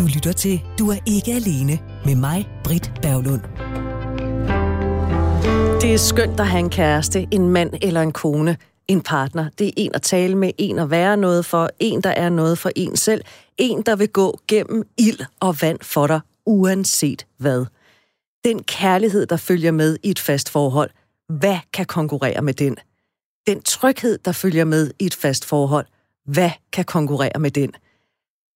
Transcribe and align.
Du 0.00 0.06
lytter 0.14 0.32
til 0.32 0.62
Du 0.78 0.90
er 0.90 0.96
ikke 1.06 1.32
alene 1.32 1.78
med 2.04 2.14
mig, 2.14 2.48
Britt 2.64 2.92
Berglund. 3.02 3.40
Det 5.80 5.94
er 5.94 5.98
skønt 5.98 6.40
at 6.40 6.46
have 6.46 6.58
en 6.58 6.70
kæreste, 6.70 7.26
en 7.30 7.48
mand 7.48 7.72
eller 7.82 8.02
en 8.02 8.12
kone, 8.12 8.56
en 8.88 9.00
partner. 9.00 9.48
Det 9.58 9.66
er 9.66 9.72
en 9.76 9.94
at 9.94 10.02
tale 10.02 10.34
med, 10.34 10.52
en 10.58 10.78
at 10.78 10.90
være 10.90 11.16
noget 11.16 11.44
for, 11.44 11.70
en 11.80 12.00
der 12.00 12.10
er 12.10 12.28
noget 12.28 12.58
for 12.58 12.70
en 12.76 12.96
selv, 12.96 13.24
en 13.58 13.82
der 13.82 13.96
vil 13.96 14.08
gå 14.08 14.40
gennem 14.48 14.82
ild 14.98 15.20
og 15.40 15.62
vand 15.62 15.78
for 15.82 16.06
dig, 16.06 16.20
uanset 16.46 17.26
hvad. 17.38 17.66
Den 18.44 18.62
kærlighed, 18.62 19.26
der 19.26 19.36
følger 19.36 19.70
med 19.70 19.96
i 20.02 20.10
et 20.10 20.18
fast 20.18 20.50
forhold, 20.50 20.90
hvad 21.28 21.58
kan 21.72 21.86
konkurrere 21.86 22.42
med 22.42 22.54
den? 22.54 22.76
Den 23.46 23.62
tryghed, 23.62 24.18
der 24.24 24.32
følger 24.32 24.64
med 24.64 24.90
i 24.98 25.06
et 25.06 25.14
fast 25.14 25.44
forhold, 25.44 25.86
hvad 26.26 26.50
kan 26.72 26.84
konkurrere 26.84 27.38
med 27.38 27.50
den? 27.50 27.72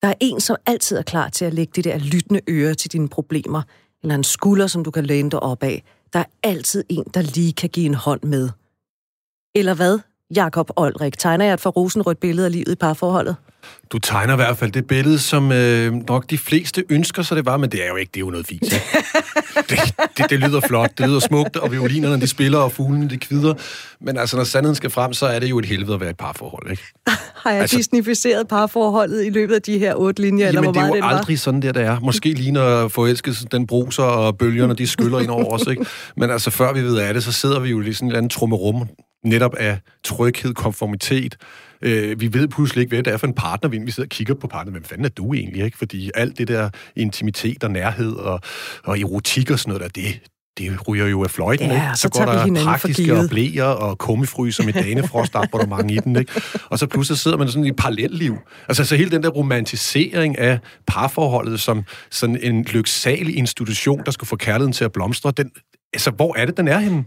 Der 0.04 0.10
er 0.10 0.14
en, 0.20 0.40
som 0.40 0.56
altid 0.66 0.96
er 0.96 1.02
klar 1.02 1.28
til 1.28 1.44
at 1.44 1.54
lægge 1.54 1.72
det 1.76 1.84
der 1.84 1.98
lyttende 1.98 2.40
øre 2.48 2.74
til 2.74 2.92
dine 2.92 3.08
problemer, 3.08 3.62
eller 4.02 4.14
en 4.14 4.24
skulder, 4.24 4.66
som 4.66 4.84
du 4.84 4.90
kan 4.90 5.06
læne 5.06 5.30
dig 5.30 5.40
op 5.40 5.62
af. 5.62 5.82
Der 6.12 6.18
er 6.18 6.24
altid 6.42 6.84
en, 6.88 7.04
der 7.14 7.22
lige 7.22 7.52
kan 7.52 7.70
give 7.70 7.86
en 7.86 7.94
hånd 7.94 8.22
med. 8.22 8.50
Eller 9.54 9.74
hvad, 9.74 9.98
Jakob 10.36 10.70
Olrik? 10.76 11.18
Tegner 11.18 11.44
jeg 11.44 11.54
et 11.54 11.60
for 11.60 11.70
rosenrødt 11.70 12.20
billede 12.20 12.46
af 12.46 12.52
livet 12.52 12.72
i 12.72 12.74
parforholdet? 12.74 13.36
Du 13.92 13.98
tegner 13.98 14.32
i 14.32 14.36
hvert 14.36 14.58
fald 14.58 14.72
det 14.72 14.86
billede, 14.86 15.18
som 15.18 15.52
øh, 15.52 15.92
nok 16.08 16.30
de 16.30 16.38
fleste 16.38 16.84
ønsker 16.90 17.22
så 17.22 17.34
det 17.34 17.46
var, 17.46 17.56
men 17.56 17.70
det 17.70 17.84
er 17.84 17.88
jo 17.88 17.96
ikke, 17.96 18.10
det 18.14 18.20
er 18.20 18.24
jo 18.24 18.30
noget 18.30 18.46
fint. 18.46 18.62
det, 19.70 19.78
det, 20.16 20.30
det 20.30 20.38
lyder 20.38 20.60
flot, 20.60 20.90
det 20.98 21.08
lyder 21.08 21.20
smukt, 21.20 21.56
og 21.56 21.72
violinerne 21.72 22.20
de 22.20 22.26
spiller, 22.26 22.58
og 22.58 22.72
fuglene 22.72 23.10
de 23.10 23.18
kvider. 23.18 23.54
Men 24.00 24.18
altså, 24.18 24.36
når 24.36 24.44
sandheden 24.44 24.74
skal 24.74 24.90
frem, 24.90 25.12
så 25.12 25.26
er 25.26 25.38
det 25.38 25.50
jo 25.50 25.58
et 25.58 25.66
helvede 25.66 25.94
at 25.94 26.00
være 26.00 26.10
et 26.10 26.16
parforhold, 26.16 26.70
ikke? 26.70 26.82
Har 27.44 27.50
jeg 27.50 27.60
altså, 27.60 27.76
disnificeret 27.76 28.48
parforholdet 28.48 29.26
i 29.26 29.30
løbet 29.30 29.54
af 29.54 29.62
de 29.62 29.78
her 29.78 29.94
otte 29.94 30.22
linjer, 30.22 30.46
jamen, 30.46 30.58
eller 30.58 30.72
hvor 30.72 30.80
meget 30.80 30.92
det 30.92 31.00
er 31.00 31.08
jo 31.08 31.16
aldrig 31.16 31.38
sådan 31.38 31.62
der, 31.62 31.72
det 31.72 31.82
er. 31.82 32.00
Måske 32.00 32.32
lige 32.32 32.50
når 32.50 32.88
forelskelsen 32.88 33.48
den 33.52 33.66
bruser, 33.66 34.02
og 34.02 34.38
bølgerne 34.38 34.74
de 34.74 34.86
skyller 34.86 35.18
ind 35.18 35.30
over 35.30 35.54
os, 35.54 35.66
ikke? 35.70 35.86
Men 36.16 36.30
altså, 36.30 36.50
før 36.50 36.72
vi 36.72 36.82
ved 36.82 36.98
af 36.98 37.14
det, 37.14 37.24
så 37.24 37.32
sidder 37.32 37.60
vi 37.60 37.70
jo 37.70 37.80
i 37.80 37.92
sådan 37.92 38.06
en 38.06 38.10
eller 38.10 38.18
anden 38.18 38.30
trummerum, 38.30 38.88
netop 39.24 39.54
af 39.54 39.78
tryghed, 40.04 40.54
konformitet. 40.54 41.36
Øh, 41.82 42.20
vi 42.20 42.32
ved 42.32 42.48
pludselig 42.48 42.80
ikke, 42.80 42.94
hvad 42.96 43.02
det 43.02 43.12
er 43.12 43.16
for 43.16 43.26
en 43.26 43.34
partner, 43.34 43.68
vi 43.68 43.90
sidder 43.90 44.06
og 44.06 44.10
kigger 44.10 44.34
på 44.34 44.46
partner. 44.46 44.72
Hvem 44.72 44.84
fanden 44.84 45.04
er 45.04 45.08
du 45.08 45.34
egentlig? 45.34 45.64
Ikke? 45.64 45.78
Fordi 45.78 46.10
alt 46.14 46.38
det 46.38 46.48
der 46.48 46.70
intimitet 46.96 47.64
og 47.64 47.70
nærhed 47.70 48.12
og, 48.12 48.40
og 48.84 49.00
erotik 49.00 49.50
og 49.50 49.58
sådan 49.58 49.78
noget 49.78 49.94
der, 49.94 50.02
det, 50.02 50.20
det 50.58 50.88
ryger 50.88 51.06
jo 51.06 51.24
af 51.24 51.30
fløjten, 51.30 51.66
ja, 51.66 51.74
ikke? 51.74 51.86
Så, 51.94 52.00
så 52.02 52.08
går 52.08 52.24
der 52.24 52.64
praktiske 52.64 53.16
og 53.16 53.24
blæer 53.30 53.64
og 53.64 53.98
kummifryser 53.98 54.64
med 54.64 54.72
danefrost 54.72 55.34
mange 55.68 55.94
i 55.94 55.98
den, 55.98 56.16
ikke? 56.16 56.32
Og 56.70 56.78
så 56.78 56.86
pludselig 56.86 57.18
sidder 57.18 57.36
man 57.36 57.48
sådan 57.48 57.64
i 57.64 57.68
et 57.68 57.76
parallelliv. 57.76 58.36
Altså, 58.68 58.84
så 58.84 58.96
hele 58.96 59.10
den 59.10 59.22
der 59.22 59.28
romantisering 59.28 60.38
af 60.38 60.58
parforholdet 60.86 61.60
som 61.60 61.84
sådan 62.10 62.38
en 62.42 62.62
lyksalig 62.62 63.36
institution, 63.36 64.02
der 64.04 64.10
skal 64.10 64.28
få 64.28 64.36
kærligheden 64.36 64.72
til 64.72 64.84
at 64.84 64.92
blomstre, 64.92 65.32
den, 65.36 65.50
altså, 65.92 66.10
hvor 66.10 66.36
er 66.36 66.46
det, 66.46 66.56
den 66.56 66.68
er 66.68 66.78
henne? 66.78 67.04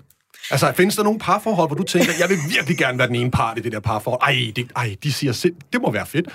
Altså, 0.52 0.74
findes 0.78 0.96
der 0.96 1.04
nogle 1.04 1.20
parforhold, 1.20 1.70
hvor 1.70 1.76
du 1.76 1.84
tænker, 1.84 2.12
jeg 2.20 2.30
vil 2.30 2.38
virkelig 2.50 2.78
gerne 2.78 2.98
være 2.98 3.08
den 3.08 3.16
ene 3.16 3.32
part 3.32 3.58
i 3.58 3.62
det 3.62 3.72
der 3.72 3.80
parforhold? 3.80 4.22
Ej, 4.22 4.52
det, 4.56 4.72
ej, 4.76 4.96
de 5.04 5.14
siger 5.14 5.34
sind, 5.34 5.56
det 5.74 5.82
må 5.82 5.92
være 5.92 6.06
fedt. 6.06 6.28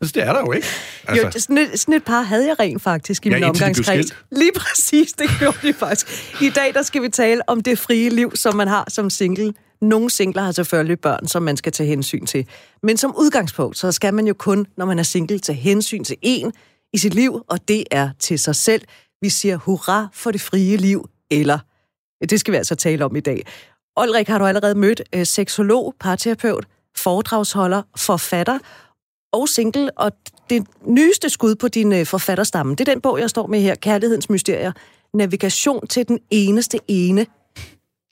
Altså, 0.00 0.12
det 0.14 0.22
er 0.22 0.32
der 0.32 0.40
jo 0.40 0.52
ikke. 0.52 0.66
Altså. 1.08 1.26
Jo, 1.26 1.30
sådan 1.30 1.58
et, 1.58 1.80
sådan 1.80 1.94
et 1.94 2.04
par 2.04 2.22
havde 2.22 2.46
jeg 2.46 2.60
rent 2.60 2.82
faktisk 2.82 3.26
i 3.26 3.28
ja, 3.28 3.34
min 3.34 3.44
omgangskreds. 3.44 4.06
Lige 4.32 4.52
præcis, 4.56 5.12
det 5.12 5.30
gjorde 5.38 5.58
de 5.62 5.72
faktisk. 5.72 6.42
I 6.42 6.50
dag, 6.50 6.74
der 6.74 6.82
skal 6.82 7.02
vi 7.02 7.08
tale 7.08 7.48
om 7.48 7.60
det 7.60 7.78
frie 7.78 8.10
liv, 8.10 8.36
som 8.36 8.56
man 8.56 8.68
har 8.68 8.84
som 8.88 9.10
single. 9.10 9.54
Nogle 9.82 10.10
singler 10.10 10.42
har 10.42 10.52
selvfølgelig 10.52 11.00
børn, 11.00 11.28
som 11.28 11.42
man 11.42 11.56
skal 11.56 11.72
tage 11.72 11.86
hensyn 11.86 12.26
til. 12.26 12.46
Men 12.82 12.96
som 12.96 13.14
udgangspunkt, 13.18 13.78
så 13.78 13.92
skal 13.92 14.14
man 14.14 14.26
jo 14.26 14.34
kun, 14.34 14.66
når 14.76 14.86
man 14.86 14.98
er 14.98 15.02
single, 15.02 15.38
tage 15.38 15.56
hensyn 15.56 16.04
til 16.04 16.16
en 16.22 16.52
i 16.92 16.98
sit 16.98 17.14
liv, 17.14 17.42
og 17.48 17.68
det 17.68 17.84
er 17.90 18.10
til 18.18 18.38
sig 18.38 18.56
selv. 18.56 18.82
Vi 19.20 19.28
siger 19.28 19.56
hurra 19.56 20.08
for 20.12 20.30
det 20.30 20.40
frie 20.40 20.76
liv, 20.76 21.08
eller 21.30 21.58
det 22.30 22.40
skal 22.40 22.52
vi 22.52 22.56
altså 22.56 22.74
tale 22.74 23.04
om 23.04 23.16
i 23.16 23.20
dag. 23.20 23.46
Olrik 23.96 24.28
har 24.28 24.38
du 24.38 24.44
allerede 24.46 24.74
mødt 24.74 25.02
øh, 25.14 25.26
seksolog, 25.26 25.94
parterapeut, 26.00 26.66
foredragsholder, 26.96 27.82
forfatter 27.96 28.58
og 29.32 29.48
single, 29.48 29.98
og 29.98 30.12
det 30.50 30.66
nyeste 30.86 31.28
skud 31.30 31.54
på 31.54 31.68
din 31.68 31.92
øh, 31.92 32.06
forfatterstamme, 32.06 32.74
det 32.74 32.88
er 32.88 32.92
den 32.92 33.00
bog, 33.00 33.20
jeg 33.20 33.30
står 33.30 33.46
med 33.46 33.60
her, 33.60 33.74
Kærlighedens 33.74 34.30
Mysterier. 34.30 34.72
Navigation 35.14 35.86
til 35.86 36.08
den 36.08 36.18
eneste 36.30 36.78
ene 36.88 37.26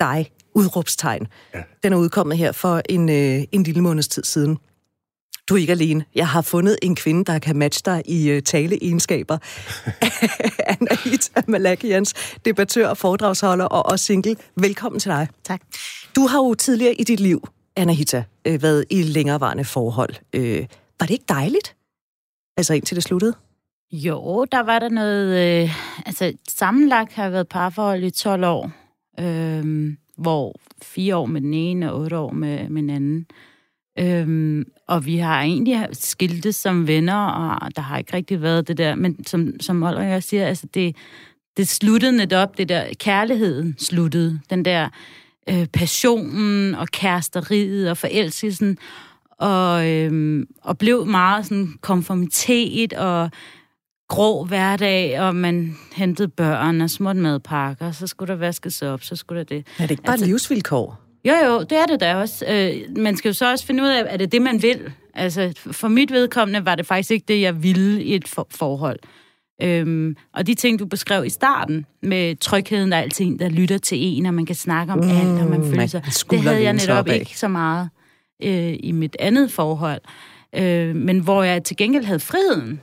dig, 0.01 0.31
udråbstegn. 0.55 1.27
Ja. 1.55 1.63
Den 1.83 1.93
er 1.93 1.97
udkommet 1.97 2.39
her 2.39 2.53
for 2.53 2.83
en, 2.89 3.09
øh, 3.09 3.45
en 3.53 3.63
lille 3.63 3.81
måneds 3.81 4.09
tid 4.09 4.25
siden. 4.25 4.59
Du 5.49 5.55
er 5.55 5.59
ikke 5.59 5.73
alene. 5.73 6.05
Jeg 6.15 6.29
har 6.29 6.43
fundet 6.43 6.79
en 6.83 6.97
kvinde, 6.97 7.25
der 7.25 7.39
kan 7.39 7.57
matche 7.57 7.83
dig 7.85 8.03
i 8.09 8.37
uh, 8.37 8.43
taleegenskaber. 8.43 9.39
Anahita 10.81 11.43
Malakians, 11.49 12.15
debattør, 12.45 12.95
foredragsholder 12.95 13.65
og 13.65 13.87
også 13.87 14.05
single. 14.05 14.37
Velkommen 14.57 15.01
til 15.01 15.11
dig. 15.11 15.29
Tak. 15.45 15.61
Du 16.17 16.27
har 16.27 16.39
jo 16.39 16.55
tidligere 16.55 16.95
i 16.95 17.05
dit 17.05 17.21
liv, 17.21 17.49
Anahita, 17.77 18.25
øh, 18.47 18.63
været 18.63 18.85
i 18.91 19.03
længerevarende 19.03 19.65
forhold. 19.65 20.15
Øh, 20.33 20.67
var 21.01 21.07
det 21.07 21.11
ikke 21.11 21.25
dejligt? 21.29 21.77
Altså 22.57 22.75
indtil 22.75 22.97
det 22.97 23.05
sluttede? 23.05 23.35
Jo, 23.93 24.47
der 24.53 24.63
var 24.63 24.79
der 24.79 24.89
noget... 24.89 25.63
Øh, 25.63 25.71
altså, 26.07 26.33
sammenlagt 26.49 27.13
har 27.13 27.23
jeg 27.23 27.33
været 27.33 27.49
parforhold 27.49 28.05
i 28.05 28.11
12 28.11 28.45
år, 28.45 28.71
øh, 29.21 29.93
hvor 30.17 30.61
fire 30.83 31.17
år 31.17 31.27
med 31.27 31.41
den 31.41 31.55
ene 31.55 31.93
og 31.93 32.01
otte 32.01 32.19
år 32.19 32.31
med, 32.31 32.69
med 32.69 32.83
den 32.83 32.91
anden. 32.91 33.27
Øhm, 33.99 34.65
og 34.89 35.07
vi 35.07 35.17
har 35.17 35.41
egentlig 35.41 35.89
skiltet 35.93 36.55
som 36.55 36.87
venner, 36.87 37.27
og 37.27 37.77
der 37.77 37.83
har 37.83 37.99
ikke 37.99 38.17
rigtig 38.17 38.43
været 38.43 38.69
det 38.69 38.79
der, 38.79 38.95
men 38.95 39.27
som, 39.27 39.61
som 39.61 39.83
Oliver 39.83 40.03
jeg 40.03 40.23
siger, 40.23 40.47
altså 40.47 40.67
det, 40.75 40.97
det 41.57 41.69
sluttede 41.69 42.13
netop, 42.13 42.59
det 42.59 42.69
der 42.69 42.85
kærligheden 42.99 43.75
sluttede, 43.79 44.41
den 44.51 44.65
der 44.65 44.89
øh, 45.49 45.67
passionen 45.67 46.75
og 46.75 46.89
kæresteriet 46.89 47.91
og 47.91 47.97
forelskelsen, 47.97 48.79
og, 49.39 49.91
øhm, 49.91 50.47
og 50.63 50.79
blev 50.79 51.07
meget 51.07 51.47
sådan 51.47 51.75
konformitet 51.81 52.93
og 52.93 53.31
grå 54.09 54.45
hverdag, 54.45 55.21
og 55.21 55.37
man 55.37 55.77
hentede 55.95 56.29
børn 56.29 56.81
og 56.81 56.91
småt 56.91 57.17
madpakker, 57.17 57.93
så 57.93 58.07
skulle 58.07 58.33
der 58.33 58.39
vaskes 58.39 58.83
op, 58.83 59.03
så 59.03 59.17
skulle 59.17 59.39
der 59.39 59.45
det. 59.45 59.67
Er 59.79 59.83
det 59.83 59.91
ikke 59.91 60.03
bare 60.03 60.13
altså, 60.13 60.27
livsvilkår? 60.27 61.01
Jo, 61.25 61.33
jo, 61.47 61.63
det 61.63 61.79
er 61.79 61.87
det 61.87 62.01
da 62.01 62.15
også. 62.15 62.45
Øh, 62.49 62.99
man 62.99 63.17
skal 63.17 63.29
jo 63.29 63.33
så 63.33 63.51
også 63.51 63.67
finde 63.67 63.83
ud 63.83 63.89
af, 63.89 64.03
er 64.07 64.17
det 64.17 64.33
det, 64.33 64.43
man 64.43 64.63
vil? 64.63 64.93
Altså, 65.15 65.53
for 65.73 65.89
mit 65.89 66.13
vedkommende 66.13 66.65
var 66.67 66.75
det 66.75 66.87
faktisk 66.87 67.11
ikke 67.11 67.25
det, 67.29 67.41
jeg 67.41 67.63
ville 67.63 68.03
i 68.03 68.15
et 68.15 68.29
for- 68.29 68.47
forhold. 68.51 68.99
Øhm, 69.63 70.17
og 70.35 70.47
de 70.47 70.55
ting, 70.55 70.79
du 70.79 70.87
beskrev 70.87 71.25
i 71.25 71.29
starten, 71.29 71.87
med 72.03 72.37
trygheden, 72.37 72.93
altid 72.93 73.25
en, 73.27 73.39
der 73.39 73.49
lytter 73.49 73.79
til 73.79 73.99
en, 74.01 74.27
og 74.27 74.35
man 74.35 74.47
kan 74.47 74.55
snakke 74.57 74.93
om 74.93 74.99
mm, 74.99 75.11
alt, 75.11 75.41
og 75.43 75.51
man 75.51 75.65
føler 75.71 75.87
sig... 75.87 76.03
Det 76.31 76.41
havde 76.41 76.63
jeg 76.63 76.73
netop 76.73 77.09
ikke 77.09 77.39
så 77.39 77.49
meget 77.49 77.89
øh, 78.43 78.75
i 78.81 78.93
mit 78.93 79.17
andet 79.19 79.51
forhold. 79.53 80.01
Øh, 80.57 80.97
men 80.97 81.19
hvor 81.19 81.43
jeg 81.43 81.65
til 81.65 81.77
gengæld 81.77 82.05
havde 82.05 82.21
friheden 82.21 82.81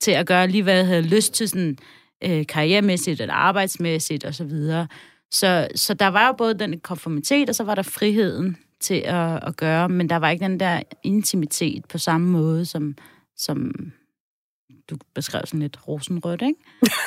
til 0.00 0.10
at 0.10 0.26
gøre 0.26 0.48
lige, 0.48 0.62
hvad 0.62 0.76
jeg 0.76 0.86
havde 0.86 1.02
lyst 1.02 1.34
til, 1.34 1.48
sådan 1.48 1.76
øh, 2.24 2.46
karrieremæssigt 2.46 3.20
eller 3.20 3.34
arbejdsmæssigt 3.34 4.24
osv., 4.24 4.50
så, 4.50 4.86
så, 5.32 5.68
så 5.74 5.94
der 5.94 6.06
var 6.06 6.26
jo 6.26 6.32
både 6.32 6.54
den 6.54 6.80
konformitet, 6.80 7.48
og 7.48 7.54
så 7.54 7.64
var 7.64 7.74
der 7.74 7.82
friheden 7.82 8.56
til 8.80 8.94
at, 8.94 9.46
at 9.46 9.56
gøre, 9.56 9.88
men 9.88 10.08
der 10.08 10.16
var 10.16 10.30
ikke 10.30 10.44
den 10.44 10.60
der 10.60 10.82
intimitet 11.02 11.84
på 11.84 11.98
samme 11.98 12.26
måde, 12.26 12.64
som, 12.64 12.96
som 13.36 13.72
du 14.90 14.96
beskrev 15.14 15.42
sådan 15.46 15.60
lidt 15.60 15.88
rosenrødt, 15.88 16.42
ikke? 16.42 16.60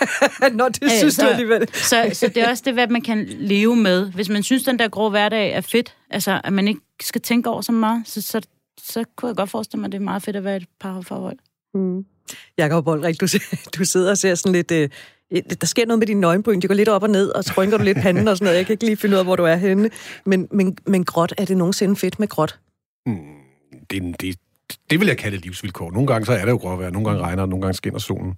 Nå, 0.57 0.69
det 0.69 0.91
synes 0.91 1.13
så, 1.13 1.21
du 1.21 1.27
alligevel. 1.27 1.73
så, 1.73 2.09
så 2.13 2.27
det 2.27 2.37
er 2.37 2.49
også 2.49 2.63
det, 2.65 2.73
hvad 2.73 2.87
man 2.87 3.01
kan 3.01 3.25
leve 3.27 3.75
med. 3.75 4.11
Hvis 4.11 4.29
man 4.29 4.43
synes, 4.43 4.63
den 4.63 4.79
der 4.79 4.87
grå 4.87 5.09
hverdag 5.09 5.51
er 5.51 5.61
fedt, 5.61 5.95
altså 6.09 6.41
at 6.43 6.53
man 6.53 6.67
ikke 6.67 6.81
skal 7.01 7.21
tænke 7.21 7.49
over 7.49 7.61
så 7.61 7.71
meget, 7.71 8.07
så, 8.07 8.21
så, 8.21 8.41
så 8.81 9.03
kunne 9.15 9.27
jeg 9.27 9.35
godt 9.35 9.49
forestille 9.49 9.79
mig, 9.79 9.87
at 9.87 9.91
det 9.91 9.97
er 9.97 10.03
meget 10.03 10.23
fedt 10.23 10.35
at 10.35 10.43
være 10.43 10.57
et 10.57 10.67
parforhold. 10.79 11.37
Mm. 11.73 12.05
Jakob 12.57 12.87
Olrik, 12.87 13.21
du, 13.21 13.27
du 13.77 13.85
sidder 13.85 14.11
og 14.11 14.17
ser 14.17 14.35
sådan 14.35 14.51
lidt... 14.51 14.71
Øh, 14.71 14.89
der 15.61 15.65
sker 15.65 15.85
noget 15.85 15.99
med 15.99 16.07
din 16.07 16.19
nøgenbryn, 16.19 16.59
de 16.59 16.67
går 16.67 16.73
lidt 16.73 16.89
op 16.89 17.03
og 17.03 17.09
ned, 17.09 17.29
og 17.29 17.43
så 17.43 17.53
rynker 17.57 17.77
du 17.77 17.83
lidt 17.83 17.97
panden 17.97 18.27
og 18.27 18.37
sådan 18.37 18.45
noget. 18.45 18.57
Jeg 18.57 18.65
kan 18.65 18.73
ikke 18.73 18.85
lige 18.85 18.97
finde 18.97 19.15
ud 19.15 19.19
af, 19.19 19.25
hvor 19.25 19.35
du 19.35 19.43
er 19.43 19.55
henne. 19.55 19.89
Men, 20.25 20.47
men, 20.51 20.77
men 20.87 21.05
gråt, 21.05 21.33
er 21.37 21.45
det 21.45 21.57
nogensinde 21.57 21.95
fedt 21.95 22.19
med 22.19 22.27
gråt? 22.27 22.59
Mm, 23.05 23.15
det, 23.91 24.21
det, 24.21 24.35
det 24.89 24.99
vil 24.99 25.07
jeg 25.07 25.17
kalde 25.17 25.37
livsvilkår. 25.37 25.91
Nogle 25.91 26.07
gange 26.07 26.25
så 26.25 26.33
er 26.33 26.45
det 26.45 26.51
jo 26.51 26.57
gråvejr, 26.57 26.89
nogle 26.89 27.09
gange 27.09 27.23
regner 27.23 27.45
nogle 27.45 27.61
gange 27.61 27.73
skinner 27.73 27.99
solen. 27.99 28.37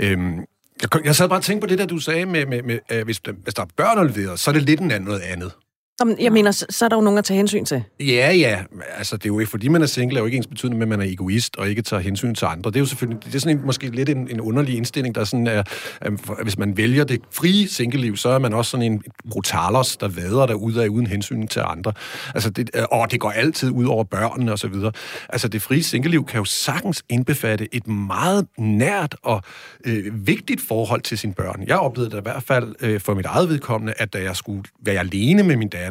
Øhm, 0.00 0.38
jeg, 0.82 1.04
jeg 1.04 1.16
sad 1.16 1.28
bare 1.28 1.38
og 1.38 1.42
tænkte 1.42 1.66
på 1.66 1.70
det 1.70 1.78
der, 1.78 1.86
du 1.86 1.98
sagde 1.98 2.26
med, 2.26 2.46
med, 2.46 2.62
med 2.62 2.78
at 2.88 3.04
hvis, 3.04 3.20
hvis 3.42 3.54
der 3.54 3.62
er 3.62 3.66
børn 3.76 3.98
involveret, 3.98 4.40
så 4.40 4.50
er 4.50 4.52
det 4.52 4.62
lidt 4.62 4.80
en 4.80 4.90
anden 4.90 5.08
noget 5.08 5.20
andet. 5.20 5.52
Jamen, 6.00 6.16
jeg 6.20 6.32
mener, 6.32 6.50
så, 6.50 6.66
så 6.70 6.84
er 6.84 6.88
der 6.88 6.96
jo 6.96 7.02
nogen 7.02 7.18
at 7.18 7.24
tage 7.24 7.36
hensyn 7.36 7.64
til. 7.64 7.82
Ja, 8.00 8.32
ja. 8.32 8.58
Altså, 8.98 9.16
det 9.16 9.24
er 9.24 9.28
jo 9.28 9.38
ikke, 9.38 9.50
fordi 9.50 9.68
man 9.68 9.82
er 9.82 9.86
single, 9.86 10.18
er 10.18 10.20
jo 10.20 10.26
ikke 10.26 10.36
ens 10.36 10.46
betydende 10.46 10.76
med, 10.76 10.82
at 10.82 10.88
man 10.88 11.00
er 11.00 11.04
egoist 11.12 11.56
og 11.56 11.68
ikke 11.68 11.82
tager 11.82 12.00
hensyn 12.00 12.34
til 12.34 12.44
andre. 12.44 12.70
Det 12.70 12.76
er 12.76 12.80
jo 12.80 12.86
selvfølgelig, 12.86 13.24
det 13.24 13.34
er 13.34 13.38
sådan 13.38 13.58
en, 13.58 13.66
måske 13.66 13.90
lidt 13.90 14.08
en, 14.08 14.28
en 14.30 14.40
underlig 14.40 14.76
indstilling, 14.76 15.14
der 15.14 15.24
sådan 15.24 15.46
er, 15.46 15.62
at 16.00 16.12
hvis 16.42 16.58
man 16.58 16.76
vælger 16.76 17.04
det 17.04 17.20
frie 17.32 17.68
singleliv, 17.68 18.16
så 18.16 18.28
er 18.28 18.38
man 18.38 18.54
også 18.54 18.70
sådan 18.70 18.92
en 18.92 19.02
brutalos, 19.30 19.96
der 19.96 20.08
vader 20.08 20.46
der 20.46 20.54
ud 20.54 20.74
af 20.74 20.88
uden 20.88 21.06
hensyn 21.06 21.46
til 21.46 21.62
andre. 21.66 21.92
Altså, 22.34 22.50
det, 22.50 22.70
og 22.74 23.10
det 23.10 23.20
går 23.20 23.30
altid 23.30 23.70
ud 23.70 23.84
over 23.84 24.04
børnene 24.04 24.52
og 24.52 24.58
så 24.58 24.68
videre. 24.68 24.92
Altså, 25.28 25.48
det 25.48 25.62
frie 25.62 25.82
singleliv 25.82 26.26
kan 26.26 26.38
jo 26.38 26.44
sagtens 26.44 27.02
indbefatte 27.08 27.74
et 27.74 27.86
meget 27.86 28.46
nært 28.58 29.16
og 29.22 29.42
øh, 29.84 30.26
vigtigt 30.26 30.60
forhold 30.60 31.00
til 31.00 31.18
sine 31.18 31.34
børn. 31.34 31.64
Jeg 31.66 31.78
oplevede 31.78 32.10
det 32.10 32.18
i 32.18 32.22
hvert 32.22 32.42
fald 32.42 32.74
øh, 32.80 33.00
for 33.00 33.14
mit 33.14 33.26
eget 33.26 33.48
vedkommende, 33.48 33.94
at 33.96 34.12
da 34.12 34.22
jeg 34.22 34.36
skulle 34.36 34.62
være 34.80 34.98
alene 34.98 35.42
med 35.42 35.56
min 35.56 35.68
datter, 35.68 35.85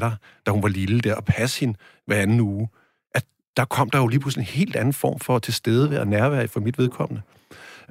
da 0.45 0.51
hun 0.51 0.63
var 0.63 0.69
lille 0.69 0.99
der, 0.99 1.15
og 1.15 1.25
passe 1.25 1.59
hende 1.59 1.77
hver 2.05 2.17
anden 2.17 2.39
uge, 2.39 2.69
at 3.13 3.25
der 3.57 3.65
kom 3.65 3.89
der 3.89 3.99
jo 3.99 4.07
lige 4.07 4.19
pludselig 4.19 4.41
en 4.43 4.47
helt 4.47 4.75
anden 4.75 4.93
form 4.93 5.19
for 5.19 5.39
tilstedevær 5.39 5.99
og 5.99 6.07
nærvær 6.07 6.47
for 6.47 6.59
mit 6.59 6.77
vedkommende. 6.77 7.21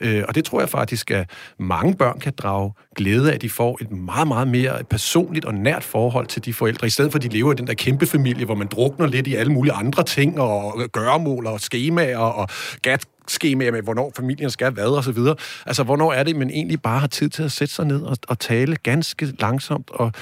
Øh, 0.01 0.25
og 0.29 0.35
det 0.35 0.45
tror 0.45 0.61
jeg 0.61 0.69
faktisk, 0.69 1.11
at 1.11 1.31
mange 1.59 1.95
børn 1.95 2.21
kan 2.21 2.33
drage 2.39 2.73
glæde 2.97 3.31
af, 3.31 3.35
at 3.35 3.43
de 3.43 3.51
får 3.51 3.79
et 3.81 3.91
meget, 3.91 4.29
meget 4.29 4.49
mere 4.49 4.85
personligt 4.91 5.45
og 5.45 5.55
nært 5.55 5.85
forhold 5.85 6.27
til 6.27 6.45
de 6.45 6.55
forældre, 6.55 6.87
i 6.87 6.91
stedet 6.91 7.13
for 7.13 7.19
at 7.19 7.23
de 7.23 7.29
lever 7.29 7.53
i 7.53 7.57
den 7.57 7.67
der 7.67 7.75
kæmpe 7.75 8.07
familie, 8.07 8.45
hvor 8.45 8.55
man 8.55 8.67
drukner 8.67 9.07
lidt 9.07 9.27
i 9.27 9.35
alle 9.35 9.53
mulige 9.53 9.73
andre 9.73 10.03
ting, 10.03 10.41
og 10.41 10.81
gøremål 10.93 11.47
og 11.47 11.61
skemaer 11.61 12.19
og 12.19 12.49
gat 12.83 13.07
skemaer 13.29 13.73
med, 13.73 13.83
hvornår 13.83 14.13
familien 14.17 14.51
skal 14.51 14.73
hvad 14.73 14.87
og 14.87 15.05
så 15.05 15.13
videre. 15.13 15.37
Altså, 15.67 15.83
hvornår 15.83 16.13
er 16.13 16.23
det, 16.23 16.37
man 16.37 16.51
egentlig 16.51 16.83
bare 16.83 17.01
har 17.01 17.07
tid 17.07 17.29
til 17.29 17.43
at 17.43 17.53
sætte 17.53 17.75
sig 17.75 17.87
ned 17.87 18.03
og, 18.03 18.17
og 18.29 18.39
tale 18.39 18.77
ganske 18.77 19.27
langsomt 19.41 19.91
og 19.91 20.13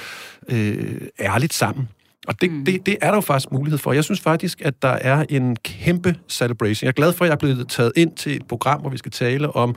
øh, 0.49 1.01
ærligt 1.19 1.53
sammen. 1.53 1.89
Og 2.27 2.41
det, 2.41 2.51
mm. 2.51 2.65
det, 2.65 2.85
det 2.85 2.97
er 3.01 3.07
der 3.07 3.17
jo 3.17 3.21
faktisk 3.21 3.51
mulighed 3.51 3.77
for. 3.77 3.93
Jeg 3.93 4.03
synes 4.03 4.19
faktisk, 4.19 4.61
at 4.61 4.81
der 4.81 4.87
er 4.89 5.25
en 5.29 5.55
kæmpe 5.55 6.15
celebration. 6.29 6.85
Jeg 6.85 6.89
er 6.89 6.93
glad 6.93 7.13
for, 7.13 7.25
at 7.25 7.29
jeg 7.29 7.33
er 7.33 7.39
blevet 7.39 7.67
taget 7.69 7.91
ind 7.95 8.15
til 8.15 8.35
et 8.35 8.47
program, 8.47 8.81
hvor 8.81 8.89
vi 8.89 8.97
skal 8.97 9.11
tale 9.11 9.55
om 9.55 9.75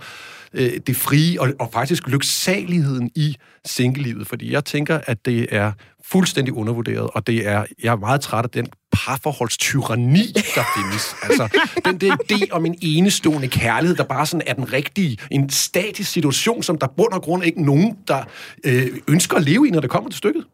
øh, 0.52 0.70
det 0.86 0.96
frie 0.96 1.40
og, 1.40 1.48
og 1.58 1.70
faktisk 1.72 2.08
lyksaligheden 2.08 3.10
i 3.14 3.36
singlelivet. 3.64 4.26
Fordi 4.26 4.52
jeg 4.52 4.64
tænker, 4.64 5.00
at 5.06 5.26
det 5.26 5.46
er 5.50 5.72
fuldstændig 6.04 6.54
undervurderet, 6.54 7.10
og 7.14 7.26
det 7.26 7.48
er, 7.48 7.64
jeg 7.82 7.92
er 7.92 7.96
meget 7.96 8.20
træt 8.20 8.44
af 8.44 8.50
den 8.50 8.66
parforholdstyranni, 8.92 10.32
der 10.34 10.64
findes. 10.76 11.16
Altså, 11.22 11.58
den 11.84 11.98
der 11.98 12.16
idé 12.32 12.50
om 12.50 12.66
en 12.66 12.74
enestående 12.80 13.48
kærlighed, 13.48 13.96
der 13.96 14.04
bare 14.04 14.26
sådan 14.26 14.46
er 14.46 14.54
den 14.54 14.72
rigtige, 14.72 15.18
en 15.30 15.50
statisk 15.50 16.10
situation, 16.10 16.62
som 16.62 16.78
der 16.78 16.86
bund 16.96 17.12
og 17.12 17.22
grund 17.22 17.44
ikke 17.44 17.64
nogen, 17.64 17.96
der 18.08 18.22
øh, 18.64 18.86
ønsker 19.08 19.36
at 19.36 19.42
leve 19.42 19.68
i, 19.68 19.70
når 19.70 19.80
det 19.80 19.90
kommer 19.90 20.10
til 20.10 20.18
stykket. 20.18 20.44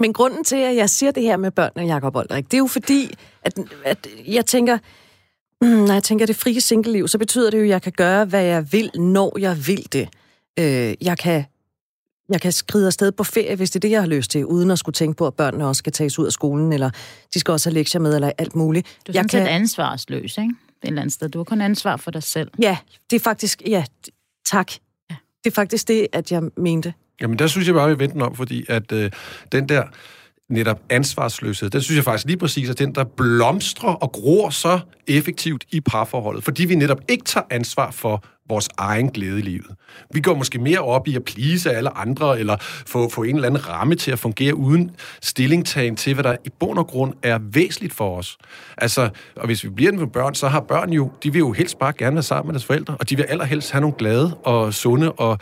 Men 0.00 0.12
grunden 0.12 0.44
til, 0.44 0.56
at 0.56 0.76
jeg 0.76 0.90
siger 0.90 1.12
det 1.12 1.22
her 1.22 1.36
med 1.36 1.50
børn 1.50 1.72
og 1.74 1.86
Jacob 1.86 2.16
Oldrik, 2.16 2.44
det 2.44 2.54
er 2.54 2.58
jo 2.58 2.66
fordi, 2.66 3.14
at, 3.42 3.58
at 3.84 4.08
jeg 4.26 4.46
tænker, 4.46 4.78
mm, 5.60 5.68
når 5.68 5.92
jeg 5.92 6.02
tænker 6.02 6.26
det 6.26 6.36
frie 6.36 6.60
singleliv, 6.60 7.08
så 7.08 7.18
betyder 7.18 7.50
det 7.50 7.58
jo, 7.58 7.62
at 7.62 7.68
jeg 7.68 7.82
kan 7.82 7.92
gøre, 7.92 8.24
hvad 8.24 8.44
jeg 8.44 8.72
vil, 8.72 8.90
når 8.94 9.38
jeg 9.38 9.66
vil 9.66 9.92
det. 9.92 10.08
Øh, 10.58 10.94
jeg 11.00 11.18
kan 11.18 11.44
jeg 12.28 12.40
kan 12.40 12.52
skride 12.52 12.86
afsted 12.86 13.12
på 13.12 13.24
ferie, 13.24 13.56
hvis 13.56 13.70
det 13.70 13.78
er 13.78 13.80
det, 13.80 13.90
jeg 13.90 14.00
har 14.00 14.06
lyst 14.08 14.30
til, 14.30 14.46
uden 14.46 14.70
at 14.70 14.78
skulle 14.78 14.94
tænke 14.94 15.16
på, 15.16 15.26
at 15.26 15.34
børnene 15.34 15.66
også 15.66 15.78
skal 15.78 15.92
tages 15.92 16.18
ud 16.18 16.26
af 16.26 16.32
skolen, 16.32 16.72
eller 16.72 16.90
de 17.34 17.40
skal 17.40 17.52
også 17.52 17.70
have 17.70 17.74
lektier 17.74 18.00
med, 18.00 18.14
eller 18.14 18.32
alt 18.38 18.56
muligt. 18.56 18.86
Du 19.06 19.12
er 19.12 19.12
sådan 19.12 19.40
jeg 19.40 19.46
kan... 19.46 19.54
ansvarsløs, 19.54 20.38
ikke? 20.38 20.54
Et 20.82 20.88
eller 20.88 21.02
andet 21.02 21.14
sted. 21.14 21.28
Du 21.28 21.38
har 21.38 21.44
kun 21.44 21.60
ansvar 21.60 21.96
for 21.96 22.10
dig 22.10 22.22
selv. 22.22 22.50
Ja, 22.62 22.76
det 23.10 23.16
er 23.16 23.20
faktisk... 23.20 23.62
Ja, 23.66 23.84
tak. 24.50 24.72
Ja. 25.10 25.16
Det 25.44 25.50
er 25.50 25.54
faktisk 25.54 25.88
det, 25.88 26.06
at 26.12 26.32
jeg 26.32 26.42
mente. 26.56 26.94
Jamen, 27.20 27.38
der 27.38 27.46
synes 27.46 27.66
jeg 27.66 27.74
bare, 27.74 27.90
at 27.90 27.98
vi 27.98 28.04
venter 28.04 28.26
om, 28.26 28.34
fordi 28.34 28.64
at 28.68 28.92
øh, 28.92 29.10
den 29.52 29.68
der 29.68 29.82
netop 30.48 30.80
ansvarsløshed, 30.90 31.70
den 31.70 31.80
synes 31.80 31.96
jeg 31.96 32.04
faktisk 32.04 32.26
lige 32.26 32.36
præcis 32.36 32.68
er 32.68 32.74
den, 32.74 32.94
der 32.94 33.04
blomstrer 33.04 33.90
og 33.90 34.12
gror 34.12 34.50
så 34.50 34.80
effektivt 35.06 35.64
i 35.70 35.80
parforholdet, 35.80 36.44
fordi 36.44 36.64
vi 36.64 36.74
netop 36.74 37.00
ikke 37.08 37.24
tager 37.24 37.44
ansvar 37.50 37.90
for 37.90 38.24
vores 38.48 38.68
egen 38.78 39.10
glæde 39.10 39.38
i 39.38 39.42
livet. 39.42 39.66
Vi 40.14 40.20
går 40.20 40.34
måske 40.34 40.58
mere 40.58 40.78
op 40.78 41.08
i 41.08 41.16
at 41.16 41.24
please 41.24 41.72
alle 41.72 41.98
andre, 41.98 42.40
eller 42.40 42.56
få, 42.60 43.08
få 43.08 43.22
en 43.22 43.34
eller 43.34 43.48
anden 43.48 43.68
ramme 43.68 43.94
til 43.94 44.10
at 44.10 44.18
fungere 44.18 44.54
uden 44.54 44.90
stillingtagen 45.22 45.96
til, 45.96 46.14
hvad 46.14 46.24
der 46.24 46.36
i 46.44 46.48
bund 46.60 46.78
og 46.78 46.86
grund 46.86 47.14
er 47.22 47.38
væsentligt 47.52 47.94
for 47.94 48.18
os. 48.18 48.38
Altså, 48.78 49.08
og 49.36 49.46
hvis 49.46 49.64
vi 49.64 49.68
bliver 49.68 49.92
med 49.92 50.06
børn, 50.06 50.34
så 50.34 50.48
har 50.48 50.60
børn 50.60 50.92
jo, 50.92 51.10
de 51.22 51.32
vil 51.32 51.38
jo 51.38 51.52
helst 51.52 51.78
bare 51.78 51.92
gerne 51.98 52.16
være 52.16 52.22
sammen 52.22 52.48
med 52.48 52.54
deres 52.54 52.64
forældre, 52.64 52.96
og 53.00 53.10
de 53.10 53.16
vil 53.16 53.22
allerhelst 53.22 53.70
have 53.70 53.80
nogle 53.80 53.96
glade 53.96 54.34
og 54.34 54.74
sunde 54.74 55.12
og 55.12 55.38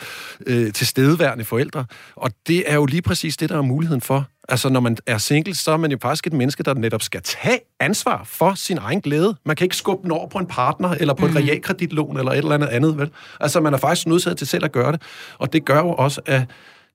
øh, 0.47 0.73
tilstedeværende 0.73 1.45
forældre. 1.45 1.85
Og 2.17 2.31
det 2.47 2.71
er 2.71 2.75
jo 2.75 2.87
lige 2.87 3.03
præcis 3.03 3.37
det, 3.37 3.49
der 3.49 3.57
er 3.57 3.63
muligheden 3.63 4.01
for 4.01 4.27
Altså, 4.49 4.69
når 4.69 4.81
man 4.81 4.97
er 5.07 5.19
single, 5.19 5.55
så 5.55 5.71
er 5.71 5.77
man 5.77 5.91
jo 5.91 5.99
faktisk 6.03 6.27
et 6.27 6.33
menneske, 6.33 6.63
der 6.63 6.75
netop 6.75 7.03
skal 7.03 7.21
tage 7.23 7.59
ansvar 7.81 8.23
for 8.25 8.55
sin 8.55 8.79
egen 8.79 9.01
glæde. 9.01 9.37
Man 9.45 9.57
kan 9.57 9.65
ikke 9.65 9.77
skubbe 9.77 10.03
den 10.03 10.11
over 10.11 10.29
på 10.29 10.39
en 10.39 10.47
partner, 10.47 10.89
eller 10.89 11.15
på 11.15 11.27
mm. 11.27 11.37
et 11.37 11.37
realkreditlån, 11.37 12.17
eller 12.19 12.33
et 12.33 12.39
eller 12.39 12.55
andet 12.55 12.67
andet, 12.67 12.96
vel? 12.99 13.11
Altså, 13.41 13.61
man 13.61 13.75
er 13.75 13.79
faktisk 13.79 14.07
nødsaget 14.07 14.39
til 14.39 14.47
selv 14.47 14.65
at 14.65 14.73
gøre 14.73 14.93
det. 14.93 15.03
Og 15.39 15.53
det 15.53 15.65
gør 15.65 15.79
jo 15.79 15.93
også, 15.93 16.21
at 16.27 16.43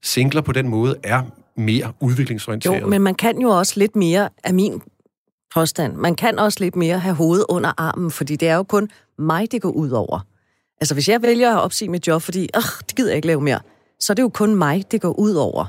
singler 0.04 0.42
på 0.42 0.52
den 0.52 0.68
måde 0.68 0.96
er 1.04 1.24
mere 1.58 1.94
udviklingsorienteret. 2.00 2.82
Jo, 2.82 2.88
men 2.88 3.02
man 3.02 3.16
kan 3.16 3.42
jo 3.42 3.50
også 3.50 3.74
lidt 3.76 3.96
mere 3.96 4.30
af 4.44 4.54
min 4.54 4.82
påstand. 5.54 5.96
Man 5.96 6.16
kan 6.16 6.40
også 6.40 6.58
lidt 6.62 6.76
mere 6.76 7.00
have 7.00 7.16
hovedet 7.16 7.46
under 7.50 7.72
armen, 7.78 8.12
fordi 8.12 8.36
det 8.36 8.48
er 8.48 8.56
jo 8.56 8.64
kun 8.64 8.90
mig, 9.18 9.52
det 9.52 9.62
går 9.62 9.72
ud 9.72 9.90
over. 9.90 10.20
Altså, 10.82 10.94
hvis 10.94 11.10
jeg 11.10 11.22
vælger 11.22 11.56
at 11.56 11.62
opsige 11.62 11.90
mit 11.90 12.08
job, 12.08 12.22
fordi, 12.22 12.50
åh, 12.58 12.62
det 12.88 12.96
gider 12.96 13.10
jeg 13.10 13.16
ikke 13.16 13.28
lave 13.28 13.42
mere, 13.42 13.60
så 14.00 14.14
er 14.14 14.16
det 14.16 14.24
jo 14.24 14.30
kun 14.30 14.56
mig, 14.56 14.84
det 14.92 15.02
går 15.02 15.20
ud 15.20 15.34
over. 15.34 15.66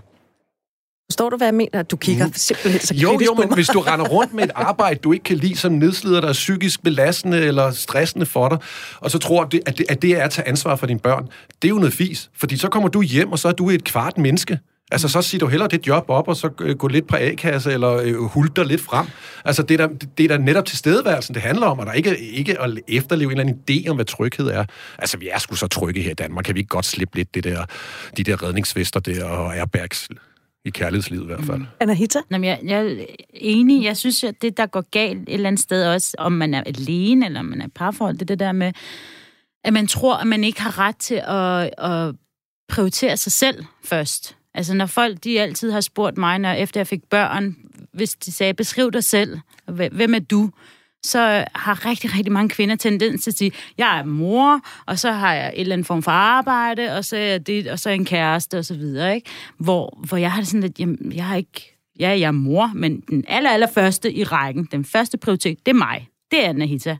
Forstår 1.13 1.31
du, 1.31 1.37
hvad 1.37 1.47
jeg 1.47 1.55
mener? 1.55 1.83
Du 1.83 1.97
kigger 1.97 2.27
mm. 2.27 2.33
simpelthen 2.35 2.81
så 2.81 2.95
Jo, 2.95 3.21
jo, 3.27 3.35
men 3.35 3.55
hvis 3.55 3.67
du 3.67 3.81
render 3.81 4.07
rundt 4.07 4.35
med 4.35 4.45
et 4.45 4.51
arbejde, 4.71 4.99
du 4.99 5.13
ikke 5.13 5.23
kan 5.23 5.37
lide, 5.37 5.57
som 5.57 5.73
nedslider 5.73 6.21
dig 6.21 6.33
psykisk 6.33 6.83
belastende 6.83 7.39
eller 7.39 7.71
stressende 7.71 8.27
for 8.27 8.49
dig, 8.49 8.59
og 9.01 9.11
så 9.11 9.19
tror 9.19 9.45
du, 9.45 9.59
at 9.67 9.79
det, 9.79 9.87
at 9.89 10.03
det 10.03 10.11
er 10.11 10.25
at 10.25 10.31
tage 10.31 10.49
ansvar 10.49 10.77
for 10.77 10.87
dine 10.87 11.01
børn, 11.01 11.29
det 11.63 11.69
er 11.69 11.71
jo 11.71 11.79
noget 11.79 11.95
fis. 11.95 12.31
Fordi 12.37 12.57
så 12.57 12.69
kommer 12.69 12.89
du 12.89 13.03
hjem, 13.03 13.33
og 13.33 13.39
så 13.39 13.49
er 13.49 13.53
du 13.53 13.71
et 13.71 13.85
kvart 13.85 14.19
menneske. 14.19 14.59
Altså, 14.93 15.09
så 15.09 15.23
siger 15.23 15.39
du 15.39 15.47
hellere 15.47 15.69
det 15.69 15.87
job 15.87 16.05
op, 16.09 16.29
og 16.29 16.37
så 16.37 16.49
gå 16.79 16.89
lidt 16.89 17.07
på 17.07 17.17
A-kasse, 17.17 17.73
eller 17.73 17.97
øh, 17.97 18.15
hulte 18.15 18.53
dig 18.57 18.67
lidt 18.67 18.81
frem. 18.81 19.07
Altså, 19.45 19.63
det 19.63 19.81
er, 19.81 19.87
der, 19.87 19.95
det 20.19 20.25
er 20.25 20.29
der 20.29 20.39
netop 20.39 20.65
til 20.65 20.79
stedværelsen, 20.79 21.35
det 21.35 21.43
handler 21.43 21.67
om, 21.67 21.79
og 21.79 21.87
der 21.87 21.93
ikke, 21.93 22.19
ikke 22.19 22.61
at 22.61 22.79
efterleve 22.89 23.33
en 23.33 23.41
eller 23.41 23.53
anden 23.53 23.85
idé 23.85 23.89
om, 23.89 23.97
hvad 23.97 24.05
tryghed 24.05 24.47
er. 24.47 24.65
Altså, 24.99 25.17
vi 25.19 25.29
er 25.29 25.39
sgu 25.39 25.55
så 25.55 25.67
trygge 25.67 26.03
her 26.03 26.11
i 26.11 26.15
Danmark. 26.15 26.45
Kan 26.45 26.55
vi 26.55 26.61
ikke 26.61 26.69
godt 26.69 26.87
slippe 26.87 27.17
lidt 27.17 27.35
det 27.35 27.45
der, 27.45 27.65
de 28.17 28.25
der 28.25 28.43
redningsvester 28.43 29.01
der 29.01 29.25
og 29.25 29.57
airbags 29.57 30.09
i 30.65 30.71
kærlighedslivet 30.71 31.23
i 31.23 31.27
hvert 31.27 31.45
fald. 31.45 31.59
Mm. 31.59 31.67
Anahita? 31.81 32.19
Jamen, 32.31 32.45
jeg, 32.45 32.61
jeg 32.65 32.87
er 32.87 33.07
enig. 33.33 33.85
Jeg 33.85 33.97
synes, 33.97 34.25
at 34.25 34.43
det, 34.43 34.57
der 34.57 34.67
går 34.67 34.85
galt 34.91 35.29
et 35.29 35.35
eller 35.35 35.49
andet 35.49 35.63
sted 35.63 35.87
også, 35.87 36.15
om 36.19 36.33
man 36.33 36.55
er 36.55 36.63
alene, 36.67 37.27
eller 37.27 37.41
om 37.41 37.47
man 37.47 37.61
er 37.61 37.69
parforhold, 37.75 38.15
det 38.15 38.23
er 38.23 38.27
det 38.27 38.39
der 38.39 38.53
med, 38.53 38.73
at 39.65 39.73
man 39.73 39.87
tror, 39.87 40.17
at 40.17 40.27
man 40.27 40.45
ikke 40.45 40.63
har 40.63 40.79
ret 40.79 40.97
til 40.97 41.23
at, 41.27 41.71
at 41.79 42.15
prioritere 42.69 43.17
sig 43.17 43.33
selv 43.33 43.65
først. 43.85 44.37
Altså, 44.55 44.75
når 44.75 44.87
folk, 44.87 45.25
de 45.25 45.41
altid 45.41 45.71
har 45.71 45.81
spurgt 45.81 46.19
mig, 46.19 46.39
når 46.39 46.53
efter 46.53 46.81
jeg 46.81 46.87
fik 46.87 47.05
børn, 47.11 47.57
hvis 47.93 48.15
de 48.15 48.33
sagde, 48.33 48.55
beskriv 48.55 48.93
dig 48.93 49.05
selv, 49.05 49.39
hvem 49.93 50.15
er 50.15 50.19
du? 50.19 50.51
Så 51.05 51.45
har 51.55 51.87
rigtig, 51.87 52.15
rigtig 52.15 52.33
mange 52.33 52.49
kvinder 52.49 52.77
tendens 52.77 53.23
til 53.23 53.31
at 53.31 53.39
sige, 53.39 53.53
jeg 53.79 53.99
er 53.99 54.05
mor, 54.05 54.61
og 54.87 54.99
så 54.99 55.13
har 55.13 55.35
jeg 55.35 55.53
et 55.55 55.61
eller 55.61 55.73
andet 55.73 55.87
form 55.87 56.03
for 56.03 56.11
arbejde, 56.11 56.97
og 56.97 57.05
så 57.05 57.17
er 57.17 57.39
det, 57.39 57.67
og 57.67 57.79
så 57.79 57.91
er 57.91 57.95
en 57.95 58.05
kæreste, 58.05 58.59
og 58.59 58.65
så 58.65 58.75
videre, 58.75 59.15
ikke? 59.15 59.31
Hvor, 59.59 59.99
hvor 60.09 60.17
jeg 60.17 60.33
har 60.33 60.41
det 60.41 60.49
sådan 60.49 60.61
lidt, 60.61 60.81
jamen, 60.81 61.13
jeg 61.15 61.25
har 61.25 61.37
ikke, 61.37 61.77
ja, 62.01 62.09
jeg 62.09 62.21
er 62.21 62.31
mor, 62.31 62.71
men 62.75 63.01
den 63.01 63.25
aller, 63.29 63.51
aller 63.51 63.69
første 63.75 64.13
i 64.13 64.25
rækken, 64.25 64.69
den 64.73 64.85
første 64.85 65.19
prioritet, 65.19 65.67
det 65.67 65.73
er 65.73 65.79
mig. 65.79 66.09
Det 66.31 66.45
er 66.45 66.49
Anahita. 66.49 66.97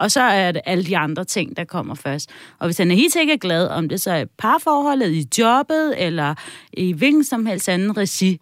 Og 0.00 0.10
så 0.10 0.20
er 0.20 0.52
det 0.52 0.62
alle 0.66 0.84
de 0.84 0.96
andre 0.96 1.24
ting, 1.24 1.56
der 1.56 1.64
kommer 1.64 1.94
først. 1.94 2.30
Og 2.58 2.66
hvis 2.66 2.80
Anahita 2.80 3.20
ikke 3.20 3.32
er 3.32 3.36
glad, 3.36 3.68
om 3.68 3.88
det 3.88 4.00
så 4.00 4.10
er 4.10 4.24
parforholdet, 4.38 5.12
i 5.12 5.28
jobbet, 5.38 5.94
eller 5.98 6.34
i 6.72 6.92
hvilken 6.92 7.24
som 7.24 7.46
helst 7.46 7.68
anden 7.68 7.96
regi, 7.96 8.40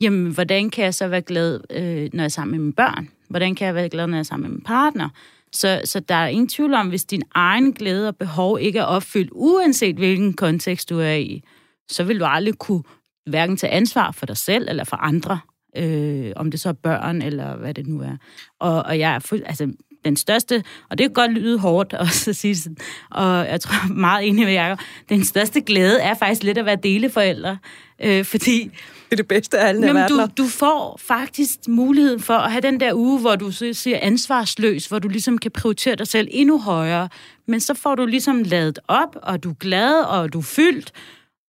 jamen, 0.00 0.32
hvordan 0.32 0.70
kan 0.70 0.84
jeg 0.84 0.94
så 0.94 1.08
være 1.08 1.22
glad, 1.22 1.60
øh, 1.70 2.08
når 2.12 2.22
jeg 2.22 2.24
er 2.24 2.28
sammen 2.28 2.56
med 2.56 2.64
mine 2.64 2.72
børn? 2.72 3.08
Hvordan 3.28 3.54
kan 3.54 3.66
jeg 3.66 3.74
være 3.74 3.88
glad, 3.88 4.06
når 4.06 4.16
jeg 4.16 4.20
er 4.20 4.24
sammen 4.24 4.48
med 4.48 4.56
min 4.56 4.64
partner? 4.64 5.08
Så, 5.52 5.80
så 5.84 6.00
der 6.00 6.14
er 6.14 6.26
ingen 6.26 6.48
tvivl 6.48 6.74
om, 6.74 6.88
hvis 6.88 7.04
din 7.04 7.22
egen 7.34 7.72
glæde 7.72 8.08
og 8.08 8.16
behov 8.16 8.58
ikke 8.60 8.78
er 8.78 8.84
opfyldt, 8.84 9.30
uanset 9.32 9.96
hvilken 9.96 10.32
kontekst 10.32 10.90
du 10.90 11.00
er 11.00 11.14
i, 11.14 11.42
så 11.90 12.04
vil 12.04 12.20
du 12.20 12.24
aldrig 12.24 12.54
kunne 12.54 12.82
hverken 13.26 13.56
tage 13.56 13.72
ansvar 13.72 14.10
for 14.10 14.26
dig 14.26 14.36
selv 14.36 14.68
eller 14.68 14.84
for 14.84 14.96
andre, 14.96 15.40
øh, 15.76 16.32
om 16.36 16.50
det 16.50 16.60
så 16.60 16.68
er 16.68 16.72
børn 16.72 17.22
eller 17.22 17.56
hvad 17.56 17.74
det 17.74 17.86
nu 17.86 18.00
er. 18.00 18.16
Og, 18.60 18.82
og 18.82 18.98
jeg 18.98 19.14
er 19.14 19.18
fuld, 19.18 19.42
altså, 19.46 19.72
den 20.04 20.16
største, 20.16 20.64
og 20.90 20.98
det 20.98 21.04
kan 21.04 21.12
godt 21.12 21.32
lyde 21.32 21.58
hårdt 21.58 21.94
også 22.04 22.30
at 22.30 22.36
sige 22.36 22.56
sådan, 22.56 22.76
og 23.10 23.46
jeg 23.46 23.60
tror 23.60 23.92
meget 23.92 24.28
enig 24.28 24.44
med 24.44 24.52
Jacob, 24.52 24.78
den 25.08 25.24
største 25.24 25.60
glæde 25.60 26.00
er 26.00 26.14
faktisk 26.14 26.42
lidt 26.42 26.58
at 26.58 26.66
være 26.66 26.78
deleforældre, 26.82 27.58
øh, 28.02 28.24
fordi 28.24 28.70
det 29.10 29.12
er 29.12 29.16
det 29.16 29.28
bedste 29.28 29.58
af 29.58 29.68
alle 29.68 29.86
Jamen, 29.86 30.08
du, 30.08 30.26
du 30.36 30.46
får 30.48 31.00
faktisk 31.00 31.58
muligheden 31.68 32.20
for 32.20 32.34
at 32.34 32.52
have 32.52 32.60
den 32.60 32.80
der 32.80 32.94
uge, 32.94 33.20
hvor 33.20 33.36
du 33.36 33.52
siger 33.52 33.98
ansvarsløs, 34.02 34.86
hvor 34.86 34.98
du 34.98 35.08
ligesom 35.08 35.38
kan 35.38 35.50
prioritere 35.50 35.94
dig 35.94 36.06
selv 36.06 36.28
endnu 36.30 36.58
højere. 36.58 37.08
Men 37.46 37.60
så 37.60 37.74
får 37.74 37.94
du 37.94 38.06
ligesom 38.06 38.42
ladet 38.42 38.78
op, 38.88 39.16
og 39.22 39.42
du 39.42 39.50
er 39.50 39.54
glad, 39.54 39.94
og 39.94 40.32
du 40.32 40.38
er 40.38 40.42
fyldt, 40.42 40.92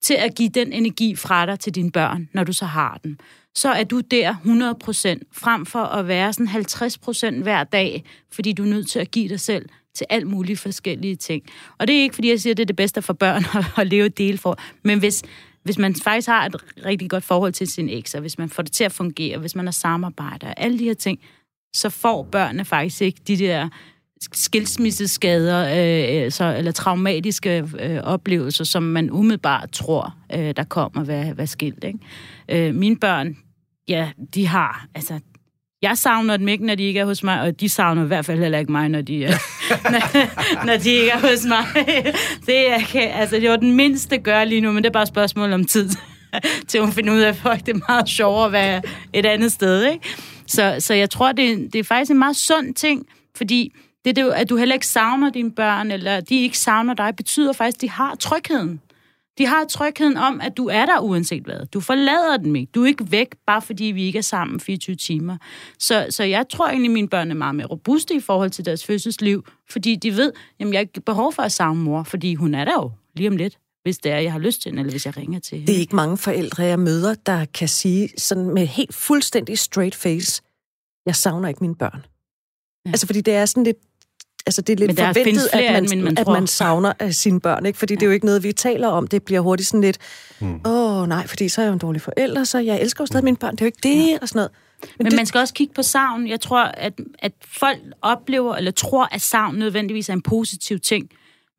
til 0.01 0.13
at 0.13 0.35
give 0.35 0.49
den 0.49 0.73
energi 0.73 1.15
fra 1.15 1.45
dig 1.45 1.59
til 1.59 1.75
dine 1.75 1.91
børn, 1.91 2.29
når 2.33 2.43
du 2.43 2.53
så 2.53 2.65
har 2.65 2.99
den, 3.03 3.19
så 3.55 3.69
er 3.69 3.83
du 3.83 3.99
der 3.99 4.33
100% 4.33 5.29
frem 5.31 5.65
for 5.65 5.83
at 5.83 6.07
være 6.07 6.33
sådan 6.33 6.47
50% 7.39 7.43
hver 7.43 7.63
dag, 7.63 8.03
fordi 8.31 8.53
du 8.53 8.63
er 8.63 8.67
nødt 8.67 8.89
til 8.89 8.99
at 8.99 9.11
give 9.11 9.29
dig 9.29 9.39
selv 9.39 9.65
til 9.95 10.05
alt 10.09 10.27
mulige 10.27 10.57
forskellige 10.57 11.15
ting. 11.15 11.43
Og 11.77 11.87
det 11.87 11.97
er 11.97 12.01
ikke, 12.01 12.15
fordi 12.15 12.29
jeg 12.29 12.39
siger, 12.39 12.53
at 12.53 12.57
det 12.57 12.63
er 12.63 12.65
det 12.65 12.75
bedste 12.75 13.01
for 13.01 13.13
børn 13.13 13.43
at 13.81 13.87
leve 13.87 14.09
del 14.09 14.37
for, 14.37 14.59
men 14.83 14.99
hvis, 14.99 15.23
hvis 15.67 15.77
man 15.77 15.95
faktisk 15.95 16.27
har 16.27 16.45
et 16.45 16.55
rigtig 16.85 17.09
godt 17.09 17.23
forhold 17.23 17.53
til 17.53 17.67
sin 17.67 17.89
eks, 17.89 18.15
og 18.15 18.21
hvis 18.21 18.37
man 18.37 18.49
får 18.49 18.63
det 18.63 18.71
til 18.71 18.83
at 18.83 18.91
fungere, 18.91 19.37
hvis 19.37 19.55
man 19.55 19.65
har 19.65 19.71
samarbejder, 19.71 20.53
alle 20.53 20.79
de 20.79 20.83
her 20.83 20.93
ting, 20.93 21.19
så 21.75 21.89
får 21.89 22.23
børnene 22.23 22.65
faktisk 22.65 23.01
ikke 23.01 23.21
de 23.27 23.37
der 23.37 23.69
skilsmisseskader 24.33 25.67
øh, 25.67 26.25
øh 26.25 26.31
så, 26.31 26.55
eller 26.57 26.71
traumatiske 26.71 27.69
øh, 27.79 27.99
oplevelser, 28.03 28.63
som 28.63 28.83
man 28.83 29.11
umiddelbart 29.11 29.71
tror, 29.71 30.15
øh, 30.33 30.53
der 30.55 30.63
kommer 30.63 31.03
ved 31.03 31.15
at 31.15 31.37
være 31.37 31.47
skilt. 31.47 31.83
Ikke? 31.83 31.99
Øh, 32.49 32.75
mine 32.75 32.97
børn, 32.97 33.37
ja, 33.87 34.11
de 34.33 34.47
har, 34.47 34.87
altså, 34.95 35.19
jeg 35.81 35.97
savner 35.97 36.37
dem 36.37 36.47
ikke, 36.47 36.65
når 36.65 36.75
de 36.75 36.83
ikke 36.83 36.99
er 36.99 37.05
hos 37.05 37.23
mig, 37.23 37.41
og 37.41 37.59
de 37.59 37.69
savner 37.69 38.03
i 38.03 38.07
hvert 38.07 38.25
fald 38.25 38.39
heller 38.39 38.59
ikke 38.59 38.71
mig, 38.71 38.89
når 38.89 39.01
de, 39.01 39.25
er, 39.25 39.37
når, 39.91 40.65
når 40.65 40.77
de 40.77 40.89
ikke 40.89 41.09
er 41.09 41.19
hos 41.19 41.45
mig. 41.45 41.85
det, 42.45 42.71
er, 42.71 43.09
altså, 43.13 43.35
det 43.35 43.49
var 43.49 43.55
den 43.55 43.75
mindste 43.75 44.17
gør 44.17 44.43
lige 44.43 44.61
nu, 44.61 44.71
men 44.71 44.83
det 44.83 44.89
er 44.89 44.93
bare 44.93 45.03
et 45.03 45.09
spørgsmål 45.09 45.53
om 45.53 45.65
tid, 45.65 45.89
til 46.67 46.81
hun 46.81 46.91
finder 46.91 47.13
ud 47.13 47.19
af, 47.19 47.45
at 47.45 47.65
det 47.65 47.75
er 47.75 47.79
meget 47.89 48.09
sjovere 48.09 48.45
at 48.45 48.51
være 48.51 48.81
et 49.13 49.25
andet 49.25 49.51
sted. 49.51 49.83
Ikke? 49.83 50.05
Så, 50.47 50.75
så 50.79 50.93
jeg 50.93 51.09
tror, 51.09 51.31
det, 51.31 51.73
det 51.73 51.79
er 51.79 51.83
faktisk 51.83 52.11
en 52.11 52.19
meget 52.19 52.35
sund 52.35 52.73
ting, 52.73 53.05
fordi 53.37 53.73
det, 54.05 54.15
det, 54.15 54.31
at 54.31 54.49
du 54.49 54.57
heller 54.57 54.75
ikke 54.75 54.87
savner 54.87 55.29
dine 55.29 55.51
børn, 55.51 55.91
eller 55.91 56.19
de 56.19 56.41
ikke 56.41 56.57
savner 56.57 56.93
dig, 56.93 57.15
betyder 57.17 57.53
faktisk, 57.53 57.77
at 57.77 57.81
de 57.81 57.89
har 57.89 58.15
trygheden. 58.15 58.81
De 59.37 59.45
har 59.45 59.65
trygheden 59.65 60.17
om, 60.17 60.41
at 60.41 60.57
du 60.57 60.67
er 60.67 60.85
der 60.85 60.99
uanset 60.99 61.43
hvad. 61.43 61.65
Du 61.65 61.79
forlader 61.79 62.37
dem 62.37 62.55
ikke. 62.55 62.71
Du 62.75 62.83
er 62.83 62.87
ikke 62.87 63.11
væk, 63.11 63.35
bare 63.47 63.61
fordi 63.61 63.83
vi 63.83 64.03
ikke 64.03 64.17
er 64.17 64.23
sammen 64.23 64.59
24 64.59 64.95
timer. 64.95 65.37
Så, 65.79 66.07
så 66.09 66.23
jeg 66.23 66.45
tror 66.49 66.67
egentlig, 66.67 66.89
at 66.89 66.93
mine 66.93 67.09
børn 67.09 67.31
er 67.31 67.35
meget 67.35 67.55
mere 67.55 67.67
robuste 67.67 68.15
i 68.15 68.19
forhold 68.19 68.49
til 68.49 68.65
deres 68.65 68.85
fødselsliv, 68.85 69.45
fordi 69.69 69.95
de 69.95 70.15
ved, 70.15 70.31
at 70.59 70.73
jeg 70.73 70.81
ikke 70.81 71.01
behov 71.01 71.33
for 71.33 71.43
at 71.43 71.51
savne 71.51 71.83
mor, 71.83 72.03
fordi 72.03 72.35
hun 72.35 72.53
er 72.53 72.65
der 72.65 72.73
jo 72.73 72.91
lige 73.15 73.29
om 73.29 73.37
lidt 73.37 73.57
hvis 73.87 73.97
det 73.97 74.11
er, 74.11 74.17
jeg 74.17 74.31
har 74.31 74.39
lyst 74.39 74.61
til 74.61 74.79
eller 74.79 74.91
hvis 74.91 75.05
jeg 75.05 75.17
ringer 75.17 75.39
til 75.39 75.57
hende. 75.57 75.71
Det 75.71 75.75
er 75.75 75.79
ikke 75.79 75.95
mange 75.95 76.17
forældre, 76.17 76.63
jeg 76.63 76.79
møder, 76.79 77.13
der 77.13 77.45
kan 77.45 77.67
sige 77.67 78.09
sådan 78.17 78.53
med 78.53 78.65
helt 78.65 78.93
fuldstændig 78.93 79.59
straight 79.59 79.95
face, 79.95 80.41
jeg 81.05 81.15
savner 81.15 81.47
ikke 81.47 81.63
mine 81.63 81.75
børn. 81.75 82.05
Ja. 82.85 82.91
Altså, 82.91 83.05
fordi 83.05 83.21
det 83.21 83.33
er 83.33 83.45
sådan 83.45 83.63
lidt 83.63 83.77
altså 84.47 84.61
det 84.61 84.73
er 84.73 84.87
lidt 84.87 84.99
forventet, 84.99 85.49
flere, 85.53 85.63
at, 85.63 85.89
man, 85.89 86.03
man 86.03 86.17
at 86.17 86.27
man 86.27 86.47
savner 86.47 86.93
af 86.99 87.13
sine 87.13 87.39
børn, 87.39 87.65
ikke? 87.65 87.79
fordi 87.79 87.93
ja. 87.93 87.95
det 87.95 88.03
er 88.03 88.07
jo 88.07 88.13
ikke 88.13 88.25
noget, 88.25 88.43
vi 88.43 88.51
taler 88.51 88.87
om. 88.87 89.07
Det 89.07 89.23
bliver 89.23 89.41
hurtigt 89.41 89.69
sådan 89.69 89.81
lidt, 89.81 89.97
hmm. 90.39 90.49
åh 90.49 90.55
mm. 90.55 90.61
oh, 90.65 91.07
nej, 91.07 91.27
fordi 91.27 91.49
så 91.49 91.61
er 91.61 91.65
jeg 91.65 91.69
jo 91.69 91.73
en 91.73 91.79
dårlig 91.79 92.01
forælder, 92.01 92.43
så 92.43 92.59
jeg 92.59 92.81
elsker 92.81 93.01
jo 93.01 93.05
stadig 93.05 93.23
mm. 93.23 93.25
mine 93.25 93.37
børn, 93.37 93.51
det 93.51 93.61
er 93.61 93.65
jo 93.65 93.67
ikke 93.67 93.79
det, 93.83 94.11
ja. 94.11 94.17
og 94.21 94.27
sådan 94.27 94.39
noget. 94.39 94.51
Men, 94.81 94.89
Men 94.97 95.05
det... 95.05 95.15
man 95.15 95.25
skal 95.25 95.39
også 95.39 95.53
kigge 95.53 95.73
på 95.73 95.83
savn. 95.83 96.27
Jeg 96.27 96.41
tror, 96.41 96.63
at, 96.63 96.93
at 97.19 97.31
folk 97.59 97.77
oplever 98.01 98.55
eller 98.55 98.71
tror, 98.71 99.07
at 99.11 99.21
savn 99.21 99.55
nødvendigvis 99.55 100.09
er 100.09 100.13
en 100.13 100.21
positiv 100.21 100.79
ting. 100.79 101.09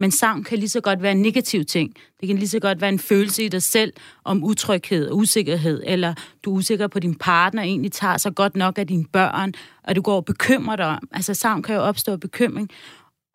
Men 0.00 0.10
savn 0.10 0.44
kan 0.44 0.58
lige 0.58 0.68
så 0.68 0.80
godt 0.80 1.02
være 1.02 1.12
en 1.12 1.22
negativ 1.22 1.64
ting. 1.64 1.94
Det 2.20 2.26
kan 2.26 2.36
lige 2.36 2.48
så 2.48 2.60
godt 2.60 2.80
være 2.80 2.90
en 2.90 2.98
følelse 2.98 3.44
i 3.44 3.48
dig 3.48 3.62
selv 3.62 3.92
om 4.24 4.44
utryghed 4.44 5.08
og 5.08 5.16
usikkerhed, 5.16 5.82
eller 5.86 6.14
du 6.42 6.52
er 6.52 6.54
usikker 6.54 6.86
på, 6.86 6.98
at 6.98 7.02
din 7.02 7.14
partner 7.14 7.62
egentlig 7.62 7.92
tager 7.92 8.16
sig 8.16 8.34
godt 8.34 8.56
nok 8.56 8.78
af 8.78 8.86
dine 8.86 9.04
børn, 9.04 9.52
og 9.84 9.96
du 9.96 10.02
går 10.02 10.16
og 10.16 10.24
bekymrer 10.24 10.76
dig. 10.76 10.98
Altså 11.12 11.34
savn 11.34 11.62
kan 11.62 11.74
jo 11.74 11.80
opstå 11.80 12.16
bekymring. 12.16 12.70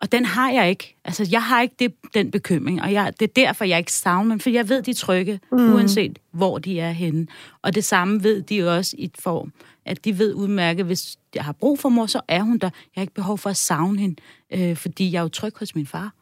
Og 0.01 0.11
den 0.11 0.25
har 0.25 0.51
jeg 0.51 0.69
ikke. 0.69 0.95
Altså, 1.05 1.27
jeg 1.31 1.43
har 1.43 1.61
ikke 1.61 1.75
det, 1.79 1.93
den 2.13 2.31
bekymring, 2.31 2.81
og 2.81 2.93
jeg, 2.93 3.13
det 3.19 3.29
er 3.29 3.33
derfor, 3.35 3.65
jeg 3.65 3.77
ikke 3.77 3.91
savner 3.91 4.29
dem, 4.29 4.39
for 4.39 4.49
jeg 4.49 4.69
ved, 4.69 4.81
de 4.81 4.91
er 4.91 4.95
trygge, 4.95 5.39
mm. 5.51 5.73
uanset 5.73 6.19
hvor 6.31 6.57
de 6.57 6.79
er 6.79 6.91
henne. 6.91 7.27
Og 7.61 7.75
det 7.75 7.83
samme 7.83 8.23
ved 8.23 8.41
de 8.41 8.69
også 8.77 8.95
i 8.99 9.11
form, 9.19 9.51
at 9.85 10.05
de 10.05 10.19
ved 10.19 10.33
udmærket, 10.33 10.85
hvis 10.85 11.17
jeg 11.35 11.43
har 11.43 11.51
brug 11.51 11.79
for 11.79 11.89
mor, 11.89 12.05
så 12.05 12.21
er 12.27 12.41
hun 12.41 12.57
der. 12.57 12.69
Jeg 12.73 12.99
har 12.99 13.01
ikke 13.01 13.13
behov 13.13 13.37
for 13.37 13.49
at 13.49 13.57
savne 13.57 13.99
hende, 13.99 14.15
øh, 14.53 14.75
fordi 14.75 15.11
jeg 15.11 15.19
er 15.19 15.23
jo 15.23 15.29
tryg 15.29 15.53
hos 15.59 15.75
min 15.75 15.87
far. 15.87 16.13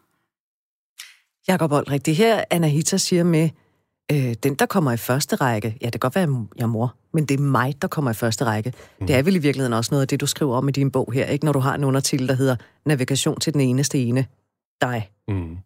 Jakob 1.48 1.72
Oldrik, 1.72 2.06
det 2.06 2.16
her 2.16 2.44
Anahita 2.50 2.98
siger 2.98 3.24
med, 3.24 3.50
øh, 4.12 4.34
den 4.44 4.56
der 4.56 4.66
kommer 4.66 4.92
i 4.92 4.98
første 4.98 5.36
række, 5.36 5.78
ja, 5.82 5.86
det 5.86 5.92
kan 5.92 6.00
godt 6.00 6.16
være, 6.16 6.24
at 6.24 6.30
jeg 6.58 6.64
er 6.64 6.68
mor, 6.68 6.96
men 7.14 7.26
det 7.26 7.40
er 7.40 7.44
mig, 7.44 7.76
der 7.82 7.88
kommer 7.88 8.12
i 8.12 8.14
første 8.14 8.46
række. 8.46 8.74
Mm. 9.00 9.08
Det 9.08 9.16
er 9.16 9.24
vel 9.24 9.36
i 9.36 9.40
virkeligheden 9.40 9.74
også 9.74 9.92
noget 9.92 10.02
af 10.02 10.08
det, 10.08 10.22
du 10.22 10.28
skriver 10.28 10.58
om 10.58 10.70
i 10.70 10.72
din 10.72 10.92
bog 10.92 11.14
her, 11.14 11.26
ikke? 11.26 11.46
når 11.46 11.54
du 11.54 11.60
har 11.60 11.76
en 11.76 11.84
undertitel, 11.84 12.28
der 12.28 12.34
hedder 12.34 12.56
Navigation 12.86 13.40
til 13.40 13.54
den 13.54 13.62
eneste 13.62 14.00
ene, 14.00 14.26
dig. 14.82 15.10
Mm. 15.28 15.58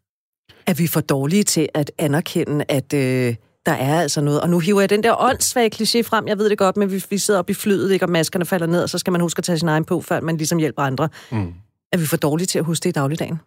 Er 0.67 0.73
vi 0.73 0.87
for 0.87 1.01
dårlige 1.01 1.43
til 1.43 1.69
at 1.73 1.91
anerkende, 1.97 2.65
at 2.67 2.93
øh, 2.93 3.35
der 3.65 3.71
er 3.71 4.01
altså 4.01 4.21
noget, 4.21 4.41
og 4.41 4.49
nu 4.49 4.59
hiver 4.59 4.79
jeg 4.79 4.89
den 4.89 5.03
der 5.03 5.21
åndssvage 5.21 5.69
kliché 5.75 6.01
frem, 6.01 6.27
jeg 6.27 6.37
ved 6.37 6.49
det 6.49 6.57
godt, 6.57 6.77
men 6.77 6.91
vi, 6.91 7.03
vi 7.09 7.17
sidder 7.17 7.39
oppe 7.39 7.51
i 7.51 7.53
flyet, 7.53 7.91
ikke, 7.91 8.05
og 8.05 8.09
maskerne 8.09 8.45
falder 8.45 8.67
ned, 8.67 8.83
og 8.83 8.89
så 8.89 8.97
skal 8.97 9.11
man 9.11 9.21
huske 9.21 9.39
at 9.39 9.43
tage 9.43 9.59
sin 9.59 9.69
egen 9.69 9.85
på, 9.85 10.01
før 10.01 10.21
man 10.21 10.37
ligesom 10.37 10.57
hjælper 10.57 10.81
andre. 10.81 11.09
Mm. 11.31 11.53
Er 11.93 11.97
vi 11.97 12.05
for 12.05 12.17
dårlige 12.17 12.47
til 12.47 12.59
at 12.59 12.65
huske 12.65 12.83
det 12.83 12.89
i 12.89 12.91
dagligdagen? 12.91 13.39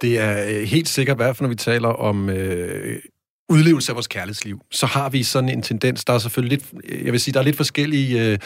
Det 0.00 0.18
er 0.18 0.44
øh, 0.48 0.62
helt 0.62 0.88
sikkert, 0.88 1.14
i 1.14 1.18
hvert 1.18 1.36
fald 1.36 1.44
når 1.44 1.48
vi 1.48 1.54
taler 1.54 1.88
om 1.88 2.30
øh, 2.30 3.00
udlevelse 3.48 3.92
af 3.92 3.96
vores 3.96 4.06
kærlighedsliv, 4.06 4.60
så 4.70 4.86
har 4.86 5.08
vi 5.08 5.22
sådan 5.22 5.48
en 5.48 5.62
tendens, 5.62 6.04
der 6.04 6.12
er 6.12 6.18
selvfølgelig 6.18 6.58
lidt, 6.58 6.84
øh, 6.84 7.04
jeg 7.04 7.12
vil 7.12 7.20
sige, 7.20 7.32
der 7.32 7.40
er 7.40 7.44
lidt 7.44 7.56
forskellige 7.56 8.32
øh, 8.32 8.38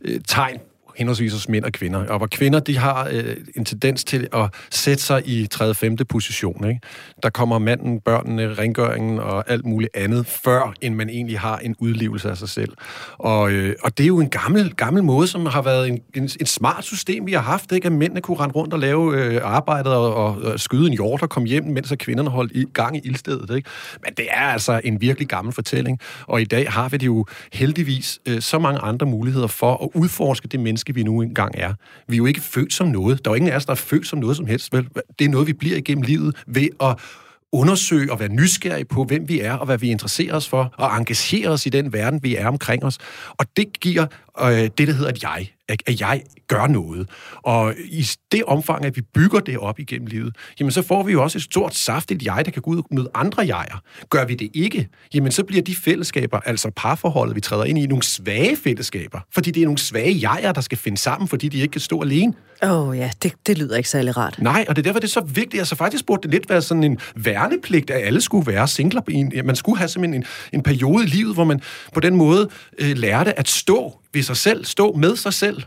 øh 0.00 0.20
tegn 0.28 0.60
henholdsvis 0.96 1.32
hos 1.32 1.48
mænd 1.48 1.64
og 1.64 1.72
kvinder. 1.72 2.06
Og 2.06 2.18
hvor 2.18 2.26
kvinder, 2.26 2.60
de 2.60 2.78
har 2.78 3.08
øh, 3.12 3.36
en 3.56 3.64
tendens 3.64 4.04
til 4.04 4.28
at 4.32 4.54
sætte 4.70 5.02
sig 5.02 5.22
i 5.26 5.46
3. 5.46 5.74
5. 5.74 5.96
position. 5.96 6.68
Ikke? 6.68 6.80
Der 7.22 7.30
kommer 7.30 7.58
manden, 7.58 8.00
børnene, 8.00 8.54
rengøringen 8.54 9.18
og 9.18 9.50
alt 9.50 9.66
muligt 9.66 9.96
andet, 9.96 10.26
før 10.26 10.74
end 10.80 10.94
man 10.94 11.08
egentlig 11.08 11.38
har 11.38 11.58
en 11.58 11.74
udlevelse 11.78 12.30
af 12.30 12.36
sig 12.36 12.48
selv. 12.48 12.72
Og, 13.18 13.52
øh, 13.52 13.74
og 13.82 13.98
det 13.98 14.04
er 14.04 14.08
jo 14.08 14.20
en 14.20 14.30
gammel, 14.30 14.74
gammel 14.74 15.04
måde, 15.04 15.26
som 15.26 15.46
har 15.46 15.62
været 15.62 15.88
en, 15.88 16.00
en, 16.14 16.30
en 16.40 16.46
smart 16.46 16.84
system, 16.84 17.26
vi 17.26 17.32
har 17.32 17.40
haft, 17.40 17.72
ikke? 17.72 17.86
at 17.86 17.92
mændene 17.92 18.20
kunne 18.20 18.36
rende 18.40 18.54
rundt 18.54 18.72
og 18.72 18.78
lave 18.78 19.16
øh, 19.16 19.40
arbejdet 19.44 19.92
og, 19.92 20.14
og, 20.14 20.42
og 20.42 20.60
skyde 20.60 20.86
en 20.86 20.92
hjort 20.92 21.22
og 21.22 21.28
komme 21.28 21.48
hjem, 21.48 21.64
mens 21.64 21.92
kvinderne 21.98 22.30
holdt 22.30 22.52
i 22.52 22.64
gang 22.72 22.96
i 22.96 23.00
ildstedet. 23.04 23.56
Ikke? 23.56 23.68
Men 24.04 24.14
det 24.16 24.26
er 24.30 24.40
altså 24.40 24.80
en 24.84 25.00
virkelig 25.00 25.28
gammel 25.28 25.54
fortælling. 25.54 25.98
Og 26.26 26.40
i 26.40 26.44
dag 26.44 26.72
har 26.72 26.88
vi 26.88 26.96
det 26.96 27.06
jo 27.06 27.26
heldigvis 27.52 28.20
øh, 28.28 28.40
så 28.40 28.58
mange 28.58 28.80
andre 28.80 29.06
muligheder 29.06 29.46
for 29.46 29.84
at 29.84 29.88
udforske 29.94 30.48
det 30.48 30.60
menneske, 30.60 30.89
menneske, 30.90 30.94
vi 30.94 31.02
nu 31.02 31.22
engang 31.22 31.54
er. 31.54 31.74
Vi 32.08 32.14
er 32.14 32.18
jo 32.18 32.26
ikke 32.26 32.40
født 32.40 32.72
som 32.72 32.88
noget. 32.88 33.24
Der 33.24 33.30
er 33.30 33.34
jo 33.34 33.36
ingen 33.36 33.52
af 33.52 33.56
os, 33.56 33.66
der 33.66 33.72
er 33.72 33.76
født 33.76 34.06
som 34.06 34.18
noget 34.18 34.36
som 34.36 34.46
helst. 34.46 34.72
Vel? 34.72 34.88
Det 35.18 35.24
er 35.24 35.28
noget, 35.28 35.46
vi 35.46 35.52
bliver 35.52 35.76
igennem 35.76 36.02
livet 36.02 36.36
ved 36.46 36.68
at 36.80 36.98
undersøge 37.52 38.12
og 38.12 38.20
være 38.20 38.28
nysgerrige 38.28 38.84
på, 38.84 39.04
hvem 39.04 39.28
vi 39.28 39.40
er 39.40 39.52
og 39.52 39.66
hvad 39.66 39.78
vi 39.78 39.90
interesserer 39.90 40.34
os 40.34 40.48
for, 40.48 40.74
og 40.78 40.96
engagere 40.98 41.48
os 41.48 41.66
i 41.66 41.68
den 41.68 41.92
verden, 41.92 42.22
vi 42.22 42.36
er 42.36 42.48
omkring 42.48 42.84
os. 42.84 42.98
Og 43.38 43.46
det 43.56 43.80
giver 43.80 44.06
øh, 44.40 44.70
det, 44.78 44.78
der 44.78 44.92
hedder 44.92 45.10
et 45.10 45.22
jeg 45.22 45.48
at 45.70 46.00
jeg 46.00 46.22
gør 46.48 46.66
noget. 46.66 47.08
Og 47.42 47.74
i 47.78 48.08
det 48.32 48.44
omfang, 48.44 48.84
at 48.84 48.96
vi 48.96 49.02
bygger 49.14 49.40
det 49.40 49.58
op 49.58 49.78
igennem 49.78 50.06
livet, 50.06 50.36
jamen 50.60 50.70
så 50.70 50.82
får 50.82 51.02
vi 51.02 51.12
jo 51.12 51.22
også 51.22 51.38
et 51.38 51.42
stort 51.42 51.74
saftigt 51.74 52.24
jeg, 52.24 52.42
der 52.44 52.50
kan 52.50 52.62
gå 52.62 52.70
ud 52.70 52.78
og 52.78 52.84
møde 52.90 53.10
andre 53.14 53.46
jeger. 53.46 53.82
Gør 54.10 54.24
vi 54.24 54.34
det 54.34 54.50
ikke, 54.54 54.88
jamen 55.14 55.32
så 55.32 55.44
bliver 55.44 55.62
de 55.62 55.74
fællesskaber, 55.74 56.40
altså 56.40 56.70
parforholdet, 56.76 57.36
vi 57.36 57.40
træder 57.40 57.64
ind 57.64 57.78
i, 57.78 57.86
nogle 57.86 58.02
svage 58.02 58.56
fællesskaber. 58.56 59.20
Fordi 59.34 59.50
det 59.50 59.60
er 59.60 59.64
nogle 59.64 59.78
svage 59.78 60.18
jeger, 60.22 60.52
der 60.52 60.60
skal 60.60 60.78
finde 60.78 60.98
sammen, 60.98 61.28
fordi 61.28 61.48
de 61.48 61.58
ikke 61.58 61.72
kan 61.72 61.80
stå 61.80 62.02
alene. 62.02 62.32
Åh 62.62 62.88
oh, 62.88 62.98
ja, 62.98 63.10
det, 63.22 63.32
det 63.46 63.58
lyder 63.58 63.76
ikke 63.76 63.88
særlig 63.88 64.16
rart. 64.16 64.38
Nej, 64.38 64.64
og 64.68 64.76
det 64.76 64.82
er 64.82 64.84
derfor, 64.84 65.00
det 65.00 65.06
er 65.06 65.20
så 65.20 65.20
vigtigt. 65.20 65.60
Altså 65.60 65.76
faktisk 65.76 66.06
burde 66.06 66.22
det 66.22 66.30
lidt 66.30 66.50
være 66.50 66.62
sådan 66.62 66.84
en 66.84 66.98
værnepligt, 67.16 67.90
at 67.90 68.06
alle 68.06 68.20
skulle 68.20 68.52
være 68.52 68.68
singler. 68.68 69.42
Man 69.44 69.56
skulle 69.56 69.78
have 69.78 69.88
simpelthen 69.88 70.22
en, 70.22 70.26
en 70.52 70.62
periode 70.62 71.04
i 71.04 71.06
livet, 71.06 71.34
hvor 71.34 71.44
man 71.44 71.60
på 71.94 72.00
den 72.00 72.16
måde 72.16 72.48
øh, 72.78 72.96
lærte 72.96 73.38
at 73.38 73.48
stå 73.48 73.99
ved 74.12 74.22
sig 74.22 74.36
selv, 74.36 74.64
stå 74.64 74.92
med 74.92 75.16
sig 75.16 75.34
selv, 75.34 75.62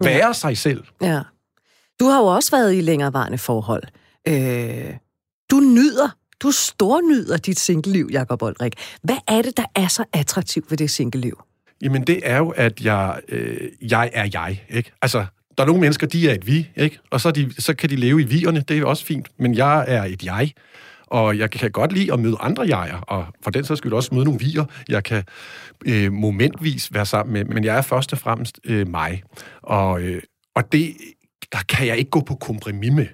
være 0.00 0.26
ja. 0.26 0.32
sig 0.32 0.58
selv. 0.58 0.84
Ja. 1.02 1.20
Du 2.00 2.04
har 2.04 2.18
jo 2.18 2.26
også 2.26 2.50
været 2.50 2.74
i 2.74 2.80
længerevarende 2.80 3.38
forhold. 3.38 3.82
Øh, 4.28 4.94
du 5.50 5.60
nyder, 5.60 6.08
du 6.40 6.50
stornyder 6.50 7.36
dit 7.36 7.58
singleliv, 7.58 8.08
Jakob 8.12 8.42
Oldrik. 8.42 8.72
Hvad 9.02 9.16
er 9.28 9.42
det, 9.42 9.56
der 9.56 9.64
er 9.74 9.88
så 9.88 10.04
attraktivt 10.12 10.70
ved 10.70 10.78
det 10.78 10.90
singleliv? 10.90 11.42
Jamen, 11.82 12.02
det 12.02 12.20
er 12.22 12.36
jo, 12.38 12.50
at 12.50 12.80
jeg, 12.80 13.20
øh, 13.28 13.68
jeg 13.80 14.10
er 14.14 14.28
jeg, 14.32 14.64
ikke? 14.70 14.92
Altså, 15.02 15.26
der 15.58 15.64
er 15.64 15.66
nogle 15.66 15.80
mennesker, 15.80 16.06
de 16.06 16.30
er 16.30 16.34
et 16.34 16.46
vi, 16.46 16.70
ikke? 16.76 16.98
Og 17.10 17.20
så, 17.20 17.30
de, 17.30 17.62
så 17.62 17.74
kan 17.74 17.90
de 17.90 17.96
leve 17.96 18.20
i 18.20 18.24
vierne, 18.24 18.60
det 18.60 18.74
er 18.74 18.78
jo 18.78 18.88
også 18.88 19.04
fint. 19.04 19.28
Men 19.36 19.54
jeg 19.54 19.84
er 19.88 20.04
et 20.04 20.24
jeg. 20.24 20.52
Og 21.06 21.38
jeg 21.38 21.50
kan 21.50 21.70
godt 21.70 21.92
lide 21.92 22.12
at 22.12 22.20
møde 22.20 22.36
andre 22.40 22.68
jeger, 22.68 23.00
og 23.00 23.26
for 23.42 23.50
den 23.50 23.64
sags 23.64 23.78
skyld 23.78 23.92
også 23.92 24.14
møde 24.14 24.24
nogle 24.24 24.40
vier, 24.40 24.64
jeg 24.88 25.04
kan 25.04 25.22
øh, 25.86 26.12
momentvis 26.12 26.94
være 26.94 27.06
sammen 27.06 27.32
med. 27.32 27.44
Men 27.44 27.64
jeg 27.64 27.76
er 27.76 27.82
først 27.82 28.12
og 28.12 28.18
fremmest 28.18 28.60
øh, 28.64 28.88
mig. 28.88 29.22
Og, 29.62 30.02
øh, 30.02 30.22
og 30.54 30.72
det 30.72 30.94
der 31.52 31.58
kan 31.68 31.86
jeg 31.86 31.96
ikke 31.98 32.10
gå 32.10 32.20
på 32.20 32.34
kompromis 32.34 32.92
med. 32.92 33.06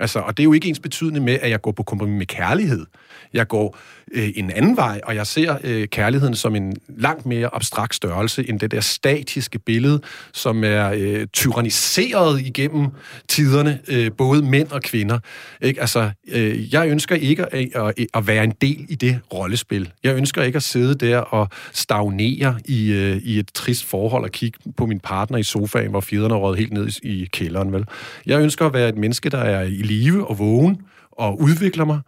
Altså, 0.00 0.18
og 0.18 0.36
det 0.36 0.42
er 0.42 0.44
jo 0.44 0.52
ikke 0.52 0.68
ens 0.68 0.80
betydende 0.80 1.20
med, 1.20 1.38
at 1.42 1.50
jeg 1.50 1.62
går 1.62 1.72
på 1.72 1.82
kompromis 1.82 2.18
med 2.18 2.26
kærlighed. 2.26 2.86
Jeg 3.32 3.48
går 3.48 3.78
øh, 4.12 4.30
en 4.34 4.50
anden 4.50 4.76
vej, 4.76 5.00
og 5.04 5.14
jeg 5.14 5.26
ser 5.26 5.56
øh, 5.64 5.88
kærligheden 5.88 6.34
som 6.34 6.56
en 6.56 6.76
langt 6.88 7.26
mere 7.26 7.54
abstrakt 7.54 7.94
størrelse 7.94 8.48
end 8.48 8.60
det 8.60 8.70
der 8.70 8.80
statiske 8.80 9.58
billede, 9.58 10.00
som 10.32 10.64
er 10.64 10.92
øh, 10.96 11.26
tyranniseret 11.26 12.40
igennem 12.40 12.88
tiderne, 13.28 13.80
øh, 13.88 14.10
både 14.18 14.42
mænd 14.42 14.68
og 14.70 14.82
kvinder. 14.82 15.18
Ikke? 15.62 15.80
Altså, 15.80 16.10
øh, 16.28 16.74
jeg 16.74 16.88
ønsker 16.88 17.14
ikke 17.14 17.54
at, 17.54 17.68
at, 17.74 18.06
at 18.14 18.26
være 18.26 18.44
en 18.44 18.52
del 18.60 18.86
i 18.88 18.94
det 18.94 19.20
rollespil. 19.32 19.90
Jeg 20.02 20.16
ønsker 20.16 20.42
ikke 20.42 20.56
at 20.56 20.62
sidde 20.62 21.06
der 21.06 21.18
og 21.18 21.48
stagnere 21.72 22.58
i, 22.64 22.92
øh, 22.92 23.16
i 23.16 23.38
et 23.38 23.50
trist 23.54 23.84
forhold 23.84 24.24
og 24.24 24.30
kigge 24.30 24.58
på 24.76 24.86
min 24.86 25.00
partner 25.00 25.38
i 25.38 25.42
sofaen, 25.42 25.90
hvor 25.90 26.00
fjederne 26.00 26.34
er 26.34 26.54
helt 26.54 26.72
ned 26.72 26.88
i, 27.02 27.22
i 27.22 27.28
kælderen. 27.32 27.72
Vel? 27.72 27.84
Jeg 28.26 28.40
ønsker 28.40 28.66
at 28.66 28.72
være 28.72 28.88
et 28.88 28.96
menneske, 28.96 29.30
der 29.30 29.38
er 29.38 29.62
i 29.62 29.81
live 29.82 30.26
og 30.26 30.38
vågen 30.38 30.82
og 31.10 31.40
udvikler 31.40 31.84
mig, 31.84 32.00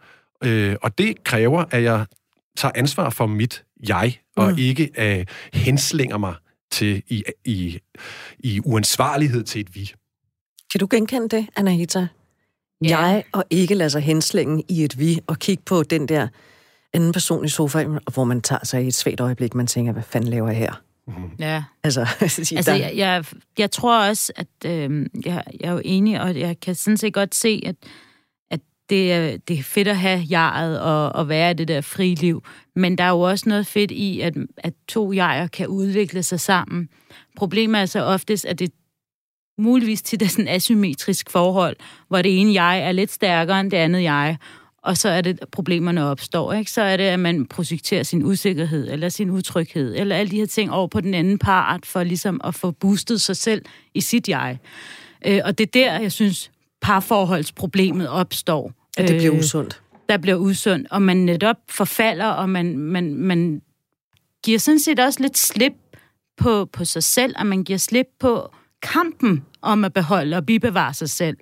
Øh, 0.43 0.75
og 0.81 0.97
det 0.97 1.23
kræver, 1.23 1.65
at 1.71 1.83
jeg 1.83 2.05
tager 2.57 2.71
ansvar 2.75 3.09
for 3.09 3.25
mit 3.25 3.63
jeg, 3.87 4.17
og 4.35 4.51
mm. 4.51 4.57
ikke 4.57 4.91
at 4.95 5.29
henslinger 5.53 6.17
mig 6.17 6.35
til 6.71 7.03
i, 7.07 7.23
i, 7.45 7.79
i 8.39 8.61
uansvarlighed 8.65 9.43
til 9.43 9.61
et 9.61 9.75
vi. 9.75 9.93
Kan 10.71 10.79
du 10.79 10.87
genkende 10.89 11.29
det, 11.29 11.47
Anahita? 11.55 12.07
Ja. 12.83 12.99
Jeg 12.99 13.23
og 13.33 13.43
ikke 13.49 13.75
lade 13.75 13.89
sig 13.89 14.01
henslinge 14.01 14.63
i 14.69 14.83
et 14.83 14.99
vi, 14.99 15.19
og 15.27 15.39
kigge 15.39 15.63
på 15.65 15.83
den 15.83 16.07
der 16.07 16.27
anden 16.93 17.11
person 17.11 17.45
i 17.45 17.49
sofaen, 17.49 17.99
hvor 18.13 18.23
man 18.23 18.41
tager 18.41 18.65
sig 18.65 18.83
i 18.83 18.87
et 18.87 18.95
svært 18.95 19.19
øjeblik, 19.19 19.55
man 19.55 19.67
tænker, 19.67 19.93
hvad 19.93 20.03
fanden 20.03 20.29
laver 20.29 20.47
jeg 20.47 20.57
her? 20.57 20.81
Mm-hmm. 21.07 21.29
Ja. 21.39 21.63
Altså, 21.83 22.01
altså 22.21 22.73
jeg, 22.73 22.93
jeg, 22.95 23.25
jeg 23.57 23.71
tror 23.71 24.07
også, 24.07 24.33
at 24.35 24.47
øh, 24.65 25.05
jeg, 25.25 25.43
jeg 25.59 25.67
er 25.67 25.71
jo 25.71 25.81
enig, 25.85 26.21
og 26.21 26.39
jeg 26.39 26.59
kan 26.59 26.75
sådan 26.75 26.97
set 26.97 27.13
godt 27.13 27.35
se, 27.35 27.61
at 27.65 27.75
det 28.89 29.13
er, 29.13 29.37
det 29.37 29.59
er 29.59 29.63
fedt 29.63 29.87
at 29.87 29.97
have 29.97 30.23
jeget 30.31 30.81
og, 30.81 31.09
og 31.09 31.29
være 31.29 31.51
i 31.51 31.53
det 31.53 31.67
der 31.67 31.81
friliv, 31.81 32.43
men 32.75 32.97
der 32.97 33.03
er 33.03 33.09
jo 33.09 33.19
også 33.19 33.49
noget 33.49 33.67
fedt 33.67 33.91
i, 33.91 34.21
at, 34.21 34.33
at 34.57 34.73
to 34.87 35.13
jeger 35.13 35.47
kan 35.47 35.67
udvikle 35.67 36.23
sig 36.23 36.39
sammen. 36.39 36.89
Problemet 37.35 37.81
er 37.81 37.85
så 37.85 38.03
oftest, 38.03 38.45
at 38.45 38.59
det 38.59 38.71
muligvis 39.57 40.01
til 40.01 40.19
det 40.19 40.31
sådan 40.31 40.47
asymmetrisk 40.47 41.29
forhold, 41.29 41.75
hvor 42.07 42.21
det 42.21 42.39
ene 42.41 42.53
jeg 42.53 42.79
er 42.79 42.91
lidt 42.91 43.11
stærkere 43.11 43.59
end 43.59 43.71
det 43.71 43.77
andet 43.77 44.03
jeg, 44.03 44.37
og 44.85 44.97
så 44.97 45.09
er 45.09 45.21
det, 45.21 45.39
at 45.41 45.49
problemerne 45.49 46.03
opstår. 46.03 46.53
Ikke? 46.53 46.71
Så 46.71 46.81
er 46.81 46.97
det, 46.97 47.03
at 47.03 47.19
man 47.19 47.45
projekterer 47.45 48.03
sin 48.03 48.23
usikkerhed, 48.23 48.91
eller 48.91 49.09
sin 49.09 49.29
utryghed, 49.29 49.95
eller 49.95 50.15
alle 50.15 50.31
de 50.31 50.35
her 50.35 50.45
ting 50.45 50.71
over 50.71 50.87
på 50.87 51.01
den 51.01 51.13
anden 51.13 51.37
part, 51.37 51.85
for 51.85 52.03
ligesom 52.03 52.41
at 52.43 52.55
få 52.55 52.71
boostet 52.71 53.21
sig 53.21 53.35
selv 53.35 53.65
i 53.93 54.01
sit 54.01 54.29
jeg. 54.29 54.57
Øh, 55.25 55.41
og 55.45 55.57
det 55.57 55.63
er 55.63 55.71
der, 55.71 55.99
jeg 55.99 56.11
synes, 56.11 56.51
parforholdsproblemet 56.81 58.09
opstår. 58.09 58.71
At 58.97 59.07
det 59.07 59.17
bliver 59.17 59.33
øh, 59.33 59.39
usundt. 59.39 59.81
Der 60.09 60.17
bliver 60.17 60.37
usundt, 60.37 60.87
og 60.91 61.01
man 61.01 61.17
netop 61.17 61.57
forfalder, 61.69 62.27
og 62.27 62.49
man, 62.49 62.77
man, 62.77 63.15
man 63.15 63.61
giver 64.43 64.59
sådan 64.59 64.79
set 64.79 64.99
også 64.99 65.21
lidt 65.21 65.37
slip 65.37 65.73
på, 66.37 66.65
på 66.65 66.85
sig 66.85 67.03
selv, 67.03 67.35
og 67.37 67.45
man 67.45 67.63
giver 67.63 67.79
slip 67.79 68.07
på 68.19 68.49
kampen 68.81 69.45
om 69.61 69.85
at 69.85 69.93
beholde 69.93 70.37
og 70.37 70.45
bibevare 70.45 70.93
sig 70.93 71.09
selv. 71.09 71.37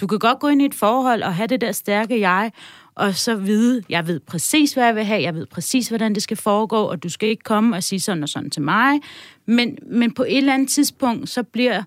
Du 0.00 0.06
kan 0.06 0.18
godt 0.18 0.40
gå 0.40 0.48
ind 0.48 0.62
i 0.62 0.64
et 0.64 0.74
forhold 0.74 1.22
og 1.22 1.34
have 1.34 1.46
det 1.46 1.60
der 1.60 1.72
stærke 1.72 2.20
jeg, 2.20 2.52
og 2.94 3.14
så 3.14 3.34
vide, 3.34 3.82
jeg 3.88 4.06
ved 4.06 4.20
præcis, 4.20 4.72
hvad 4.72 4.84
jeg 4.84 4.94
vil 4.94 5.04
have, 5.04 5.22
jeg 5.22 5.34
ved 5.34 5.46
præcis, 5.46 5.88
hvordan 5.88 6.14
det 6.14 6.22
skal 6.22 6.36
foregå, 6.36 6.76
og 6.76 7.02
du 7.02 7.08
skal 7.08 7.28
ikke 7.28 7.44
komme 7.44 7.76
og 7.76 7.82
sige 7.82 8.00
sådan 8.00 8.22
og 8.22 8.28
sådan 8.28 8.50
til 8.50 8.62
mig. 8.62 9.00
Men, 9.46 9.78
men 9.86 10.14
på 10.14 10.22
et 10.22 10.36
eller 10.36 10.54
andet 10.54 10.68
tidspunkt, 10.68 11.28
så 11.28 11.42
bliver 11.42 11.82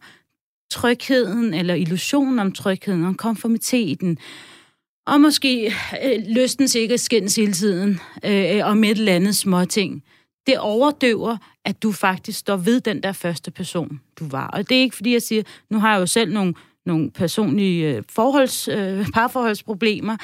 trygheden, 0.71 1.53
eller 1.53 1.73
illusionen 1.73 2.39
om 2.39 2.51
trygheden, 2.51 3.05
om 3.05 3.15
konformiteten, 3.15 4.17
og 5.07 5.21
måske 5.21 5.73
øh, 6.05 6.23
lysten 6.35 6.67
til 6.67 6.81
ikke 6.81 6.93
at 6.93 6.99
skændes 6.99 7.35
hele 7.35 7.53
tiden, 7.53 7.99
øh, 8.25 8.61
om 8.63 8.83
et 8.83 8.97
eller 8.97 9.15
andet 9.15 9.35
småting. 9.35 10.03
Det 10.47 10.59
overdøver, 10.59 11.37
at 11.65 11.83
du 11.83 11.91
faktisk 11.91 12.39
står 12.39 12.57
ved 12.57 12.81
den 12.81 13.03
der 13.03 13.11
første 13.11 13.51
person, 13.51 13.99
du 14.19 14.27
var. 14.27 14.47
Og 14.47 14.69
det 14.69 14.77
er 14.77 14.81
ikke, 14.81 14.95
fordi 14.95 15.13
jeg 15.13 15.21
siger, 15.21 15.43
nu 15.69 15.79
har 15.79 15.93
jeg 15.93 15.99
jo 15.99 16.05
selv 16.05 16.33
nogle, 16.33 16.53
nogle 16.85 17.11
personlige 17.11 17.95
øh, 17.95 18.03
forholds, 18.09 18.67
øh, 18.67 19.05
parforholdsproblemer, 19.13 20.17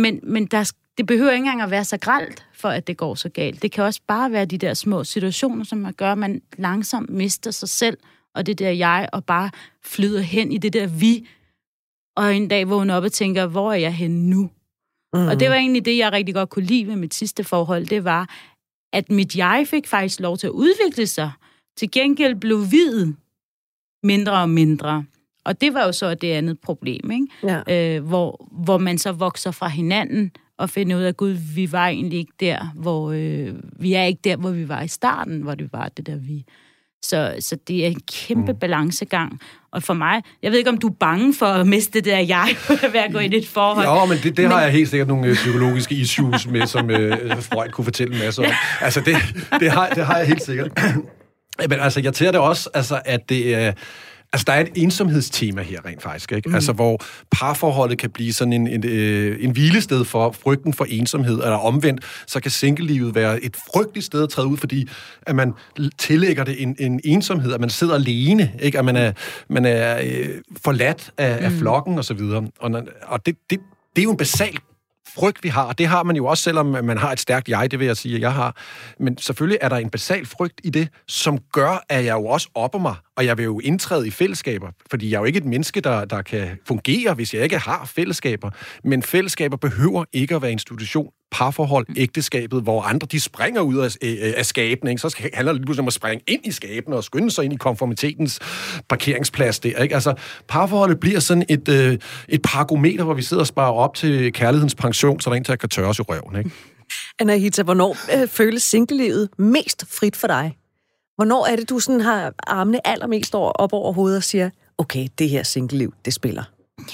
men, 0.00 0.20
men 0.22 0.46
der, 0.46 0.72
det 0.98 1.06
behøver 1.06 1.30
ikke 1.30 1.38
engang 1.38 1.62
at 1.62 1.70
være 1.70 1.84
så 1.84 1.98
gralt, 1.98 2.46
for 2.54 2.68
at 2.68 2.86
det 2.86 2.96
går 2.96 3.14
så 3.14 3.28
galt. 3.28 3.62
Det 3.62 3.72
kan 3.72 3.84
også 3.84 4.00
bare 4.06 4.32
være 4.32 4.44
de 4.44 4.58
der 4.58 4.74
små 4.74 5.04
situationer, 5.04 5.64
som 5.64 5.78
man 5.78 5.92
gør, 5.92 6.12
at 6.12 6.18
man 6.18 6.42
langsomt 6.58 7.10
mister 7.10 7.50
sig 7.50 7.68
selv 7.68 7.98
og 8.34 8.46
det 8.46 8.58
der 8.58 8.70
jeg, 8.70 9.08
og 9.12 9.24
bare 9.24 9.50
flyder 9.84 10.20
hen 10.20 10.52
i 10.52 10.58
det 10.58 10.72
der 10.72 10.86
vi, 10.86 11.28
og 12.16 12.36
en 12.36 12.48
dag 12.48 12.68
vågner 12.68 12.94
op 12.94 13.04
og 13.04 13.12
tænker, 13.12 13.46
hvor 13.46 13.72
er 13.72 13.76
jeg 13.76 13.94
henne 13.94 14.30
nu? 14.30 14.50
Mm. 15.14 15.26
Og 15.26 15.40
det 15.40 15.48
var 15.48 15.54
egentlig 15.54 15.84
det, 15.84 15.96
jeg 15.96 16.12
rigtig 16.12 16.34
godt 16.34 16.50
kunne 16.50 16.64
lide 16.64 16.84
med 16.84 16.96
mit 16.96 17.14
sidste 17.14 17.44
forhold, 17.44 17.86
det 17.86 18.04
var, 18.04 18.36
at 18.92 19.10
mit 19.10 19.36
jeg 19.36 19.66
fik 19.66 19.86
faktisk 19.86 20.20
lov 20.20 20.36
til 20.36 20.46
at 20.46 20.50
udvikle 20.50 21.06
sig. 21.06 21.32
Til 21.76 21.90
gengæld 21.90 22.34
blev 22.34 22.58
hvid 22.66 23.12
mindre 24.02 24.32
og 24.32 24.50
mindre. 24.50 25.04
Og 25.50 25.60
det 25.60 25.74
var 25.74 25.84
jo 25.84 25.92
så 25.92 26.14
det 26.14 26.32
andet 26.32 26.58
problem, 26.58 27.10
ikke? 27.10 27.26
Ja. 27.68 27.96
Øh, 27.96 28.04
hvor, 28.04 28.48
hvor 28.64 28.78
man 28.78 28.98
så 28.98 29.12
vokser 29.12 29.50
fra 29.50 29.68
hinanden 29.68 30.30
og 30.58 30.70
finder 30.70 30.96
ud 30.96 31.02
af, 31.02 31.08
at 31.08 31.16
gud, 31.16 31.36
vi 31.54 31.72
var 31.72 31.88
egentlig 31.88 32.18
ikke 32.18 32.32
der, 32.40 32.72
hvor 32.74 33.12
øh, 33.12 33.54
vi 33.80 33.94
er 33.94 34.04
ikke 34.04 34.20
der, 34.24 34.36
hvor 34.36 34.50
vi 34.50 34.68
var 34.68 34.82
i 34.82 34.88
starten, 34.88 35.42
hvor 35.42 35.54
det 35.54 35.72
var 35.72 35.88
det 35.88 36.06
der 36.06 36.16
vi. 36.16 36.44
Så, 37.02 37.34
så 37.40 37.56
det 37.68 37.84
er 37.84 37.86
en 37.86 38.00
kæmpe 38.12 38.52
mm. 38.52 38.58
balancegang. 38.58 39.40
Og 39.72 39.82
for 39.82 39.94
mig, 39.94 40.22
jeg 40.42 40.50
ved 40.50 40.58
ikke, 40.58 40.70
om 40.70 40.78
du 40.78 40.86
er 40.86 40.94
bange 41.00 41.34
for 41.34 41.46
at 41.46 41.66
miste 41.66 41.92
det 41.92 42.04
der 42.04 42.18
jeg, 42.18 42.48
ved 42.92 43.00
at 43.00 43.12
gå 43.12 43.18
ind 43.18 43.34
i 43.34 43.36
et 43.36 43.48
forhold. 43.48 43.86
Ja, 43.86 44.04
men 44.04 44.16
det, 44.16 44.24
det 44.24 44.38
men... 44.38 44.50
har 44.50 44.62
jeg 44.62 44.72
helt 44.72 44.88
sikkert 44.88 45.08
nogle 45.08 45.26
øh, 45.26 45.34
psykologiske 45.34 45.94
issues 45.94 46.46
med, 46.46 46.66
som 46.66 46.90
øh, 46.90 47.42
Freud 47.42 47.68
kunne 47.68 47.84
fortælle 47.84 48.14
en 48.14 48.20
masse 48.20 48.42
om. 48.42 48.52
Altså, 48.80 49.00
det, 49.00 49.16
det, 49.60 49.70
har, 49.70 49.88
det 49.88 50.06
har 50.06 50.16
jeg 50.16 50.26
helt 50.26 50.42
sikkert. 50.42 50.70
Men 51.68 51.80
altså, 51.80 52.00
jeg 52.00 52.14
tænker 52.14 52.32
det 52.32 52.40
også, 52.40 52.70
altså, 52.74 53.00
at 53.04 53.28
det 53.28 53.54
er... 53.54 53.68
Øh, 53.68 53.74
Altså, 54.32 54.44
der 54.46 54.52
er 54.52 54.60
et 54.60 54.70
ensomhedstema 54.74 55.62
her 55.62 55.86
rent 55.86 56.02
faktisk, 56.02 56.32
ikke? 56.32 56.48
Mm. 56.48 56.54
Altså, 56.54 56.72
hvor 56.72 57.00
parforholdet 57.30 57.98
kan 57.98 58.10
blive 58.10 58.32
sådan 58.32 58.52
en, 58.52 58.66
en, 58.66 58.86
øh, 58.86 59.44
en 59.44 59.50
hvilested 59.50 60.04
for 60.04 60.32
frygten 60.42 60.74
for 60.74 60.86
ensomhed, 60.88 61.34
eller 61.34 61.56
omvendt, 61.56 62.04
så 62.26 62.40
kan 62.40 62.50
singlelivet 62.50 63.14
være 63.14 63.44
et 63.44 63.56
frygteligt 63.74 64.06
sted 64.06 64.22
at 64.22 64.28
træde 64.28 64.46
ud, 64.46 64.56
fordi 64.56 64.88
at 65.22 65.36
man 65.36 65.52
tillægger 65.98 66.44
det 66.44 66.62
en, 66.62 66.76
en 66.78 67.00
ensomhed, 67.04 67.52
at 67.52 67.60
man 67.60 67.70
sidder 67.70 67.94
alene, 67.94 68.52
ikke? 68.60 68.78
At 68.78 68.84
man 68.84 68.96
er, 68.96 69.12
man 69.48 69.64
er 69.64 69.98
øh, 70.02 70.28
forladt 70.64 71.10
af, 71.18 71.38
mm. 71.38 71.44
af 71.44 71.52
flokken, 71.52 71.98
og 71.98 72.04
så 72.04 72.14
videre. 72.14 72.46
Og, 72.58 72.82
og 73.02 73.26
det, 73.26 73.36
det, 73.50 73.60
det 73.96 74.02
er 74.02 74.04
jo 74.04 74.10
en 74.10 74.16
basal 74.16 74.58
frygt, 75.14 75.44
vi 75.44 75.48
har, 75.48 75.62
og 75.62 75.78
det 75.78 75.86
har 75.86 76.02
man 76.02 76.16
jo 76.16 76.26
også, 76.26 76.42
selvom 76.42 76.66
man 76.66 76.98
har 76.98 77.12
et 77.12 77.20
stærkt 77.20 77.48
jeg, 77.48 77.70
det 77.70 77.78
vil 77.78 77.86
jeg 77.86 77.96
sige, 77.96 78.14
at 78.14 78.20
jeg 78.20 78.32
har. 78.32 78.56
Men 78.98 79.18
selvfølgelig 79.18 79.58
er 79.60 79.68
der 79.68 79.76
en 79.76 79.90
basal 79.90 80.26
frygt 80.26 80.60
i 80.64 80.70
det, 80.70 80.88
som 81.08 81.38
gør, 81.52 81.84
at 81.88 82.04
jeg 82.04 82.12
jo 82.12 82.26
også 82.26 82.48
opper 82.54 82.78
mig, 82.78 82.94
og 83.16 83.26
jeg 83.26 83.38
vil 83.38 83.44
jo 83.44 83.60
indtræde 83.60 84.06
i 84.06 84.10
fællesskaber, 84.10 84.70
fordi 84.90 85.10
jeg 85.10 85.16
er 85.16 85.20
jo 85.20 85.24
ikke 85.24 85.38
et 85.38 85.44
menneske, 85.44 85.80
der, 85.80 86.04
der 86.04 86.22
kan 86.22 86.58
fungere, 86.66 87.14
hvis 87.14 87.34
jeg 87.34 87.42
ikke 87.42 87.58
har 87.58 87.84
fællesskaber. 87.84 88.50
Men 88.84 89.02
fællesskaber 89.02 89.56
behøver 89.56 90.04
ikke 90.12 90.34
at 90.34 90.42
være 90.42 90.52
institution 90.52 91.10
parforhold, 91.30 91.86
ægteskabet, 91.96 92.62
hvor 92.62 92.82
andre 92.82 93.06
de 93.12 93.20
springer 93.20 93.60
ud 93.60 93.76
af, 93.76 93.96
af 94.36 94.46
skabene, 94.46 94.90
ikke? 94.90 95.00
så 95.00 95.08
skal, 95.08 95.30
handler 95.34 95.52
det 95.52 95.60
lige 95.60 95.66
pludselig 95.66 95.82
om 95.82 95.86
at 95.86 95.92
springe 95.92 96.24
ind 96.26 96.46
i 96.46 96.50
skabene 96.50 96.96
og 96.96 97.04
skynde 97.04 97.30
sig 97.30 97.44
ind 97.44 97.52
i 97.52 97.56
konformitetens 97.56 98.40
parkeringsplads 98.88 99.60
der. 99.60 99.82
Ikke? 99.82 99.94
Altså, 99.94 100.14
parforholdet 100.48 101.00
bliver 101.00 101.20
sådan 101.20 101.44
et, 101.48 101.68
øh, 101.68 101.98
et 102.28 102.42
paragometer, 102.42 103.04
hvor 103.04 103.14
vi 103.14 103.22
sidder 103.22 103.40
og 103.40 103.46
sparer 103.46 103.72
op 103.72 103.94
til 103.94 104.32
kærlighedens 104.32 104.74
pension, 104.74 105.20
så 105.20 105.30
der 105.30 105.36
en, 105.36 105.44
kan 105.44 105.68
tørres 105.68 105.98
i 105.98 106.02
røven. 106.02 106.36
Ikke? 106.38 106.50
Anahita, 107.18 107.62
hvornår 107.62 107.96
øh, 108.16 108.28
føles 108.28 108.62
singlelivet 108.62 109.28
mest 109.38 109.84
frit 109.88 110.16
for 110.16 110.26
dig? 110.26 110.56
Hvornår 111.16 111.46
er 111.46 111.56
det, 111.56 111.70
du 111.70 111.78
sådan 111.78 112.00
har 112.00 112.32
armene 112.46 112.86
allermest 112.86 113.34
op 113.34 113.72
over 113.72 113.92
hovedet 113.92 114.16
og 114.16 114.24
siger, 114.24 114.50
okay, 114.78 115.08
det 115.18 115.28
her 115.28 115.42
singleliv, 115.42 115.94
det 116.04 116.14
spiller? 116.14 116.42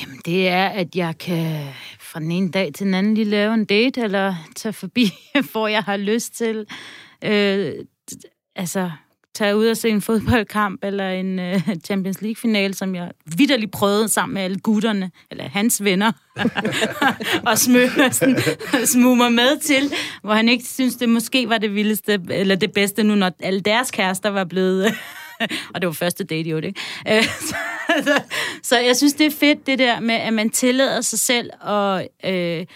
Jamen, 0.00 0.20
det 0.24 0.48
er, 0.48 0.66
at 0.66 0.96
jeg 0.96 1.18
kan 1.18 1.66
fra 2.16 2.20
den 2.20 2.30
ene 2.30 2.50
dag 2.50 2.70
til 2.74 2.86
den 2.86 2.94
anden 2.94 3.14
lige 3.14 3.24
lave 3.24 3.54
en 3.54 3.64
date, 3.64 4.00
eller 4.00 4.34
tage 4.56 4.72
forbi, 4.72 5.10
hvor 5.52 5.68
jeg 5.68 5.82
har 5.82 5.96
lyst 5.96 6.36
til. 6.36 6.66
Øh, 7.24 7.72
altså, 8.54 8.90
tage 9.34 9.56
ud 9.56 9.66
og 9.66 9.76
se 9.76 9.88
en 9.88 10.02
fodboldkamp, 10.02 10.84
eller 10.84 11.10
en 11.10 11.38
øh, 11.38 11.60
Champions 11.84 12.22
League-finale, 12.22 12.74
som 12.74 12.94
jeg 12.94 13.10
vidderligt 13.36 13.72
prøvede 13.72 14.08
sammen 14.08 14.34
med 14.34 14.42
alle 14.42 14.58
gutterne, 14.58 15.10
eller 15.30 15.48
hans 15.48 15.84
venner, 15.84 16.12
og 18.80 18.88
smøge 18.88 19.16
mig 19.16 19.32
med 19.32 19.60
til, 19.60 19.92
hvor 20.22 20.34
han 20.34 20.48
ikke 20.48 20.64
synes, 20.64 20.96
det 20.96 21.08
måske 21.08 21.48
var 21.48 21.58
det 21.58 21.74
vildeste, 21.74 22.20
eller 22.30 22.56
det 22.56 22.72
bedste 22.72 23.02
nu, 23.02 23.14
når 23.14 23.30
alle 23.40 23.60
deres 23.60 23.90
kærester 23.90 24.28
var 24.28 24.44
blevet 24.44 24.94
og 25.74 25.80
det 25.80 25.86
var 25.86 25.92
første 25.92 26.24
date, 26.24 26.50
jo, 26.50 26.56
ikke? 26.56 26.80
Så, 27.22 27.56
så, 28.02 28.22
så 28.62 28.78
jeg 28.78 28.96
synes, 28.96 29.14
det 29.14 29.26
er 29.26 29.30
fedt, 29.30 29.66
det 29.66 29.78
der 29.78 30.00
med, 30.00 30.14
at 30.14 30.32
man 30.32 30.50
tillader 30.50 31.00
sig 31.00 31.18
selv 31.18 31.50
at, 31.68 32.08
øh, 32.24 32.66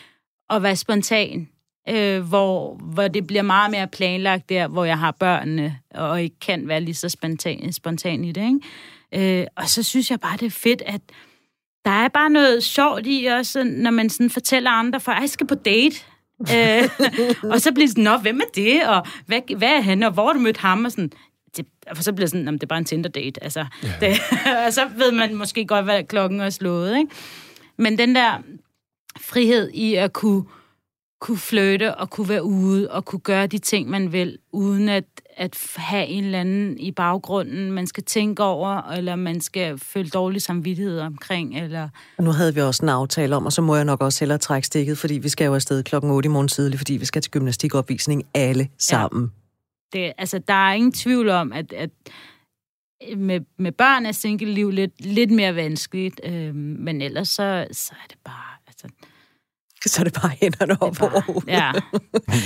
at 0.51 0.63
være 0.63 0.77
spontan. 0.77 1.49
Øh, 1.89 2.21
hvor, 2.21 2.75
hvor 2.75 3.09
det 3.09 3.27
bliver 3.27 3.43
meget 3.43 3.71
mere 3.71 3.87
planlagt 3.89 4.49
der, 4.49 4.69
hvor 4.69 4.85
jeg 4.85 4.99
har 4.99 5.11
børnene, 5.11 5.79
og 5.95 6.23
ikke 6.23 6.41
kan 6.41 6.69
være 6.69 6.81
lige 6.81 6.95
så 6.95 7.09
spontan, 7.09 7.73
spontan 7.73 8.25
i 8.25 8.33
det. 8.33 8.61
Ikke? 9.13 9.41
Øh, 9.41 9.47
og 9.57 9.69
så 9.69 9.83
synes 9.83 10.11
jeg 10.11 10.21
bare, 10.21 10.37
det 10.37 10.47
er 10.47 10.51
fedt, 10.51 10.83
at 10.87 11.01
der 11.09 11.15
der 11.85 11.91
er 11.91 12.09
bare 12.09 12.31
noget 12.31 12.65
sjovt 12.65 13.03
i 13.07 13.25
også, 13.25 13.65
når 13.65 13.91
man 13.91 14.11
sådan 14.11 14.31
fortæller 14.31 14.71
andre, 14.71 15.01
for 15.01 15.13
jeg 15.13 15.31
skal 15.31 15.47
på 15.47 15.55
date. 15.55 15.97
øh, 16.41 16.89
og 17.53 17.61
så 17.61 17.73
bliver 17.73 17.87
det 17.87 17.91
sådan, 17.91 18.05
Nå, 18.05 18.17
hvem 18.17 18.41
er 18.41 18.51
det? 18.55 18.89
Og 18.89 19.07
hvad, 19.27 19.57
hvad 19.57 19.69
er 19.69 19.81
han? 19.81 20.03
Og 20.03 20.13
hvor 20.13 20.27
har 20.27 20.33
du 20.33 20.39
mødt 20.39 20.57
ham? 20.57 20.85
Og 20.85 20.91
sådan, 20.91 21.13
det, 21.57 21.67
for 21.95 22.03
så 22.03 22.13
bliver 22.13 22.27
det 22.27 22.31
sådan, 22.31 22.55
det 22.55 22.63
er 22.63 22.67
bare 22.67 22.79
en 22.79 22.85
Tinder-date. 22.85 23.43
Altså, 23.43 23.67
ja. 23.83 23.93
det, 24.01 24.09
og 24.67 24.73
så 24.73 24.89
ved 24.97 25.13
man 25.13 25.35
måske 25.35 25.67
godt, 25.67 25.85
hvad 25.85 26.05
klokken 26.05 26.41
er 26.41 26.51
slået. 26.51 26.99
Ikke? 26.99 27.11
Men 27.79 27.99
den 27.99 28.15
der 28.15 28.43
frihed 29.21 29.71
i 29.71 29.95
at 29.95 30.13
kunne, 30.13 30.45
kunne 31.21 31.39
flytte 31.39 31.95
og 31.95 32.11
kunne 32.11 32.29
være 32.29 32.45
ude 32.45 32.91
og 32.91 33.05
kunne 33.05 33.21
gøre 33.21 33.47
de 33.47 33.59
ting, 33.59 33.91
man 33.91 34.13
vil, 34.13 34.39
uden 34.53 34.89
at, 34.89 35.05
at 35.37 35.59
have 35.77 36.07
en 36.07 36.25
eller 36.25 36.41
anden 36.41 36.79
i 36.79 36.93
baggrunden, 36.93 37.73
man 37.73 37.87
skal 37.87 38.05
tænke 38.05 38.43
over, 38.43 38.93
eller 38.93 39.17
man 39.17 39.41
skal 39.41 39.79
føle 39.79 40.09
dårlig 40.09 40.43
samvittighed 40.43 41.01
omkring. 41.01 41.59
Eller... 41.59 41.89
Nu 42.19 42.31
havde 42.31 42.55
vi 42.55 42.61
også 42.61 42.83
en 42.83 42.89
aftale 42.89 43.37
om, 43.37 43.47
og 43.47 43.53
så 43.53 43.63
må 43.63 43.77
jeg 43.77 43.85
nok 43.85 44.01
også 44.01 44.21
hellere 44.21 44.39
trække 44.39 44.67
stikket, 44.67 44.99
fordi 44.99 45.15
vi 45.15 45.29
skal 45.29 45.45
jo 45.45 45.55
afsted 45.55 45.83
klokken 45.83 46.11
8 46.11 46.27
i 46.27 46.31
morgen 46.31 46.49
tidlig, 46.49 46.79
fordi 46.79 46.93
vi 46.93 47.05
skal 47.05 47.23
til 47.23 47.31
gymnastikopvisning 47.31 48.25
alle 48.35 48.69
sammen. 48.79 49.23
Ja. 49.23 49.40
Det, 49.93 50.13
altså, 50.19 50.39
der 50.39 50.55
er 50.55 50.73
ingen 50.73 50.93
tvivl 50.93 51.29
om, 51.29 51.53
at, 51.53 51.73
at 51.73 51.91
med, 53.17 53.41
med 53.59 53.73
børn 53.73 54.07
er 54.07 54.13
single-liv 54.13 54.71
lidt, 54.71 55.05
lidt 55.05 55.31
mere 55.31 55.57
vanskeligt, 55.57 56.21
øh, 56.25 56.55
men 56.55 57.03
ellers 57.03 57.29
så, 57.29 57.67
så 57.73 57.93
er 58.05 58.07
det 58.09 58.19
bare... 58.25 58.57
Altså, 58.67 58.89
så 59.87 60.01
er 60.01 60.05
det 60.05 60.13
bare 60.23 60.31
hænderne 60.41 60.83
op 60.83 61.03
over 61.03 61.43
Ja, 61.47 61.73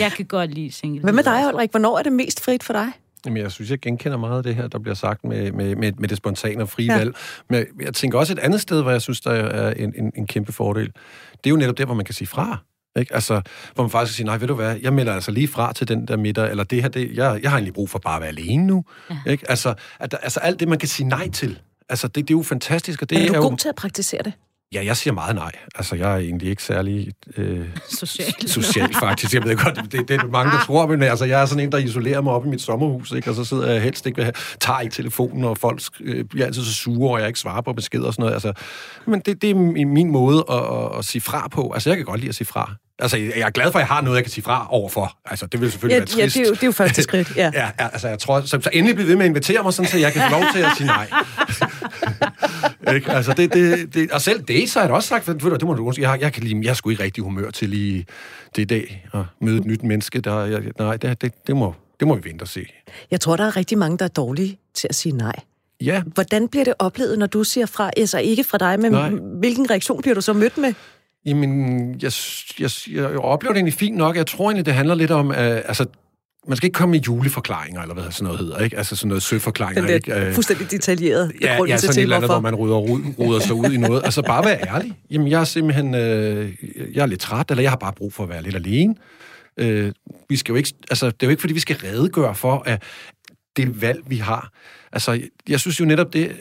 jeg 0.01 0.13
kan 0.13 0.27
godt 0.27 0.55
lide 0.55 0.73
single 0.73 1.03
Hvad 1.03 1.13
med 1.13 1.23
dig, 1.23 1.49
Ulrik? 1.53 1.71
Hvornår 1.71 1.99
er 1.99 2.03
det 2.03 2.13
mest 2.13 2.45
frit 2.45 2.63
for 2.63 2.73
dig? 2.73 2.93
Jamen, 3.27 3.43
jeg 3.43 3.53
synes, 3.53 3.71
jeg 3.71 3.81
genkender 3.81 4.19
meget 4.19 4.37
af 4.37 4.43
det 4.43 4.55
her, 4.55 4.69
der 4.69 4.79
bliver 4.79 4.95
sagt 4.95 5.25
med, 5.25 5.53
med, 5.53 5.77
med, 5.77 5.93
med 5.99 6.09
det 6.09 6.17
spontane 6.17 6.63
og 6.63 6.69
frie 6.69 6.87
ja. 6.87 6.99
valg. 6.99 7.17
Men 7.51 7.65
jeg 7.81 7.95
tænker 7.95 8.19
også 8.19 8.33
et 8.33 8.39
andet 8.39 8.61
sted, 8.61 8.83
hvor 8.83 8.91
jeg 8.91 9.03
synes, 9.03 9.21
der 9.21 9.31
er 9.31 9.73
en, 9.73 9.95
en, 9.97 10.13
en 10.17 10.27
kæmpe 10.27 10.53
fordel. 10.53 10.87
Det 10.87 11.47
er 11.47 11.51
jo 11.51 11.57
netop 11.57 11.79
der, 11.79 11.85
hvor 11.85 11.95
man 11.95 12.05
kan 12.05 12.15
sige 12.15 12.29
fra. 12.29 12.59
Ikke? 12.99 13.15
Altså, 13.15 13.41
hvor 13.75 13.85
man 13.85 13.91
faktisk 13.91 14.17
siger, 14.17 14.27
nej, 14.27 14.37
ved 14.37 14.49
du 14.49 14.55
hvad, 14.55 14.77
jeg 14.83 14.93
melder 14.93 15.15
altså 15.15 15.31
lige 15.31 15.49
fra 15.49 15.73
til 15.73 15.89
den 15.89 16.09
der 16.09 16.17
middag, 16.17 16.51
eller 16.51 16.65
det 16.65 16.83
her, 16.83 16.89
det, 16.89 17.17
jeg, 17.17 17.41
jeg 17.43 17.51
har 17.51 17.57
egentlig 17.57 17.75
brug 17.75 17.91
for 17.91 17.99
bare 17.99 18.17
at 18.17 18.21
være 18.21 18.29
alene 18.29 18.67
nu. 18.67 18.85
Ja. 19.11 19.31
Ikke? 19.31 19.51
Altså, 19.51 19.75
at, 20.01 20.15
altså, 20.23 20.41
alt 20.41 20.61
det, 20.61 20.69
man 20.69 20.79
kan 20.79 20.89
sige 20.89 21.09
nej 21.09 21.31
til, 21.31 21.59
altså, 21.89 22.09
det, 22.09 22.29
det 22.29 22.35
er 22.35 22.39
jo 22.39 22.43
fantastisk. 22.43 23.03
Og 23.03 23.11
det 23.11 23.23
er 23.23 23.27
du 23.27 23.35
er 23.35 23.41
god 23.41 23.51
jo, 23.51 23.57
til 23.57 23.69
at 23.69 23.75
praktisere 23.75 24.23
det? 24.23 24.33
Ja, 24.73 24.85
jeg 24.85 24.97
siger 24.97 25.15
meget 25.15 25.35
nej. 25.35 25.53
Altså, 25.75 25.97
jeg 25.97 26.13
er 26.13 26.17
egentlig 26.17 26.49
ikke 26.49 26.63
særlig 26.63 27.13
øh, 27.37 27.69
social. 28.01 28.49
social, 28.49 28.95
faktisk. 28.95 29.35
Jeg 29.35 29.45
ved 29.45 29.57
godt, 29.57 29.93
det, 29.93 30.09
det 30.09 30.21
er 30.21 30.27
mange, 30.27 30.53
der 30.53 30.59
tror, 30.65 30.87
men 30.87 31.03
altså, 31.03 31.25
jeg 31.25 31.43
er 31.43 31.47
sådan 31.47 31.65
en, 31.65 31.73
der 31.73 31.79
isolerer 31.79 32.21
mig 32.21 32.33
op 32.33 32.47
i 32.47 32.49
mit 32.49 32.61
sommerhus, 32.61 33.13
ikke? 33.13 33.31
og 33.31 33.35
så 33.35 33.45
sidder 33.45 33.71
jeg 33.73 33.83
helst 33.83 34.07
ikke 34.07 34.23
ved, 34.23 34.33
tager 34.61 34.81
ikke 34.81 34.95
telefonen, 34.95 35.45
og 35.45 35.59
folk 35.59 35.83
øh, 36.01 36.25
bliver 36.25 36.47
altid 36.47 36.63
så 36.63 36.75
sure, 36.75 37.13
og 37.13 37.21
jeg 37.21 37.29
ikke 37.29 37.41
svarer 37.41 37.61
på 37.61 37.73
beskeder 37.73 38.07
og 38.07 38.13
sådan 38.13 38.23
noget. 38.23 38.35
Altså, 38.35 38.53
men 39.07 39.21
det, 39.21 39.43
det 39.43 39.51
er 39.51 39.55
min 39.87 40.11
måde 40.11 40.45
at, 40.51 40.57
at, 40.57 40.99
at 40.99 41.05
sige 41.05 41.23
fra 41.23 41.49
på. 41.49 41.73
Altså, 41.73 41.91
jeg 41.91 41.97
kan 41.97 42.07
godt 42.07 42.21
lide 42.21 42.29
at 42.29 42.35
sige 42.35 42.47
fra. 42.47 42.75
Altså, 42.99 43.17
jeg 43.17 43.41
er 43.41 43.51
glad 43.51 43.73
for, 43.73 43.79
at 43.79 43.81
jeg 43.81 43.89
har 43.89 44.01
noget, 44.01 44.17
jeg 44.17 44.25
kan 44.25 44.31
sige 44.31 44.45
fra 44.45 44.67
overfor. 44.71 45.19
Altså, 45.25 45.47
det 45.47 45.61
vil 45.61 45.71
selvfølgelig 45.71 45.95
ja, 45.95 45.99
være 45.99 46.07
trist. 46.07 46.37
Ja, 46.37 46.41
det 46.41 46.47
er 46.47 46.51
jo, 46.51 46.55
det 46.55 46.63
er 46.63 46.67
jo 46.67 46.73
første 46.73 47.03
skridt, 47.09 47.37
ja. 47.37 47.51
ja, 47.55 47.71
altså, 47.79 48.09
jeg 48.09 48.19
tror, 48.19 48.41
så, 48.41 48.61
så 48.61 48.71
endelig 48.73 48.95
blive 48.97 49.09
ved 49.09 49.17
med 49.17 49.25
at 49.25 49.29
invitere 49.29 49.63
mig, 49.63 49.73
sådan, 49.73 49.91
så 49.91 49.99
jeg 49.99 50.13
kan 50.13 50.23
få 50.31 50.39
lov 50.39 50.45
til 50.55 50.61
at 50.61 50.71
sige 50.77 50.87
nej. 50.87 51.09
ikke? 52.95 53.11
Altså, 53.11 53.33
det, 53.33 53.53
det, 53.53 53.95
det, 53.95 54.11
og 54.11 54.21
selv 54.21 54.43
det, 54.43 54.71
så 54.71 54.79
har 54.79 54.87
jeg 54.87 54.95
også 54.95 55.09
sagt, 55.09 55.25
for, 55.25 55.33
det 55.33 55.63
må 55.65 55.75
du 55.75 55.93
jeg, 55.99 56.19
jeg, 56.21 56.33
kan 56.33 56.43
lige, 56.43 56.61
jeg 56.63 56.71
er 56.71 56.75
sgu 56.75 56.91
ikke 56.91 57.03
rigtig 57.03 57.25
humør 57.25 57.51
til 57.51 57.69
lige 57.69 58.07
det 58.57 58.63
i 58.63 58.65
dag, 58.65 59.09
at 59.15 59.21
møde 59.41 59.59
et 59.59 59.65
nyt 59.65 59.83
menneske. 59.83 60.21
Der, 60.21 60.45
jeg, 60.45 60.63
nej, 60.79 60.97
det, 60.97 61.23
det, 61.23 61.33
det, 61.47 61.57
må, 61.57 61.75
det 62.01 62.09
må 62.09 62.15
vi 62.15 62.31
vente 62.31 62.43
og 62.43 62.49
se. 62.49 62.67
Jeg 63.11 63.21
tror, 63.21 63.37
der 63.37 63.45
er 63.45 63.57
rigtig 63.57 63.79
mange, 63.79 63.99
der 63.99 64.05
er 64.05 64.09
dårlige 64.09 64.59
til 64.75 64.87
at 64.91 64.95
sige 64.95 65.17
nej. 65.17 65.35
Ja. 65.81 66.03
Hvordan 66.07 66.49
bliver 66.49 66.65
det 66.65 66.75
oplevet, 66.79 67.19
når 67.19 67.27
du 67.27 67.45
siger 67.45 67.67
fra? 67.67 67.91
Altså 67.97 68.19
ikke 68.19 68.45
fra 68.45 68.59
dig, 68.59 68.81
men 68.81 68.93
nej. 68.93 69.11
hvilken 69.39 69.71
reaktion 69.71 70.03
bliver 70.03 70.15
du 70.15 70.21
så 70.21 70.33
mødt 70.33 70.59
med? 70.59 70.75
Jamen, 71.27 71.91
jeg, 72.03 72.13
jeg, 72.59 72.71
jeg 72.91 73.19
oplever 73.19 73.53
det 73.53 73.59
egentlig 73.59 73.75
fint 73.75 73.97
nok. 73.97 74.17
Jeg 74.17 74.27
tror 74.27 74.51
egentlig, 74.51 74.67
det 74.67 74.75
handler 74.75 74.95
lidt 74.95 75.11
om, 75.11 75.29
uh, 75.29 75.37
altså, 75.39 75.87
man 76.49 76.57
skal 76.57 76.67
ikke 76.67 76.77
komme 76.77 76.91
med 76.91 77.01
juleforklaringer, 77.01 77.83
eller 77.83 77.95
hvad 77.95 78.05
sådan 78.11 78.25
noget 78.25 78.41
hedder, 78.41 78.59
ikke? 78.59 78.77
Altså 78.77 78.97
sådan 78.97 79.09
noget 79.09 79.23
søforklaringer, 79.23 79.83
Den 79.83 79.89
der 79.89 79.95
ikke? 79.95 80.29
Uh, 80.29 80.35
fuldstændig 80.35 80.71
detaljeret 80.71 81.33
ja, 81.41 81.65
ja, 81.65 81.77
sådan 81.77 81.97
et 81.99 82.03
eller 82.03 82.17
andet, 82.17 82.31
hvor 82.31 82.41
man 82.41 82.55
ruder, 82.55 82.77
ruder 83.19 83.41
sig 83.41 83.55
ud 83.55 83.73
i 83.73 83.77
noget. 83.77 84.05
Altså 84.05 84.23
bare 84.23 84.45
være 84.45 84.69
ærlig. 84.69 84.93
Jamen, 85.11 85.29
jeg 85.29 85.41
er 85.41 85.45
simpelthen, 85.45 85.95
øh, 85.95 86.53
jeg 86.95 87.03
er 87.03 87.07
lidt 87.07 87.21
træt, 87.21 87.51
eller 87.51 87.63
jeg 87.63 87.71
har 87.71 87.77
bare 87.77 87.93
brug 87.93 88.13
for 88.13 88.23
at 88.23 88.29
være 88.29 88.43
lidt 88.43 88.55
alene. 88.55 88.95
Øh, 89.57 89.93
vi 90.29 90.37
skal 90.37 90.53
jo 90.53 90.57
ikke, 90.57 90.73
altså, 90.91 91.07
det 91.07 91.23
er 91.23 91.27
jo 91.27 91.31
ikke, 91.31 91.41
fordi 91.41 91.55
vi 91.55 91.61
skal 91.61 91.77
redegøre 91.77 92.35
for, 92.35 92.63
at 92.67 92.83
det 93.57 93.83
valg, 93.83 94.03
vi 94.07 94.17
har. 94.17 94.51
Altså, 94.93 95.21
jeg 95.49 95.61
synes 95.61 95.81
jo 95.81 95.85
netop 95.85 96.13
det, 96.13 96.33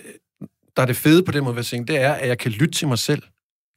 der 0.75 0.81
er 0.81 0.85
det 0.85 0.95
fede 0.95 1.23
på 1.23 1.31
den 1.31 1.43
måde, 1.43 1.55
jeg 1.71 1.87
det 1.87 1.97
er, 2.01 2.11
at 2.11 2.27
jeg 2.27 2.37
kan 2.37 2.51
lytte 2.51 2.75
til 2.75 2.87
mig 2.87 2.97
selv. 2.97 3.21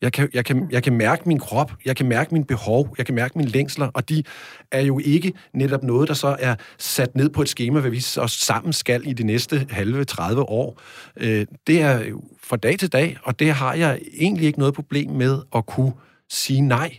Jeg 0.03 0.13
kan, 0.13 0.29
jeg, 0.35 0.45
kan, 0.45 0.69
jeg 0.71 0.83
kan 0.83 0.93
mærke 0.93 1.23
min 1.27 1.39
krop, 1.39 1.73
jeg 1.85 1.97
kan 1.97 2.07
mærke 2.07 2.35
mine 2.35 2.45
behov, 2.45 2.95
jeg 2.99 3.07
kan 3.07 3.15
mærke 3.15 3.39
mine 3.39 3.51
længsler, 3.51 3.87
og 3.95 4.09
de 4.09 4.23
er 4.73 4.81
jo 4.81 5.01
ikke 5.05 5.33
netop 5.55 5.83
noget, 5.83 6.09
der 6.09 6.15
så 6.15 6.37
er 6.39 6.55
sat 6.79 7.17
ned 7.17 7.29
på 7.29 7.43
et 7.43 7.49
schema, 7.49 7.81
hvad 7.81 7.91
vi 7.91 8.01
så 8.01 8.27
sammen 8.27 8.73
skal 8.73 9.07
i 9.07 9.13
de 9.13 9.25
næste 9.25 9.67
halve 9.71 10.05
30 10.05 10.43
år. 10.43 10.81
Øh, 11.17 11.47
det 11.67 11.81
er 11.81 12.05
jo 12.05 12.23
fra 12.43 12.57
dag 12.57 12.79
til 12.79 12.93
dag, 12.93 13.19
og 13.23 13.39
det 13.39 13.53
har 13.53 13.75
jeg 13.75 14.01
egentlig 14.19 14.47
ikke 14.47 14.59
noget 14.59 14.75
problem 14.75 15.11
med 15.11 15.39
at 15.55 15.67
kunne 15.67 15.93
sige 16.31 16.61
nej. 16.61 16.97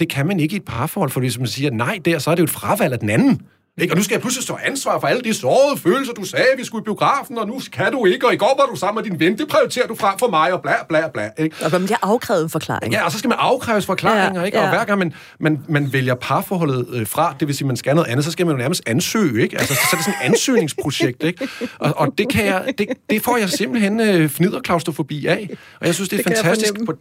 Det 0.00 0.08
kan 0.08 0.26
man 0.26 0.40
ikke 0.40 0.52
i 0.52 0.56
et 0.56 0.64
parforhold, 0.64 1.10
for 1.10 1.20
hvis 1.20 1.38
man 1.38 1.46
siger 1.46 1.70
nej 1.70 1.98
der, 2.04 2.18
så 2.18 2.30
er 2.30 2.34
det 2.34 2.40
jo 2.40 2.44
et 2.44 2.50
fravalg 2.50 2.92
af 2.92 2.98
den 2.98 3.10
anden. 3.10 3.40
Ikke? 3.80 3.92
Og 3.92 3.96
nu 3.96 4.02
skal 4.02 4.14
jeg 4.14 4.20
pludselig 4.20 4.42
stå 4.42 4.58
ansvar 4.64 5.00
for 5.00 5.06
alle 5.06 5.22
de 5.22 5.34
sårede 5.34 5.80
følelser, 5.80 6.12
du 6.12 6.24
sagde, 6.24 6.46
vi 6.56 6.64
skulle 6.64 6.82
i 6.82 6.84
biografen, 6.84 7.38
og 7.38 7.46
nu 7.46 7.60
kan 7.72 7.92
du 7.92 8.06
ikke, 8.06 8.26
og 8.26 8.34
i 8.34 8.36
går 8.36 8.54
var 8.58 8.72
du 8.72 8.76
sammen 8.76 9.02
med 9.02 9.10
din 9.10 9.20
ven, 9.20 9.38
det 9.38 9.48
prioriterer 9.48 9.86
du 9.86 9.94
frem 9.94 10.18
for 10.18 10.28
mig, 10.28 10.52
og 10.52 10.62
bla 10.62 10.74
bla 10.88 11.08
bla. 11.08 11.30
Ikke? 11.38 11.56
Og 11.64 11.70
man 11.72 11.84
bliver 11.84 11.98
afkrævet 12.02 12.42
en 12.42 12.50
forklaring. 12.50 12.92
Ja, 12.92 13.04
og 13.04 13.12
så 13.12 13.18
skal 13.18 13.28
man 13.28 13.38
afkræves 13.40 13.86
forklaringer, 13.86 14.40
ja, 14.40 14.46
ikke? 14.46 14.58
og 14.58 14.64
ja. 14.64 14.70
hver 14.70 14.84
gang 14.84 14.98
man, 14.98 15.14
man, 15.40 15.64
man 15.68 15.92
vælger 15.92 16.14
parforholdet 16.14 16.86
øh, 16.92 17.06
fra, 17.06 17.36
det 17.40 17.48
vil 17.48 17.56
sige, 17.56 17.66
man 17.66 17.76
skal 17.76 17.94
noget 17.94 18.08
andet, 18.08 18.24
så 18.24 18.30
skal 18.30 18.46
man 18.46 18.54
jo 18.54 18.58
nærmest 18.58 18.82
ansøge, 18.86 19.42
ikke? 19.42 19.58
Altså, 19.58 19.74
så, 19.74 19.80
så 19.80 19.88
er 19.92 19.96
det 19.96 20.04
sådan 20.04 20.20
et 20.20 20.24
ansøgningsprojekt, 20.24 21.22
ikke? 21.22 21.48
Og, 21.78 21.94
og 21.96 22.08
det, 22.18 22.28
kan 22.28 22.46
jeg, 22.46 22.74
det, 22.78 22.88
det 23.10 23.22
får 23.22 23.36
jeg 23.36 23.50
simpelthen 23.50 24.00
øh, 24.00 24.28
fniderklaustrofobi 24.28 25.26
af, 25.26 25.50
og 25.80 25.86
jeg 25.86 25.94
synes, 25.94 26.08
det 26.08 26.18
er 26.18 26.22
det 26.22 26.36
fantastisk, 26.36 26.74
på, 26.86 26.92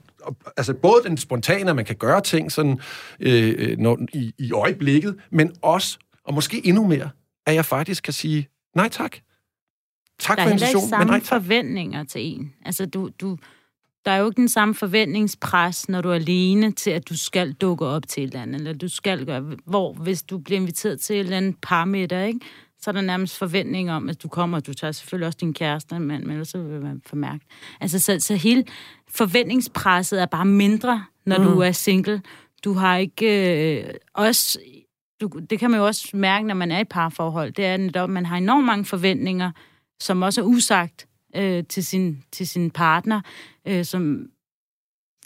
altså 0.57 0.73
både 0.73 1.01
den 1.03 1.17
spontane, 1.17 1.69
at 1.69 1.75
man 1.75 1.85
kan 1.85 1.95
gøre 1.95 2.21
ting 2.21 2.51
sådan, 2.51 2.79
øh, 3.19 3.55
øh 3.57 3.77
når, 3.77 3.97
i, 4.13 4.33
i 4.37 4.51
øjeblikket, 4.51 5.15
men 5.31 5.51
også 5.61 5.97
og 6.25 6.33
måske 6.33 6.67
endnu 6.67 6.87
mere, 6.87 7.09
at 7.45 7.55
jeg 7.55 7.65
faktisk 7.65 8.03
kan 8.03 8.13
sige 8.13 8.47
nej 8.75 8.89
tak. 8.89 9.17
Tak 10.19 10.39
for 10.41 10.49
invitationen, 10.49 10.99
men 10.99 11.07
nej 11.07 11.19
tak. 11.19 11.27
forventninger 11.27 12.03
til 12.03 12.21
en. 12.21 12.53
Altså, 12.65 12.85
du, 12.85 13.09
du, 13.21 13.37
der 14.05 14.11
er 14.11 14.17
jo 14.17 14.25
ikke 14.25 14.41
den 14.41 14.49
samme 14.49 14.75
forventningspres, 14.75 15.89
når 15.89 16.01
du 16.01 16.09
er 16.09 16.15
alene 16.15 16.71
til, 16.71 16.91
at 16.91 17.09
du 17.09 17.17
skal 17.17 17.53
dukke 17.53 17.85
op 17.85 18.07
til 18.07 18.23
et 18.23 18.27
eller 18.27 18.41
andet, 18.41 18.55
eller 18.55 18.73
du 18.73 18.87
skal 18.87 19.25
gøre, 19.25 19.55
hvor 19.65 19.93
hvis 19.93 20.23
du 20.23 20.37
bliver 20.37 20.59
inviteret 20.59 20.99
til 20.99 21.15
et 21.15 21.19
eller 21.19 21.37
andet 21.37 21.55
parmiddag, 21.61 22.27
ikke? 22.27 22.39
så 22.79 22.91
er 22.91 22.93
der 22.93 23.01
nærmest 23.01 23.37
forventning 23.37 23.91
om, 23.91 24.09
at 24.09 24.23
du 24.23 24.27
kommer, 24.27 24.57
og 24.57 24.67
du 24.67 24.73
tager 24.73 24.91
selvfølgelig 24.91 25.27
også 25.27 25.37
din 25.41 25.53
kæreste, 25.53 25.99
men, 25.99 26.07
men 26.07 26.31
ellers 26.31 26.47
så 26.47 26.57
vil 26.57 26.81
man 26.81 27.01
formærke. 27.05 27.45
Altså, 27.81 27.99
så, 27.99 28.19
så 28.19 28.35
hele 28.35 28.63
forventningspresset 29.07 30.21
er 30.21 30.25
bare 30.25 30.45
mindre, 30.45 31.05
når 31.25 31.37
mm. 31.37 31.43
du 31.43 31.59
er 31.59 31.71
single. 31.71 32.21
Du 32.63 32.73
har 32.73 32.97
ikke... 32.97 33.79
Øh, 33.79 33.93
også 34.13 34.59
du, 35.21 35.29
det 35.49 35.59
kan 35.59 35.71
man 35.71 35.79
jo 35.79 35.85
også 35.85 36.09
mærke, 36.13 36.47
når 36.47 36.55
man 36.55 36.71
er 36.71 36.79
i 36.79 36.83
parforhold, 36.83 37.51
det 37.51 37.65
er 37.65 37.77
netop, 37.77 38.09
at 38.09 38.13
man 38.13 38.25
har 38.25 38.37
enormt 38.37 38.65
mange 38.65 38.85
forventninger, 38.85 39.51
som 39.99 40.21
også 40.21 40.41
er 40.41 40.45
usagt 40.45 41.07
øh, 41.35 41.63
til, 41.63 41.85
sin, 41.85 42.23
til 42.31 42.47
sin 42.47 42.71
partner, 42.71 43.21
øh, 43.67 43.85
som, 43.85 44.25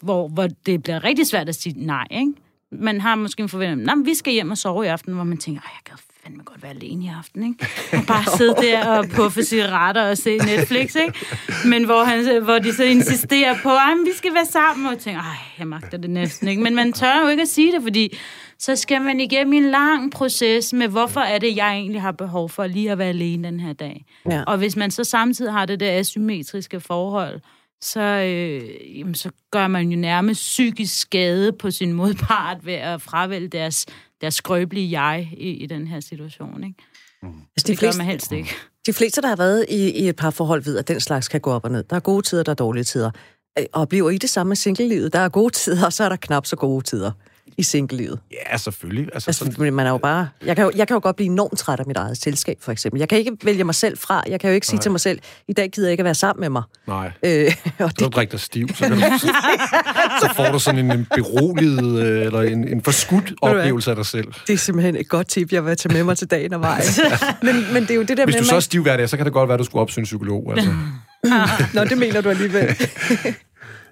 hvor, 0.02 0.28
hvor 0.28 0.48
det 0.66 0.82
bliver 0.82 1.04
rigtig 1.04 1.26
svært 1.26 1.48
at 1.48 1.54
sige 1.54 1.86
nej, 1.86 2.06
ikke? 2.10 2.32
Man 2.72 3.00
har 3.00 3.14
måske 3.14 3.42
en 3.42 3.48
forventning, 3.48 3.90
at 3.90 4.06
vi 4.06 4.14
skal 4.14 4.32
hjem 4.32 4.50
og 4.50 4.58
sove 4.58 4.84
i 4.84 4.88
aften, 4.88 5.14
hvor 5.14 5.24
man 5.24 5.38
tænker, 5.38 5.60
jeg 5.64 5.80
kan 5.84 5.98
fandme 6.24 6.42
godt 6.42 6.62
være 6.62 6.70
alene 6.70 7.04
i 7.04 7.10
aften, 7.18 7.42
ikke? 7.42 7.66
Og 7.92 8.06
bare 8.06 8.24
sidde 8.38 8.54
der 8.54 8.86
og 8.86 9.04
puffe 9.08 9.42
cigaretter 9.42 10.10
og 10.10 10.18
se 10.18 10.38
Netflix, 10.38 10.94
ikke? 10.94 11.18
Men 11.64 11.84
hvor, 11.84 12.04
han, 12.04 12.42
hvor 12.42 12.58
de 12.58 12.72
så 12.72 12.84
insisterer 12.84 13.54
på, 13.62 13.70
at 13.70 13.96
vi 14.06 14.12
skal 14.16 14.34
være 14.34 14.46
sammen, 14.46 14.86
og 14.86 14.98
tænker, 14.98 15.20
ej, 15.20 15.36
jeg 15.58 15.66
magter 15.66 15.98
det 15.98 16.10
næsten, 16.10 16.48
ikke? 16.48 16.62
Men 16.62 16.74
man 16.74 16.92
tør 16.92 17.22
jo 17.22 17.28
ikke 17.28 17.42
at 17.42 17.48
sige 17.48 17.72
det, 17.72 17.82
fordi 17.82 18.18
så 18.60 18.76
skal 18.76 19.02
man 19.02 19.20
igennem 19.20 19.52
en 19.52 19.70
lang 19.70 20.12
proces 20.12 20.72
med, 20.72 20.88
hvorfor 20.88 21.20
er 21.20 21.38
det, 21.38 21.56
jeg 21.56 21.72
egentlig 21.72 22.02
har 22.02 22.12
behov 22.12 22.48
for 22.48 22.66
lige 22.66 22.92
at 22.92 22.98
være 22.98 23.08
alene 23.08 23.48
den 23.48 23.60
her 23.60 23.72
dag. 23.72 24.04
Ja. 24.30 24.42
Og 24.42 24.58
hvis 24.58 24.76
man 24.76 24.90
så 24.90 25.04
samtidig 25.04 25.52
har 25.52 25.66
det 25.66 25.80
der 25.80 25.98
asymmetriske 25.98 26.80
forhold, 26.80 27.40
så, 27.82 28.00
øh, 28.00 28.98
jamen, 28.98 29.14
så 29.14 29.30
gør 29.50 29.68
man 29.68 29.88
jo 29.88 29.96
nærmest 29.96 30.40
psykisk 30.40 31.00
skade 31.00 31.52
på 31.52 31.70
sin 31.70 31.92
modpart 32.00 32.66
ved 32.66 32.74
at 32.74 33.02
fravælge 33.02 33.48
deres, 33.48 33.86
deres 34.20 34.34
skrøbelige 34.34 35.00
jeg 35.00 35.28
i, 35.32 35.50
i 35.50 35.66
den 35.66 35.86
her 35.86 36.00
situation. 36.00 36.64
Ikke? 36.64 36.76
Mm. 37.22 37.28
Altså, 37.28 37.66
de 37.66 37.72
det 37.72 37.78
fleste, 37.78 37.98
gør 37.98 38.04
man 38.04 38.10
helst 38.10 38.32
ikke. 38.32 38.50
De 38.86 38.92
fleste, 38.92 39.22
der 39.22 39.28
har 39.28 39.36
været 39.36 39.66
i, 39.68 39.90
i 39.90 40.08
et 40.08 40.16
par 40.16 40.30
forhold, 40.30 40.64
ved, 40.64 40.78
at 40.78 40.88
den 40.88 41.00
slags 41.00 41.28
kan 41.28 41.40
gå 41.40 41.50
op 41.50 41.64
og 41.64 41.70
ned. 41.70 41.84
Der 41.90 41.96
er 41.96 42.00
gode 42.00 42.22
tider, 42.22 42.42
der 42.42 42.52
er 42.52 42.56
dårlige 42.56 42.84
tider. 42.84 43.10
Øh, 43.58 43.64
og 43.72 43.88
bliver 43.88 44.10
I 44.10 44.18
det 44.18 44.30
samme 44.30 44.48
med 44.48 44.56
single-livet? 44.56 45.12
Der 45.12 45.18
er 45.18 45.28
gode 45.28 45.54
tider, 45.54 45.86
og 45.86 45.92
så 45.92 46.04
er 46.04 46.08
der 46.08 46.16
knap 46.16 46.46
så 46.46 46.56
gode 46.56 46.84
tider. 46.84 47.12
I 47.58 47.62
single-livet? 47.62 48.18
Ja, 48.50 48.56
selvfølgelig. 48.56 49.08
Altså, 49.14 49.28
Altså, 49.30 49.44
sådan, 49.44 49.74
man 49.74 49.86
er 49.86 49.90
jo 49.90 49.98
bare... 49.98 50.28
Jeg 50.46 50.56
kan 50.56 50.64
jo, 50.64 50.70
jeg 50.76 50.86
kan 50.88 50.94
jo 50.94 51.00
godt 51.02 51.16
blive 51.16 51.26
enormt 51.30 51.58
træt 51.58 51.80
af 51.80 51.86
mit 51.86 51.96
eget 51.96 52.16
selskab, 52.22 52.56
for 52.60 52.72
eksempel. 52.72 52.98
Jeg 52.98 53.08
kan 53.08 53.18
ikke 53.18 53.36
vælge 53.44 53.64
mig 53.64 53.74
selv 53.74 53.98
fra. 53.98 54.22
Jeg 54.28 54.40
kan 54.40 54.50
jo 54.50 54.54
ikke 54.54 54.66
sige 54.66 54.76
Nej. 54.76 54.82
til 54.82 54.90
mig 54.90 55.00
selv, 55.00 55.18
i 55.48 55.52
dag 55.52 55.70
gider 55.70 55.88
jeg 55.88 55.92
ikke 55.92 56.00
at 56.00 56.04
være 56.04 56.14
sammen 56.14 56.40
med 56.40 56.48
mig. 56.48 56.62
nej. 56.86 57.12
Øh, 57.22 57.52
og 57.78 57.90
Så 57.98 58.04
det, 58.04 58.14
drikker 58.14 58.30
dig 58.30 58.40
stiv, 58.40 58.68
så, 58.68 58.74
kan 58.84 58.90
du, 58.92 59.00
så, 59.18 59.32
så 60.20 60.32
får 60.36 60.52
du 60.52 60.58
sådan 60.58 60.84
en, 60.84 60.92
en 60.98 61.06
beroliget, 61.14 62.02
øh, 62.06 62.26
eller 62.26 62.40
en, 62.42 62.68
en 62.68 62.82
forskudt 62.82 63.34
oplevelse 63.42 63.90
af 63.90 63.96
dig 63.96 64.06
selv. 64.06 64.26
det 64.46 64.52
er 64.52 64.56
simpelthen 64.58 64.96
et 64.96 65.08
godt 65.08 65.28
tip, 65.28 65.52
jeg 65.52 65.64
vil 65.64 65.76
tage 65.76 65.92
med 65.94 66.04
mig 66.04 66.18
til 66.18 66.26
dagen 66.30 66.52
og 66.54 66.60
vejen. 66.60 66.82
men, 67.42 67.54
men 67.72 67.82
det 67.82 67.90
er 67.90 67.94
jo 67.94 68.02
det 68.02 68.16
der 68.16 68.24
Hvis 68.24 68.34
med... 68.34 68.42
du 68.42 68.48
så 68.48 68.56
er 68.56 68.60
stiv 68.60 68.82
hver 68.82 68.96
dag, 68.96 69.08
så 69.08 69.16
kan 69.16 69.26
det 69.26 69.32
godt 69.32 69.48
være, 69.48 69.54
at 69.54 69.58
du 69.58 69.64
skulle 69.64 69.82
opsøge 69.82 70.02
en 70.02 70.04
psykolog. 70.04 70.52
Altså. 70.56 70.70
Nå, 71.74 71.84
det 71.84 71.98
mener 71.98 72.20
du 72.20 72.28
alligevel. 72.28 72.76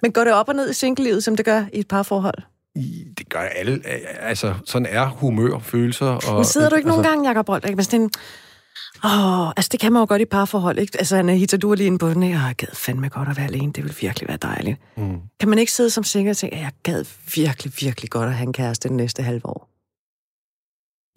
men 0.01 0.11
går 0.11 0.23
det 0.23 0.33
op 0.33 0.49
og 0.49 0.55
ned 0.55 0.69
i 0.69 0.73
single-livet, 0.73 1.23
som 1.23 1.35
det 1.35 1.45
gør 1.45 1.63
i 1.73 1.79
et 1.79 1.87
parforhold? 1.87 2.37
I- 2.79 3.05
Det 3.17 3.29
gør 3.29 3.39
alle. 3.39 3.81
Altså, 4.19 4.53
sådan 4.65 4.85
er 4.85 5.05
humør, 5.09 5.59
følelser. 5.59 6.05
Og, 6.05 6.35
Men 6.35 6.45
sidder 6.45 6.69
du 6.69 6.75
ikke 6.75 6.87
altså, 6.87 7.01
nogle 7.01 7.09
gange, 7.09 7.29
Jacob 7.29 7.45
Bold, 7.45 7.75
med 7.75 7.83
sådan 7.83 8.01
en... 8.01 8.11
Åh, 9.03 9.47
altså 9.49 9.69
det 9.71 9.79
kan 9.79 9.93
man 9.93 9.99
jo 10.01 10.05
godt 10.09 10.21
i 10.21 10.25
parforhold, 10.25 10.79
ikke? 10.79 10.97
Altså, 10.97 11.57
du 11.61 11.71
er 11.71 11.75
lige 11.75 11.87
inde 11.87 11.97
på 11.97 12.09
den, 12.09 12.23
jeg 12.23 12.53
gad 12.57 12.67
fandme 12.73 13.09
godt 13.09 13.29
at 13.29 13.37
være 13.37 13.45
alene, 13.45 13.73
det 13.73 13.83
vil 13.83 13.95
virkelig 14.01 14.27
være 14.29 14.37
dejligt. 14.37 14.77
Mm. 14.97 15.19
Kan 15.39 15.49
man 15.49 15.59
ikke 15.59 15.71
sidde 15.71 15.89
som 15.89 16.03
single 16.03 16.31
og 16.31 16.37
tænke, 16.37 16.55
at 16.55 16.61
jeg 16.61 16.71
gad 16.83 17.05
virkelig, 17.35 17.73
virkelig 17.79 18.09
godt 18.09 18.29
at 18.29 18.35
have 18.35 18.47
en 18.47 18.53
kæreste 18.53 18.89
den 18.89 18.97
næste 18.97 19.23
halve 19.23 19.45
år? 19.45 19.69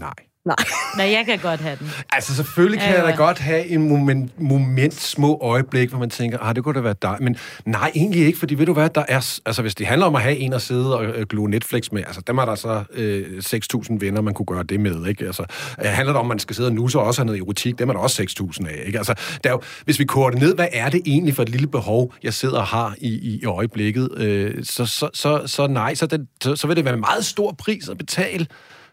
Nej. 0.00 0.14
Nej. 0.44 0.56
Nej, 0.96 1.06
jeg 1.06 1.24
kan 1.26 1.38
godt 1.38 1.60
have 1.60 1.76
den. 1.76 1.90
Altså, 2.12 2.34
selvfølgelig 2.36 2.80
kan 2.80 2.90
Ja, 2.90 2.94
jeg 2.94 3.04
da 3.04 3.10
ja. 3.10 3.16
godt 3.16 3.38
have 3.38 3.66
en 3.66 3.88
moment, 3.88 4.40
moment, 4.40 4.94
små 4.94 5.38
øjeblik, 5.42 5.88
hvor 5.88 5.98
man 5.98 6.10
tænker, 6.10 6.38
ah, 6.38 6.54
det 6.54 6.64
kunne 6.64 6.74
da 6.74 6.80
være 6.80 6.94
dig. 7.02 7.16
Men 7.20 7.36
nej, 7.64 7.90
egentlig 7.94 8.26
ikke, 8.26 8.38
fordi 8.38 8.54
ved 8.54 8.66
du 8.66 8.72
hvad, 8.72 8.88
der 8.88 9.04
er... 9.08 9.38
Altså, 9.46 9.62
hvis 9.62 9.74
det 9.74 9.86
handler 9.86 10.06
om 10.06 10.14
at 10.14 10.22
have 10.22 10.36
en 10.36 10.52
at 10.52 10.62
sidde 10.62 10.98
og 10.98 11.04
øh, 11.04 11.26
glo 11.26 11.46
Netflix 11.46 11.92
med, 11.92 12.02
altså, 12.06 12.20
dem 12.26 12.38
er 12.38 12.44
der 12.44 12.54
så 12.54 12.84
øh, 12.94 13.42
6.000 13.44 13.96
venner, 14.00 14.20
man 14.20 14.34
kunne 14.34 14.46
gøre 14.46 14.62
det 14.62 14.80
med, 14.80 15.06
ikke? 15.06 15.26
Altså, 15.26 15.44
øh, 15.84 15.86
handler 15.90 16.12
det 16.12 16.20
om, 16.20 16.26
at 16.26 16.28
man 16.28 16.38
skal 16.38 16.56
sidde 16.56 16.68
og 16.68 16.74
nusse 16.74 16.98
og 16.98 17.04
også 17.06 17.20
have 17.20 17.26
noget 17.26 17.40
erotik, 17.40 17.78
dem 17.78 17.88
er 17.88 17.92
der 17.92 18.00
også 18.00 18.22
6.000 18.60 18.68
af, 18.68 18.82
ikke? 18.86 18.98
Altså, 18.98 19.14
der 19.44 19.50
er 19.50 19.54
jo, 19.54 19.60
hvis 19.84 19.98
vi 19.98 20.04
korter 20.04 20.38
ned, 20.38 20.54
hvad 20.54 20.68
er 20.72 20.88
det 20.88 21.02
egentlig 21.06 21.34
for 21.34 21.42
et 21.42 21.48
lille 21.48 21.66
behov, 21.66 22.14
jeg 22.22 22.34
sidder 22.34 22.58
og 22.58 22.66
har 22.66 22.94
i, 22.98 23.08
i, 23.08 23.40
i 23.42 23.44
øjeblikket, 23.44 24.08
øh, 24.16 24.64
så, 24.64 24.86
så, 24.86 25.08
så, 25.14 25.42
så 25.46 25.66
nej, 25.66 25.94
så, 25.94 26.06
den, 26.06 26.28
så, 26.42 26.56
så 26.56 26.66
vil 26.66 26.76
det 26.76 26.84
være 26.84 26.94
en 26.94 27.00
meget 27.00 27.24
stor 27.24 27.52
pris 27.58 27.88
at 27.88 27.98
betale 27.98 28.46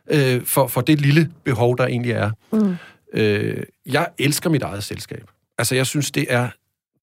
øh, 0.10 0.46
for, 0.46 0.68
for 0.68 0.82
det 0.82 1.02
lille 1.02 1.30
behov, 1.44 1.78
der 1.78 1.86
egentlig 1.86 2.12
er. 2.12 2.32
Mm. 2.52 2.76
Øh, 3.14 3.64
jeg 3.86 4.08
elsker 4.18 4.50
mit 4.50 4.64
eget 4.64 4.84
selskab. 4.84 5.24
Altså, 5.58 5.76
jeg 5.76 5.86
synes, 5.86 6.12
det 6.12 6.26
er 6.30 6.50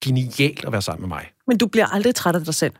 genialt 0.04 0.64
at 0.64 0.72
være 0.72 0.82
sammen 0.82 1.08
med 1.08 1.16
mig. 1.16 1.24
Men 1.46 1.58
du 1.58 1.66
bliver 1.66 1.86
aldrig 1.86 2.14
træt 2.14 2.34
af 2.34 2.44
dig 2.44 2.54
selv. 2.54 2.72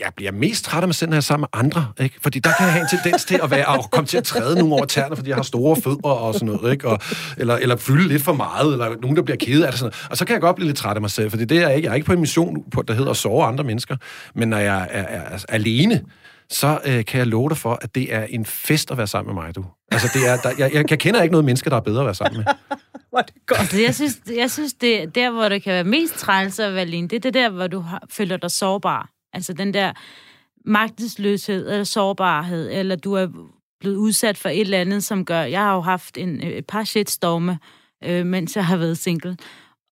Jeg 0.00 0.12
bliver 0.16 0.32
mest 0.32 0.64
træt 0.64 0.82
af 0.82 0.88
mig 0.88 0.94
selv, 0.94 1.08
når 1.08 1.14
jeg 1.14 1.18
er 1.18 1.20
sammen 1.20 1.48
med 1.52 1.60
andre. 1.60 1.92
Ikke? 2.00 2.16
Fordi 2.22 2.38
der 2.38 2.50
kan 2.58 2.66
jeg 2.66 2.72
have 2.72 2.82
en 2.82 2.98
tendens 2.98 3.24
til 3.24 3.40
at, 3.42 3.50
være, 3.50 3.78
at 3.78 3.90
komme 3.90 4.06
til 4.06 4.16
at 4.16 4.24
træde 4.24 4.58
nogle 4.58 4.74
over 4.74 4.84
tæerne, 4.84 5.16
fordi 5.16 5.28
jeg 5.28 5.36
har 5.36 5.42
store 5.42 5.76
fødder 5.76 6.08
og 6.08 6.34
sådan 6.34 6.46
noget. 6.46 6.72
Ikke? 6.72 6.88
Og, 6.88 6.98
eller, 7.36 7.56
eller 7.56 7.76
fylde 7.76 8.08
lidt 8.08 8.22
for 8.22 8.32
meget, 8.32 8.72
eller 8.72 8.96
nogen, 9.02 9.16
der 9.16 9.22
bliver 9.22 9.36
ked 9.36 9.62
af 9.62 9.72
det. 9.72 9.78
Sådan 9.78 9.92
noget. 9.92 10.06
Og 10.10 10.16
så 10.16 10.24
kan 10.24 10.32
jeg 10.32 10.40
godt 10.40 10.56
blive 10.56 10.66
lidt 10.66 10.76
træt 10.76 10.96
af 10.96 11.00
mig 11.00 11.10
selv, 11.10 11.30
fordi 11.30 11.44
det 11.44 11.58
er 11.58 11.68
jeg 11.68 11.76
ikke. 11.76 11.86
Jeg 11.86 11.90
er 11.90 11.94
ikke 11.94 12.06
på 12.06 12.12
en 12.12 12.20
mission, 12.20 12.64
på, 12.70 12.82
der 12.82 12.94
hedder 12.94 13.10
at 13.10 13.16
sove 13.16 13.44
andre 13.44 13.64
mennesker. 13.64 13.96
Men 14.34 14.48
når 14.48 14.58
jeg 14.58 14.88
er, 14.90 15.02
er, 15.02 15.20
er 15.20 15.38
alene, 15.48 16.02
så 16.50 16.80
øh, 16.86 17.04
kan 17.04 17.18
jeg 17.18 17.26
love 17.26 17.48
dig 17.48 17.56
for, 17.56 17.78
at 17.82 17.94
det 17.94 18.14
er 18.14 18.24
en 18.24 18.46
fest 18.46 18.90
at 18.90 18.98
være 18.98 19.06
sammen 19.06 19.34
med 19.34 19.42
mig, 19.42 19.54
du. 19.54 19.64
Altså, 19.90 20.08
det 20.14 20.28
er, 20.28 20.36
der, 20.36 20.50
jeg, 20.58 20.74
jeg, 20.74 20.90
jeg 20.90 20.98
kender 20.98 21.22
ikke 21.22 21.32
noget 21.32 21.44
menneske, 21.44 21.70
der 21.70 21.76
er 21.76 21.80
bedre 21.80 22.00
at 22.00 22.06
være 22.06 22.14
sammen 22.14 22.36
med. 22.36 22.44
Hvor 23.10 23.18
er 23.18 23.22
det 23.22 23.34
godt. 23.46 23.60
Altså, 23.60 23.80
jeg 23.80 23.94
synes, 23.94 24.20
jeg 24.36 24.50
synes 24.50 24.72
det 24.72 25.14
der, 25.14 25.30
hvor 25.30 25.48
det 25.48 25.62
kan 25.62 25.72
være 25.72 25.84
mest 25.84 26.14
træls 26.14 26.58
at 26.58 26.72
være 26.72 26.80
alene, 26.80 27.08
det 27.08 27.16
er 27.16 27.20
det 27.20 27.34
der, 27.34 27.50
hvor 27.50 27.66
du 27.66 27.80
har, 27.80 28.06
føler 28.10 28.36
dig 28.36 28.50
sårbar. 28.50 29.10
Altså 29.32 29.52
den 29.52 29.74
der 29.74 29.92
magtesløshed 30.66 31.70
eller 31.70 31.84
sårbarhed, 31.84 32.70
eller 32.72 32.96
du 32.96 33.14
er 33.14 33.28
blevet 33.80 33.96
udsat 33.96 34.38
for 34.38 34.48
et 34.48 34.60
eller 34.60 34.80
andet, 34.80 35.04
som 35.04 35.24
gør... 35.24 35.40
Jeg 35.40 35.60
har 35.60 35.74
jo 35.74 35.80
haft 35.80 36.18
en, 36.18 36.42
et 36.42 36.66
par 36.66 36.84
shitstorme, 36.84 37.58
øh, 38.04 38.26
mens 38.26 38.56
jeg 38.56 38.66
har 38.66 38.76
været 38.76 38.98
single. 38.98 39.36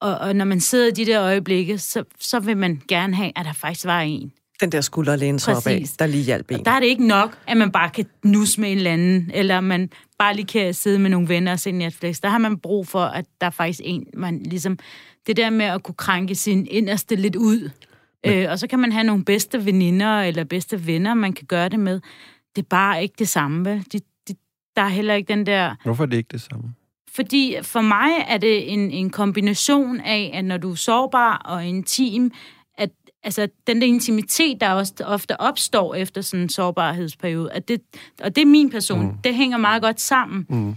Og, 0.01 0.19
og 0.19 0.37
når 0.37 0.45
man 0.45 0.61
sidder 0.61 0.87
i 0.87 0.91
de 0.91 1.07
der 1.07 1.23
øjeblikke, 1.23 1.79
så, 1.79 2.05
så 2.19 2.41
vil 2.41 2.57
man 2.57 2.83
gerne 2.89 3.17
have, 3.17 3.33
at 3.37 3.45
der 3.45 3.53
faktisk 3.53 3.87
var 3.87 4.01
en. 4.01 4.33
Den 4.61 4.73
der 4.73 4.81
skulder 4.81 5.13
at 5.13 5.19
læne 5.19 5.41
sig 5.41 5.57
op 5.57 5.67
af, 5.67 5.85
der 5.99 6.07
lige 6.07 6.23
hjalp 6.23 6.51
en. 6.51 6.65
Der 6.65 6.71
er 6.71 6.81
det 6.81 6.87
ikke 6.87 7.07
nok, 7.07 7.39
at 7.47 7.57
man 7.57 7.73
bare 7.73 7.91
kan 7.91 8.07
nus 8.25 8.59
med 8.59 8.71
en 8.71 8.77
eller 8.77 8.93
anden, 8.93 9.31
eller 9.35 9.61
man 9.61 9.91
bare 10.19 10.35
lige 10.35 10.47
kan 10.47 10.75
sidde 10.75 10.99
med 10.99 11.11
nogle 11.11 11.29
venner 11.29 11.53
og 11.53 11.61
se 11.61 11.73
Netflix. 11.73 12.21
Der 12.21 12.29
har 12.29 12.39
man 12.39 12.59
brug 12.59 12.87
for, 12.87 13.05
at 13.05 13.25
der 13.41 13.47
er 13.47 13.51
faktisk 13.51 13.81
en, 13.85 14.07
man 14.17 14.39
ligesom... 14.43 14.79
Det 15.27 15.37
der 15.37 15.51
med 15.51 15.67
at 15.67 15.83
kunne 15.83 15.95
krænke 15.95 16.35
sin 16.35 16.67
inderste 16.71 17.17
lidt 17.17 17.37
ud. 17.37 17.71
Øh, 18.27 18.47
og 18.51 18.59
så 18.59 18.67
kan 18.67 18.79
man 18.79 18.93
have 18.93 19.05
nogle 19.05 19.25
bedste 19.25 19.67
veninder 19.67 20.21
eller 20.21 20.45
bedste 20.45 20.87
venner, 20.87 21.15
man 21.15 21.33
kan 21.33 21.47
gøre 21.47 21.69
det 21.69 21.81
med. 21.81 22.01
Det 22.57 22.63
er 22.63 22.67
bare 22.71 23.03
ikke 23.03 23.15
det 23.19 23.29
samme, 23.29 23.71
vel? 23.71 23.85
De, 23.93 23.99
de, 24.29 24.35
der 24.77 24.83
er 24.83 24.89
heller 24.89 25.15
ikke 25.15 25.29
den 25.29 25.47
der... 25.47 25.75
Hvorfor 25.85 26.03
er 26.03 26.07
det 26.07 26.17
ikke 26.17 26.29
det 26.33 26.41
samme? 26.41 26.75
Fordi 27.15 27.57
for 27.63 27.81
mig 27.81 28.11
er 28.29 28.39
det 28.39 28.73
en, 28.73 28.91
en 28.91 29.11
kombination 29.11 30.01
af, 30.01 30.31
at 30.35 30.45
når 30.45 30.57
du 30.57 30.71
er 30.71 30.75
sårbar 30.75 31.37
og 31.37 31.67
intim, 31.67 32.33
altså, 33.25 33.49
den 33.67 33.81
der 33.81 33.87
intimitet, 33.87 34.61
der 34.61 34.71
også 34.71 34.95
ofte 35.05 35.41
opstår 35.41 35.95
efter 35.95 36.21
sådan 36.21 36.43
en 36.43 36.49
sårbarhedsperiode, 36.49 37.53
at 37.53 37.69
det, 37.69 37.81
og 38.23 38.37
det 38.37 38.43
er 38.43 38.47
min 38.47 38.71
person, 38.71 39.07
mm. 39.07 39.13
det 39.25 39.35
hænger 39.35 39.59
meget 39.59 39.83
godt 39.83 40.01
sammen. 40.01 40.47
Mm. 40.49 40.75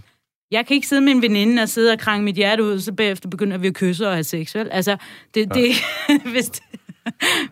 Jeg 0.50 0.66
kan 0.66 0.74
ikke 0.74 0.86
sidde 0.86 1.02
med 1.02 1.12
en 1.12 1.22
veninde 1.22 1.62
og 1.62 1.68
sidde 1.68 1.92
og 1.92 1.98
krænge 1.98 2.24
mit 2.24 2.36
hjerte 2.36 2.64
ud, 2.64 2.80
så 2.80 2.92
bagefter 2.92 3.28
begynder 3.28 3.58
vi 3.58 3.66
at 3.66 3.74
kysse 3.74 4.06
og 4.06 4.12
have 4.12 4.24
sex, 4.24 4.54
vel? 4.54 4.68
Altså, 4.70 4.96
det, 5.34 5.54
det, 5.54 5.70
hvis, 6.32 6.48
det, 6.48 6.62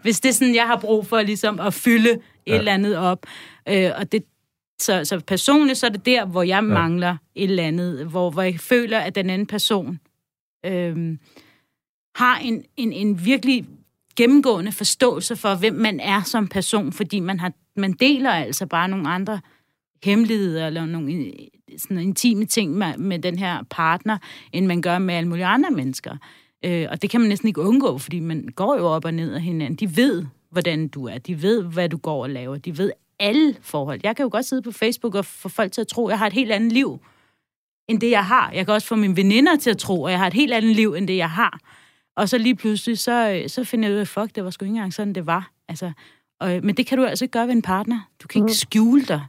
hvis 0.02 0.20
det 0.20 0.28
er 0.28 0.32
sådan, 0.32 0.54
jeg 0.54 0.66
har 0.66 0.76
brug 0.80 1.06
for 1.06 1.22
ligesom 1.22 1.60
at 1.60 1.74
fylde 1.74 2.10
et 2.10 2.20
Ja. 2.46 2.58
eller 2.58 2.72
andet 2.72 2.96
op. 2.96 3.26
Øh, 3.68 3.90
og 3.96 4.12
det, 4.12 4.24
så, 4.80 5.04
så 5.04 5.20
personligt, 5.26 5.78
så 5.78 5.86
er 5.86 5.90
det 5.90 6.06
der, 6.06 6.24
hvor 6.24 6.42
jeg 6.42 6.54
ja. 6.54 6.60
mangler 6.60 7.16
et 7.34 7.50
eller 7.50 7.62
andet, 7.62 8.06
hvor, 8.06 8.30
hvor 8.30 8.42
jeg 8.42 8.60
føler, 8.60 8.98
at 8.98 9.14
den 9.14 9.30
anden 9.30 9.46
person 9.46 9.98
øh, 10.66 11.18
har 12.16 12.38
en, 12.38 12.64
en, 12.76 12.92
en 12.92 13.24
virkelig 13.24 13.66
gennemgående 14.16 14.72
forståelse 14.72 15.36
for, 15.36 15.54
hvem 15.54 15.74
man 15.74 16.00
er 16.00 16.22
som 16.22 16.48
person, 16.48 16.92
fordi 16.92 17.20
man, 17.20 17.40
har, 17.40 17.52
man 17.76 17.92
deler 17.92 18.30
altså 18.30 18.66
bare 18.66 18.88
nogle 18.88 19.08
andre 19.08 19.40
hemmeligheder 20.04 20.66
eller 20.66 20.86
nogle 20.86 21.12
øh, 21.12 21.32
sådan 21.78 21.98
intime 21.98 22.44
ting 22.44 22.72
med, 22.72 22.96
med 22.98 23.18
den 23.18 23.38
her 23.38 23.62
partner, 23.70 24.18
end 24.52 24.66
man 24.66 24.82
gør 24.82 24.98
med 24.98 25.14
alle 25.14 25.28
mulige 25.28 25.46
andre 25.46 25.70
mennesker. 25.70 26.16
Øh, 26.64 26.86
og 26.90 27.02
det 27.02 27.10
kan 27.10 27.20
man 27.20 27.28
næsten 27.28 27.48
ikke 27.48 27.60
undgå, 27.60 27.98
fordi 27.98 28.20
man 28.20 28.48
går 28.56 28.76
jo 28.76 28.86
op 28.86 29.04
og 29.04 29.14
ned 29.14 29.34
af 29.34 29.42
hinanden. 29.42 29.88
De 29.88 29.96
ved, 29.96 30.24
hvordan 30.50 30.88
du 30.88 31.06
er. 31.06 31.18
De 31.18 31.42
ved, 31.42 31.62
hvad 31.62 31.88
du 31.88 31.96
går 31.96 32.22
og 32.22 32.30
laver. 32.30 32.56
De 32.56 32.78
ved 32.78 32.92
alle 33.18 33.56
forhold. 33.60 34.00
Jeg 34.02 34.16
kan 34.16 34.22
jo 34.22 34.28
godt 34.32 34.46
sidde 34.46 34.62
på 34.62 34.72
Facebook 34.72 35.14
og 35.14 35.24
få 35.24 35.48
folk 35.48 35.72
til 35.72 35.80
at 35.80 35.88
tro, 35.88 36.06
at 36.06 36.10
jeg 36.10 36.18
har 36.18 36.26
et 36.26 36.32
helt 36.32 36.52
andet 36.52 36.72
liv, 36.72 37.00
end 37.88 38.00
det, 38.00 38.10
jeg 38.10 38.24
har. 38.24 38.50
Jeg 38.50 38.66
kan 38.66 38.74
også 38.74 38.88
få 38.88 38.96
mine 38.96 39.16
veninder 39.16 39.56
til 39.56 39.70
at 39.70 39.78
tro, 39.78 40.06
at 40.06 40.10
jeg 40.10 40.18
har 40.18 40.26
et 40.26 40.34
helt 40.34 40.52
andet 40.52 40.76
liv, 40.76 40.94
end 40.94 41.08
det, 41.08 41.16
jeg 41.16 41.30
har. 41.30 41.60
Og 42.16 42.28
så 42.28 42.38
lige 42.38 42.56
pludselig, 42.56 42.98
så, 42.98 43.44
så 43.46 43.64
finder 43.64 43.88
jeg 43.88 43.94
ud 43.94 44.00
af, 44.00 44.08
fuck, 44.08 44.34
det 44.34 44.44
var 44.44 44.50
sgu 44.50 44.64
ikke 44.64 44.70
engang 44.70 44.94
sådan, 44.94 45.12
det 45.12 45.26
var. 45.26 45.50
Altså, 45.68 45.92
og, 46.40 46.60
men 46.62 46.76
det 46.76 46.86
kan 46.86 46.98
du 46.98 47.04
altså 47.04 47.24
ikke 47.24 47.32
gøre 47.32 47.46
ved 47.46 47.54
en 47.54 47.62
partner. 47.62 48.10
Du 48.22 48.28
kan 48.28 48.42
ikke 48.42 48.54
skjule 48.54 49.04
dig. 49.04 49.26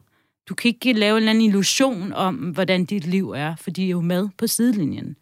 Du 0.50 0.56
kan 0.56 0.70
ikke 0.70 0.94
lave 0.94 1.12
en 1.12 1.18
eller 1.18 1.30
anden 1.30 1.44
illusion 1.44 2.14
om, 2.14 2.36
hvordan 2.36 2.86
dit 2.86 3.08
liv 3.08 3.30
er, 3.30 3.56
for 3.56 3.72
de 3.72 3.86
er 3.86 3.90
jo 3.90 4.02
med 4.02 4.30
på 4.38 4.48
sidelinjen. 4.48 5.16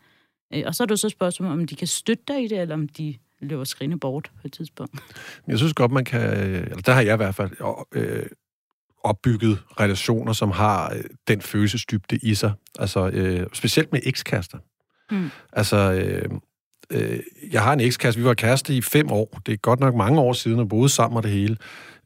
Øh, 0.53 0.63
Og 0.65 0.75
så 0.75 0.83
er 0.83 0.87
jo 0.89 0.95
så 0.95 1.09
spørgsmålet, 1.09 1.53
om 1.53 1.67
de 1.67 1.75
kan 1.75 1.87
støtte 1.87 2.23
dig 2.27 2.43
i 2.43 2.47
det, 2.47 2.59
eller 2.59 2.75
om 2.75 2.87
de 2.87 3.15
løber 3.39 3.63
skrine 3.63 3.99
bort 3.99 4.31
på 4.35 4.41
et 4.45 4.53
tidspunkt. 4.53 4.99
Jeg 5.47 5.57
synes 5.57 5.73
godt, 5.73 5.91
man 5.91 6.05
kan... 6.05 6.21
Eller 6.31 6.81
der 6.81 6.93
har 6.93 7.01
jeg 7.01 7.13
i 7.13 7.17
hvert 7.17 7.35
fald 7.35 7.51
øh, 7.91 8.25
opbygget 9.03 9.59
relationer, 9.79 10.33
som 10.33 10.51
har 10.51 10.93
øh, 10.93 11.03
den 11.27 11.41
følelsesdybde 11.41 12.19
i 12.23 12.35
sig. 12.35 12.53
Altså, 12.79 13.09
øh, 13.09 13.47
specielt 13.53 13.91
med 13.91 13.99
ekskærester. 14.03 14.57
Mm. 15.11 15.29
Altså, 15.53 15.77
øh, 15.77 16.29
øh, 16.89 17.19
jeg 17.51 17.61
har 17.61 17.73
en 17.73 17.79
ekskæreste. 17.79 18.21
Vi 18.21 18.27
var 18.27 18.33
kæreste 18.33 18.73
i 18.73 18.81
fem 18.81 19.11
år. 19.11 19.39
Det 19.45 19.53
er 19.53 19.57
godt 19.57 19.79
nok 19.79 19.95
mange 19.95 20.19
år 20.19 20.33
siden, 20.33 20.59
og 20.59 20.69
boede 20.69 20.89
sammen 20.89 21.17
og 21.17 21.23
det 21.23 21.31
hele. 21.31 21.57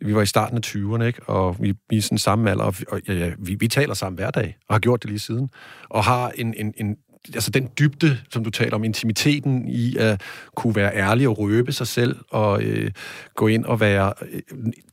Vi 0.01 0.15
var 0.15 0.21
i 0.21 0.25
starten 0.25 0.57
af 0.57 0.61
20'erne, 0.65 1.03
ikke? 1.03 1.23
og 1.23 1.55
vi, 1.59 1.73
vi 1.89 1.97
er 1.97 2.01
sådan 2.01 2.17
samme 2.17 2.51
alder, 2.51 2.63
og, 2.63 2.79
vi, 2.79 2.85
og 2.87 3.01
ja, 3.07 3.13
ja, 3.13 3.31
vi, 3.39 3.55
vi 3.55 3.67
taler 3.67 3.93
sammen 3.93 4.17
hver 4.17 4.31
dag, 4.31 4.57
og 4.67 4.75
har 4.75 4.79
gjort 4.79 5.03
det 5.03 5.09
lige 5.09 5.19
siden. 5.19 5.49
Og 5.89 6.03
har 6.03 6.31
en, 6.35 6.53
en, 6.57 6.73
en 6.77 6.97
altså 7.33 7.51
den 7.51 7.69
dybde, 7.79 8.17
som 8.29 8.43
du 8.43 8.49
taler 8.49 8.75
om, 8.75 8.83
intimiteten 8.83 9.67
i 9.67 9.95
at 9.97 10.21
kunne 10.55 10.75
være 10.75 10.95
ærlig 10.95 11.27
og 11.27 11.39
røbe 11.39 11.71
sig 11.71 11.87
selv, 11.87 12.15
og 12.29 12.63
øh, 12.63 12.91
gå 13.35 13.47
ind 13.47 13.65
og 13.65 13.79
være 13.79 14.13
øh, 14.31 14.41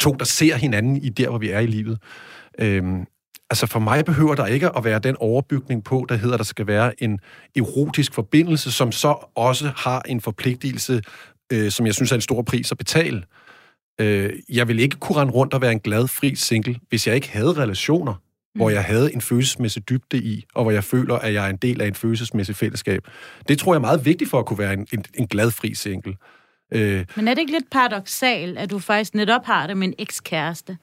to, 0.00 0.12
der 0.12 0.24
ser 0.24 0.56
hinanden 0.56 0.96
i 0.96 1.08
der, 1.08 1.28
hvor 1.28 1.38
vi 1.38 1.50
er 1.50 1.60
i 1.60 1.66
livet. 1.66 1.98
Øhm, 2.58 3.04
altså 3.50 3.66
for 3.66 3.78
mig 3.80 4.04
behøver 4.04 4.34
der 4.34 4.46
ikke 4.46 4.76
at 4.76 4.84
være 4.84 4.98
den 4.98 5.16
overbygning 5.16 5.84
på, 5.84 6.06
der 6.08 6.16
hedder, 6.16 6.34
at 6.34 6.38
der 6.38 6.44
skal 6.44 6.66
være 6.66 7.02
en 7.02 7.20
erotisk 7.56 8.14
forbindelse, 8.14 8.72
som 8.72 8.92
så 8.92 9.28
også 9.34 9.72
har 9.76 10.02
en 10.08 10.20
forpligtelse, 10.20 11.02
øh, 11.52 11.70
som 11.70 11.86
jeg 11.86 11.94
synes 11.94 12.12
er 12.12 12.14
en 12.14 12.20
stor 12.20 12.42
pris 12.42 12.72
at 12.72 12.78
betale. 12.78 13.22
Øh, 14.00 14.32
jeg 14.48 14.68
vil 14.68 14.78
ikke 14.78 14.96
kunne 14.96 15.18
rende 15.18 15.32
rundt 15.32 15.54
og 15.54 15.60
være 15.60 15.72
en 15.72 15.80
glad, 15.80 16.08
fri 16.08 16.34
single, 16.34 16.76
hvis 16.88 17.06
jeg 17.06 17.14
ikke 17.14 17.30
havde 17.30 17.52
relationer, 17.52 18.12
mm. 18.12 18.58
hvor 18.60 18.70
jeg 18.70 18.84
havde 18.84 19.14
en 19.14 19.20
følelsesmæssig 19.20 19.88
dybde 19.88 20.18
i, 20.18 20.44
og 20.54 20.62
hvor 20.62 20.70
jeg 20.70 20.84
føler, 20.84 21.14
at 21.14 21.34
jeg 21.34 21.46
er 21.46 21.50
en 21.50 21.56
del 21.56 21.80
af 21.80 21.86
en 21.86 21.94
følelsesmæssig 21.94 22.56
fællesskab. 22.56 23.08
Det 23.48 23.58
tror 23.58 23.72
jeg 23.72 23.78
er 23.78 23.80
meget 23.80 24.04
vigtigt 24.04 24.30
for 24.30 24.38
at 24.38 24.46
kunne 24.46 24.58
være 24.58 24.72
en, 24.72 24.86
en, 24.92 25.04
en 25.14 25.26
glad, 25.26 25.50
fri 25.50 25.74
single. 25.74 26.16
Øh, 26.72 27.04
Men 27.16 27.28
er 27.28 27.34
det 27.34 27.40
ikke 27.40 27.52
lidt 27.52 27.70
paradoxalt, 27.70 28.58
at 28.58 28.70
du 28.70 28.78
faktisk 28.78 29.14
netop 29.14 29.44
har 29.44 29.66
det 29.66 29.76
med 29.76 29.88
en 29.88 29.94
ekskæreste? 29.98 30.76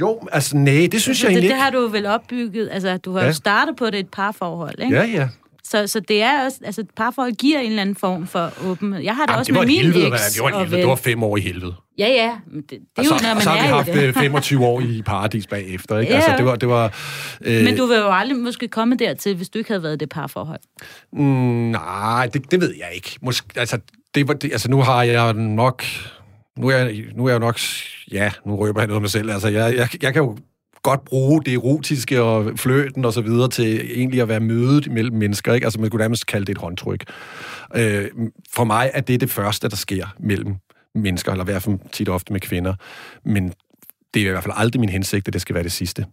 Jo, 0.00 0.20
altså 0.32 0.56
nej, 0.56 0.88
det 0.92 1.02
synes 1.02 1.08
altså, 1.08 1.26
jeg 1.26 1.32
egentlig 1.32 1.50
det, 1.50 1.56
det 1.56 1.62
har 1.62 1.70
du 1.70 1.88
vel 1.88 2.06
opbygget, 2.06 2.68
altså 2.72 2.96
du 2.96 3.12
har 3.12 3.20
ja. 3.20 3.26
jo 3.26 3.32
startet 3.32 3.76
på 3.76 3.90
det 3.90 4.00
et 4.00 4.08
parforhold, 4.08 4.78
ikke? 4.78 4.96
Ja, 4.96 5.04
ja. 5.04 5.28
Så, 5.64 5.86
så 5.86 6.00
det 6.00 6.22
er 6.22 6.44
også, 6.44 6.58
altså 6.64 6.84
parforhold 6.96 7.32
giver 7.32 7.58
en 7.58 7.70
eller 7.70 7.82
anden 7.82 7.96
form 7.96 8.26
for 8.26 8.52
åbenhed. 8.64 9.02
Jeg 9.02 9.16
har 9.16 9.26
det 9.26 9.32
Jamen, 9.32 9.38
også 9.38 9.52
det 9.52 9.58
med 9.58 9.66
min 9.66 9.76
helvede, 9.76 10.06
eks. 10.06 10.34
Det 10.34 10.42
var, 10.42 10.48
et 10.48 10.58
helvede. 10.58 10.80
det 10.80 10.88
var 10.88 10.96
fem 10.96 11.22
år 11.22 11.36
i 11.36 11.40
helvede. 11.40 11.74
Ja, 11.98 12.08
ja. 12.08 12.36
Det, 12.54 12.70
det 12.70 12.78
er 12.96 13.02
så, 13.02 13.14
jo, 13.14 13.20
når 13.22 13.34
man 13.34 13.42
så 13.42 13.50
har 13.50 13.62
vi 13.62 13.68
haft 13.68 13.88
i 13.88 14.06
det. 14.06 14.14
25 14.14 14.64
år 14.66 14.80
i 14.80 15.02
paradis 15.06 15.46
bagefter, 15.46 15.98
ikke? 15.98 16.12
Ja. 16.12 16.16
Altså, 16.16 16.36
det 16.36 16.46
var... 16.46 16.56
Det 16.56 16.68
var 16.68 16.94
øh... 17.40 17.64
Men 17.64 17.76
du 17.76 17.86
vil 17.86 17.96
jo 17.96 18.10
aldrig 18.10 18.38
måske 18.38 18.68
komme 18.68 18.96
dertil, 18.96 19.36
hvis 19.36 19.48
du 19.48 19.58
ikke 19.58 19.70
havde 19.70 19.82
været 19.82 20.00
det 20.00 20.08
parforhold. 20.08 20.60
Mm, 21.12 21.24
nej, 21.24 22.26
det, 22.32 22.50
det 22.50 22.60
ved 22.60 22.74
jeg 22.78 22.88
ikke. 22.94 23.18
Måske, 23.22 23.46
altså, 23.56 23.78
det 24.14 24.28
var, 24.28 24.34
det, 24.34 24.52
altså, 24.52 24.70
nu 24.70 24.82
har 24.82 25.02
jeg 25.02 25.32
nok... 25.32 25.84
Nu 26.58 26.68
er 26.68 26.76
jeg, 26.76 27.04
nu 27.14 27.26
er 27.26 27.30
jeg 27.30 27.38
nok... 27.38 27.58
Ja, 28.12 28.32
nu 28.46 28.56
røber 28.56 28.80
jeg 28.80 28.86
noget 28.86 29.02
mig 29.02 29.10
selv. 29.10 29.30
Altså, 29.30 29.48
jeg, 29.48 29.74
jeg, 29.76 29.88
jeg 30.02 30.12
kan 30.12 30.22
jo 30.22 30.36
godt 30.82 31.04
bruge 31.04 31.42
det 31.44 31.54
erotiske 31.54 32.22
og 32.22 32.58
fløten 32.58 33.04
og 33.04 33.12
så 33.12 33.20
videre 33.20 33.48
til 33.48 33.98
egentlig 33.98 34.20
at 34.20 34.28
være 34.28 34.40
mødet 34.40 34.92
mellem 34.92 35.16
mennesker. 35.16 35.54
Ikke? 35.54 35.66
Altså 35.66 35.80
man 35.80 35.90
kunne 35.90 36.00
nærmest 36.00 36.26
kalde 36.26 36.46
det 36.46 36.52
et 36.52 36.58
håndtryk. 36.58 37.04
Øh, 37.74 38.08
for 38.50 38.64
mig 38.64 38.90
er 38.94 39.00
det 39.00 39.20
det 39.20 39.30
første, 39.30 39.68
der 39.68 39.76
sker 39.76 40.06
mellem 40.18 40.54
mennesker, 40.94 41.32
eller 41.32 41.44
i 41.44 41.50
hvert 41.50 41.62
fald 41.62 41.78
tit 41.92 42.08
ofte 42.08 42.32
med 42.32 42.40
kvinder. 42.40 42.74
Men 43.24 43.52
det 44.14 44.22
er 44.22 44.26
i 44.26 44.30
hvert 44.30 44.44
fald 44.44 44.54
aldrig 44.56 44.80
min 44.80 44.88
hensigt, 44.88 45.28
at 45.28 45.32
det 45.32 45.42
skal 45.42 45.54
være 45.54 45.64
det 45.64 45.72
sidste. 45.72 46.06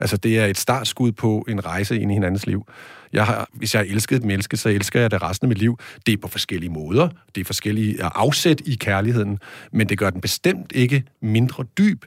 Altså, 0.00 0.16
det 0.16 0.38
er 0.38 0.46
et 0.46 0.58
startskud 0.58 1.12
på 1.12 1.44
en 1.48 1.66
rejse 1.66 2.00
ind 2.00 2.10
i 2.10 2.14
hinandens 2.14 2.46
liv. 2.46 2.66
Jeg 3.12 3.26
har, 3.26 3.48
hvis 3.52 3.74
jeg 3.74 3.80
har 3.80 3.86
elsket 3.86 4.16
et 4.16 4.24
menneske, 4.24 4.56
så 4.56 4.68
elsker 4.68 5.00
jeg 5.00 5.10
det 5.10 5.22
resten 5.22 5.44
af 5.44 5.48
mit 5.48 5.58
liv. 5.58 5.78
Det 6.06 6.12
er 6.12 6.16
på 6.16 6.28
forskellige 6.28 6.70
måder. 6.70 7.08
Det 7.34 7.40
er 7.40 7.44
forskellige 7.44 8.02
afsæt 8.02 8.60
i 8.60 8.74
kærligheden. 8.74 9.38
Men 9.72 9.88
det 9.88 9.98
gør 9.98 10.10
den 10.10 10.20
bestemt 10.20 10.72
ikke 10.74 11.04
mindre 11.20 11.64
dyb 11.78 12.04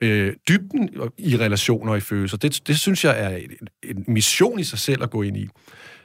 øh, 0.00 0.34
dybden 0.48 0.90
i 1.18 1.36
relationer 1.36 1.92
og 1.92 1.98
i 1.98 2.00
følelser, 2.00 2.36
det, 2.36 2.60
det 2.66 2.80
synes 2.80 3.04
jeg 3.04 3.24
er 3.24 3.36
en, 3.36 3.50
en 3.82 4.04
mission 4.06 4.58
i 4.58 4.64
sig 4.64 4.78
selv 4.78 5.02
at 5.02 5.10
gå 5.10 5.22
ind 5.22 5.36
i. 5.36 5.48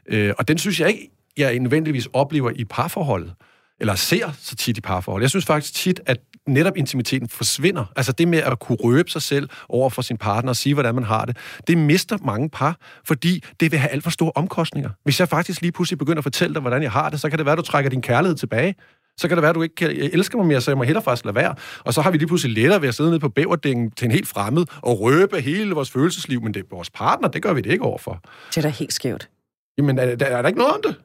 Øh, 0.07 0.33
og 0.37 0.47
den 0.47 0.57
synes 0.57 0.79
jeg 0.79 0.89
ikke, 0.89 1.09
jeg 1.37 1.59
nødvendigvis 1.59 2.07
oplever 2.13 2.51
i 2.55 2.65
parforholdet, 2.65 3.33
eller 3.83 3.95
ser 3.95 4.31
så 4.39 4.55
tit 4.55 4.77
i 4.77 4.81
parforhold. 4.81 5.23
Jeg 5.23 5.29
synes 5.29 5.45
faktisk 5.45 5.73
tit, 5.73 5.99
at 6.05 6.17
netop 6.47 6.77
intimiteten 6.77 7.29
forsvinder. 7.29 7.85
Altså 7.95 8.11
det 8.11 8.27
med 8.27 8.39
at 8.39 8.59
kunne 8.59 8.77
røbe 8.83 9.09
sig 9.11 9.21
selv 9.21 9.49
over 9.69 9.89
for 9.89 10.01
sin 10.01 10.17
partner 10.17 10.49
og 10.49 10.55
sige, 10.55 10.73
hvordan 10.73 10.95
man 10.95 11.03
har 11.03 11.25
det, 11.25 11.37
det 11.67 11.77
mister 11.77 12.17
mange 12.25 12.49
par, 12.49 12.77
fordi 13.05 13.43
det 13.59 13.71
vil 13.71 13.79
have 13.79 13.89
alt 13.89 14.03
for 14.03 14.09
store 14.09 14.31
omkostninger. 14.35 14.89
Hvis 15.03 15.19
jeg 15.19 15.29
faktisk 15.29 15.61
lige 15.61 15.71
pludselig 15.71 15.99
begynder 15.99 16.17
at 16.17 16.23
fortælle 16.23 16.53
dig, 16.53 16.61
hvordan 16.61 16.83
jeg 16.83 16.91
har 16.91 17.09
det, 17.09 17.21
så 17.21 17.29
kan 17.29 17.37
det 17.37 17.45
være, 17.45 17.53
at 17.53 17.57
du 17.57 17.63
trækker 17.63 17.89
din 17.89 18.01
kærlighed 18.01 18.37
tilbage 18.37 18.75
så 19.17 19.27
kan 19.27 19.37
det 19.37 19.41
være, 19.41 19.49
at 19.49 19.55
du 19.55 19.61
ikke 19.61 19.75
kan, 19.75 19.89
elsker 19.89 20.37
mig 20.37 20.47
mere, 20.47 20.61
så 20.61 20.71
jeg 20.71 20.77
må 20.77 20.83
hellere 20.83 21.03
faktisk 21.03 21.25
lade 21.25 21.35
være. 21.35 21.55
Og 21.79 21.93
så 21.93 22.01
har 22.01 22.11
vi 22.11 22.17
lige 22.17 22.27
pludselig 22.27 22.55
lettere 22.55 22.81
ved 22.81 22.87
at 22.87 22.95
sidde 22.95 23.09
nede 23.09 23.19
på 23.19 23.29
bæverdingen 23.29 23.91
til 23.91 24.05
en 24.05 24.11
helt 24.11 24.27
fremmed 24.27 24.65
og 24.81 24.99
røbe 24.99 25.41
hele 25.41 25.75
vores 25.75 25.91
følelsesliv, 25.91 26.41
men 26.41 26.53
det 26.53 26.59
er 26.59 26.65
vores 26.71 26.89
partner, 26.89 27.27
det 27.27 27.41
gør 27.41 27.53
vi 27.53 27.61
det 27.61 27.71
ikke 27.71 27.83
overfor. 27.83 28.19
Det 28.49 28.57
er 28.57 28.61
da 28.61 28.69
helt 28.69 28.93
skævt. 28.93 29.29
Jamen, 29.77 29.99
er, 29.99 30.15
der, 30.15 30.25
er 30.25 30.41
der 30.41 30.49
ikke 30.49 30.59
noget 30.59 30.73
om 30.73 30.81
det? 30.83 30.95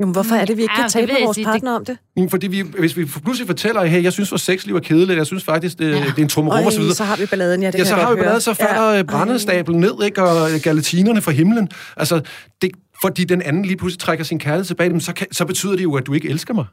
Jamen, 0.00 0.12
hvorfor 0.12 0.34
er 0.34 0.44
det, 0.44 0.56
vi 0.56 0.62
ikke 0.62 0.74
kan 0.76 0.88
tale 0.88 1.06
med 1.06 1.16
vores 1.24 1.34
sige, 1.34 1.44
partner 1.44 1.70
det... 1.70 1.78
om 1.78 1.84
det? 1.84 1.98
Jamen, 2.16 2.30
fordi 2.30 2.46
vi, 2.46 2.60
hvis 2.78 2.96
vi 2.96 3.04
pludselig 3.04 3.46
fortæller, 3.46 3.84
hey, 3.84 4.02
jeg 4.02 4.12
synes, 4.12 4.30
vores 4.30 4.42
sexliv 4.42 4.76
er 4.76 4.80
kedeligt, 4.80 5.16
jeg 5.16 5.26
synes 5.26 5.44
faktisk, 5.44 5.78
det, 5.78 5.90
ja. 5.90 6.00
det 6.00 6.18
er 6.18 6.22
en 6.22 6.28
trummerum 6.28 6.66
og 6.66 6.72
så 6.72 6.78
videre. 6.80 6.94
så 6.94 7.04
har 7.04 7.16
vi 7.16 7.26
balladen, 7.26 7.62
ja, 7.62 7.70
det 7.70 7.78
Ja, 7.78 7.84
så 7.84 7.94
har 7.94 8.10
vi 8.10 8.16
balladen, 8.16 8.40
så 8.40 8.54
falder 8.54 8.90
ja. 8.90 9.02
brændestablen 9.02 9.80
ned, 9.80 10.02
ikke, 10.04 10.22
og 10.22 10.48
galatinerne 10.62 11.22
fra 11.22 11.32
himlen. 11.32 11.68
Altså, 11.96 12.20
det, 12.62 12.70
fordi 13.02 13.24
den 13.24 13.42
anden 13.42 13.64
lige 13.64 13.76
pludselig 13.76 14.00
trækker 14.00 14.24
sin 14.24 14.38
kærlighed 14.38 14.64
tilbage, 14.64 15.00
så, 15.00 15.14
kan, 15.14 15.26
så 15.32 15.44
betyder 15.44 15.76
det 15.76 15.82
jo, 15.82 15.94
at 15.94 16.06
du 16.06 16.12
ikke 16.12 16.28
elsker 16.28 16.54
mig 16.54 16.64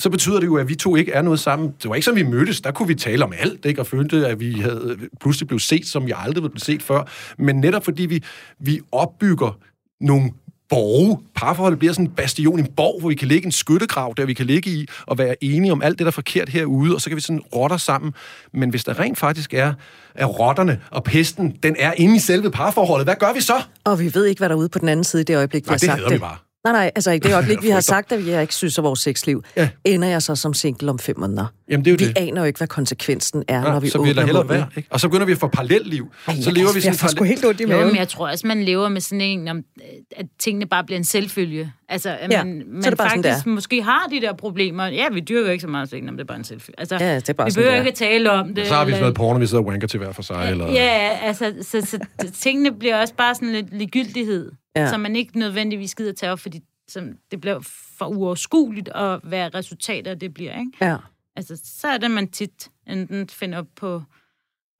så 0.00 0.10
betyder 0.10 0.40
det 0.40 0.46
jo, 0.46 0.56
at 0.56 0.68
vi 0.68 0.74
to 0.74 0.96
ikke 0.96 1.12
er 1.12 1.22
noget 1.22 1.40
sammen. 1.40 1.74
Det 1.82 1.88
var 1.88 1.94
ikke 1.94 2.04
som 2.04 2.16
vi 2.16 2.22
mødtes, 2.22 2.60
der 2.60 2.70
kunne 2.70 2.88
vi 2.88 2.94
tale 2.94 3.24
om 3.24 3.32
alt, 3.38 3.64
ikke? 3.64 3.80
og 3.80 3.86
følte, 3.86 4.26
at 4.26 4.40
vi 4.40 4.52
havde 4.52 4.96
pludselig 5.20 5.48
blev 5.48 5.58
set, 5.58 5.86
som 5.86 6.08
jeg 6.08 6.18
aldrig 6.18 6.42
ville 6.42 6.50
blive 6.50 6.60
set 6.60 6.82
før. 6.82 7.02
Men 7.38 7.56
netop 7.56 7.84
fordi 7.84 8.06
vi, 8.06 8.22
vi 8.60 8.80
opbygger 8.92 9.58
nogle 10.00 10.30
borge. 10.70 11.18
Parforholdet 11.34 11.78
bliver 11.78 11.92
sådan 11.92 12.06
en 12.06 12.10
bastion, 12.12 12.58
en 12.58 12.66
borg, 12.76 13.00
hvor 13.00 13.08
vi 13.08 13.14
kan 13.14 13.28
ligge 13.28 13.46
en 13.46 13.52
skyttegrav, 13.52 14.14
der 14.16 14.24
vi 14.26 14.34
kan 14.34 14.46
ligge 14.46 14.70
i 14.70 14.86
og 15.06 15.18
være 15.18 15.44
enige 15.44 15.72
om 15.72 15.82
alt 15.82 15.98
det, 15.98 16.04
der 16.04 16.10
er 16.10 16.10
forkert 16.10 16.48
herude, 16.48 16.94
og 16.94 17.00
så 17.00 17.10
kan 17.10 17.16
vi 17.16 17.20
sådan 17.20 17.40
rotter 17.40 17.76
sammen. 17.76 18.12
Men 18.52 18.70
hvis 18.70 18.84
der 18.84 19.00
rent 19.00 19.18
faktisk 19.18 19.54
er, 19.54 19.72
er 20.14 20.26
rotterne 20.26 20.80
og 20.90 21.04
pesten, 21.04 21.56
den 21.62 21.76
er 21.78 21.92
inde 21.96 22.16
i 22.16 22.18
selve 22.18 22.50
parforholdet, 22.50 23.06
hvad 23.06 23.14
gør 23.18 23.32
vi 23.32 23.40
så? 23.40 23.62
Og 23.84 24.00
vi 24.00 24.14
ved 24.14 24.26
ikke, 24.26 24.38
hvad 24.38 24.48
der 24.48 24.54
er 24.54 24.58
ude 24.58 24.68
på 24.68 24.78
den 24.78 24.88
anden 24.88 25.04
side 25.04 25.22
i 25.22 25.24
det 25.24 25.36
øjeblik, 25.36 25.64
vi 25.64 25.68
Nej, 25.68 25.74
har 25.74 25.78
sagt 25.78 26.04
det. 26.04 26.12
vi 26.12 26.18
bare. 26.18 26.36
Nej, 26.64 26.72
nej, 26.72 26.90
altså 26.94 27.10
i 27.10 27.18
det 27.18 27.34
øjeblik, 27.34 27.62
vi 27.66 27.68
har 27.68 27.80
sagt, 27.80 28.12
at 28.12 28.26
vi 28.26 28.40
ikke 28.40 28.54
synes 28.54 28.78
af 28.78 28.84
vores 28.84 29.00
sexliv, 29.00 29.44
ja. 29.56 29.68
ender 29.84 30.08
jeg 30.08 30.22
så 30.22 30.36
som 30.36 30.54
single 30.54 30.90
om 30.90 30.98
fem 30.98 31.18
måneder. 31.18 31.46
Jamen, 31.68 31.84
det 31.84 31.90
er 31.90 31.92
jo 31.92 31.96
vi 31.98 32.08
det. 32.08 32.18
aner 32.18 32.40
jo 32.40 32.46
ikke, 32.46 32.58
hvad 32.58 32.68
konsekvensen 32.68 33.44
er, 33.48 33.54
ja, 33.56 33.62
når 33.62 33.80
vi 33.80 33.88
så 33.88 33.98
åbner 33.98 34.42
vi 34.42 34.48
være, 34.48 34.66
ikke? 34.76 34.88
Og 34.92 35.00
så 35.00 35.08
begynder 35.08 35.26
vi 35.26 35.32
at 35.32 35.38
få 35.38 35.48
parallelliv. 35.48 36.12
Ej, 36.28 36.34
så 36.40 36.50
lever 36.50 36.72
vi 36.72 36.80
sådan 36.80 36.98
jeg 37.02 37.10
får 37.18 37.24
helt 37.24 37.44
ondt 37.44 37.60
i 37.60 37.64
maven. 37.64 37.82
Jo, 37.82 37.86
men 37.86 37.96
jeg 37.96 38.08
tror 38.08 38.28
også, 38.28 38.46
man 38.46 38.62
lever 38.62 38.88
med 38.88 39.00
sådan 39.00 39.20
en, 39.20 39.48
om, 39.48 39.62
at 40.16 40.26
tingene 40.38 40.66
bare 40.66 40.84
bliver 40.84 40.98
en 40.98 41.04
selvfølge. 41.04 41.72
Altså, 41.88 42.16
at 42.20 42.32
ja, 42.32 42.44
man, 42.44 42.62
man 42.66 42.82
så 42.82 42.90
det 42.90 42.98
bare 42.98 43.10
faktisk 43.10 43.38
sådan, 43.38 43.52
måske 43.52 43.82
har 43.82 44.06
de 44.10 44.20
der 44.20 44.32
problemer. 44.32 44.86
Ja, 44.86 45.04
vi 45.12 45.20
dyrker 45.20 45.50
ikke 45.50 45.62
så 45.62 45.68
meget 45.68 45.90
sex, 45.90 46.02
om 46.08 46.16
det 46.16 46.20
er 46.20 46.24
bare 46.24 46.38
en 46.38 46.44
selvfølge. 46.44 46.80
Altså, 46.80 46.96
ja, 47.00 47.14
det 47.14 47.28
er 47.28 47.32
bare 47.32 47.48
vi 47.48 47.54
behøver 47.54 47.76
ikke 47.76 47.88
at 47.88 47.94
tale 47.94 48.30
om 48.30 48.54
det. 48.54 48.66
Så 48.66 48.74
har 48.74 48.84
vi 48.84 48.90
sådan 48.90 49.02
noget 49.02 49.14
porno, 49.14 49.38
vi 49.38 49.46
sidder 49.46 49.62
og 49.62 49.68
wanker 49.68 49.88
til 49.88 49.98
hver 49.98 50.12
for 50.12 50.22
sig. 50.22 50.48
Eller... 50.50 50.72
Ja, 50.72 51.18
altså, 51.22 51.54
så, 51.62 51.80
så, 51.80 51.98
så 52.20 52.30
tingene 52.32 52.72
bliver 52.72 53.00
også 53.00 53.14
bare 53.14 53.34
sådan 53.34 53.52
lidt 53.52 53.78
ligegyldighed, 53.78 54.50
ja. 54.76 54.90
som 54.90 55.00
man 55.00 55.16
ikke 55.16 55.38
nødvendigvis 55.38 55.94
gider 55.94 56.12
tage 56.12 56.32
op, 56.32 56.40
fordi 56.40 56.60
som 56.88 57.12
det 57.30 57.40
bliver 57.40 57.60
for 57.98 58.06
uoverskueligt 58.06 58.88
at 58.88 59.20
være 59.24 59.48
resultater, 59.48 60.14
det 60.14 60.34
bliver, 60.34 60.58
ikke? 60.58 60.72
Ja. 60.80 60.96
Altså, 61.36 61.60
så 61.64 61.88
er 61.88 61.98
det, 61.98 62.10
man 62.10 62.28
tit 62.28 62.70
enten 62.86 63.28
finder 63.28 63.58
op 63.58 63.66
på 63.76 64.02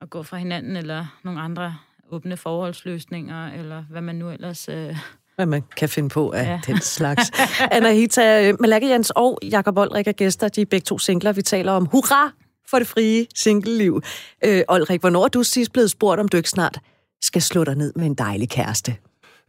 at 0.01 0.09
gå 0.09 0.23
fra 0.23 0.37
hinanden, 0.37 0.75
eller 0.75 1.05
nogle 1.23 1.41
andre 1.41 1.75
åbne 2.11 2.37
forholdsløsninger, 2.37 3.51
eller 3.51 3.83
hvad 3.89 4.01
man 4.01 4.15
nu 4.15 4.29
ellers... 4.29 4.69
Øh... 4.69 4.97
Hvad 5.35 5.45
man 5.45 5.63
kan 5.77 5.89
finde 5.89 6.09
på 6.09 6.31
af 6.31 6.45
ja. 6.45 6.59
den 6.67 6.81
slags. 6.81 7.31
Anahita, 7.71 8.53
Malaka 8.59 8.87
Jens 8.87 9.09
og 9.09 9.39
Jakob 9.43 9.77
Olrik 9.77 10.07
er 10.07 10.11
gæster. 10.11 10.47
De 10.47 10.61
er 10.61 10.65
begge 10.65 10.85
to 10.85 10.99
singler. 10.99 11.31
Vi 11.31 11.41
taler 11.41 11.71
om 11.71 11.85
hurra 11.85 12.31
for 12.69 12.79
det 12.79 12.87
frie 12.87 13.27
singleliv. 13.35 14.01
Øh, 14.45 14.61
Olrik, 14.67 14.99
hvornår 14.99 15.23
er 15.23 15.27
du 15.27 15.43
sidst 15.43 15.73
blevet 15.73 15.91
spurgt, 15.91 16.19
om 16.19 16.27
du 16.27 16.37
ikke 16.37 16.49
snart 16.49 16.79
skal 17.21 17.41
slå 17.41 17.63
dig 17.63 17.75
ned 17.75 17.93
med 17.95 18.05
en 18.05 18.15
dejlig 18.15 18.49
kæreste? 18.49 18.95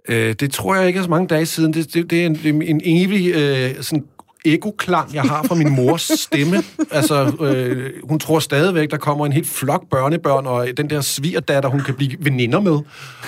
Øh, 0.09 0.33
det 0.33 0.53
tror 0.53 0.75
jeg 0.75 0.87
ikke 0.87 0.99
er 0.99 1.03
så 1.03 1.11
mange 1.11 1.29
dage 1.29 1.47
siden. 1.47 1.75
Det, 1.75 1.95
det, 1.95 2.11
det 2.11 2.23
er 2.23 2.27
en, 2.27 2.63
en 2.63 2.81
evig 2.85 3.35
øh, 3.35 3.83
sådan 3.83 4.05
ekoklang, 4.45 5.15
jeg 5.15 5.23
har 5.23 5.43
fra 5.43 5.55
min 5.55 5.71
mors 5.71 6.03
stemme. 6.03 6.57
Altså, 6.91 7.33
øh, 7.41 7.91
hun 8.09 8.19
tror 8.19 8.39
stadigvæk, 8.39 8.91
der 8.91 8.97
kommer 8.97 9.27
en 9.27 9.33
helt 9.33 9.49
flok 9.49 9.91
børnebørn, 9.91 10.47
og 10.47 10.69
den 10.77 10.91
der 10.91 11.01
svigerdatter, 11.01 11.69
hun 11.71 11.81
kan 11.81 11.95
blive 11.95 12.17
veninder 12.19 12.61
med. 12.61 12.79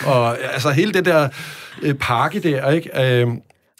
Og 0.06 0.38
altså, 0.52 0.70
hele 0.70 0.92
det 0.92 1.04
der 1.04 1.28
øh, 1.82 1.94
pakke 1.94 2.40
der, 2.40 2.70
ikke? 2.70 3.20
Øh, 3.22 3.28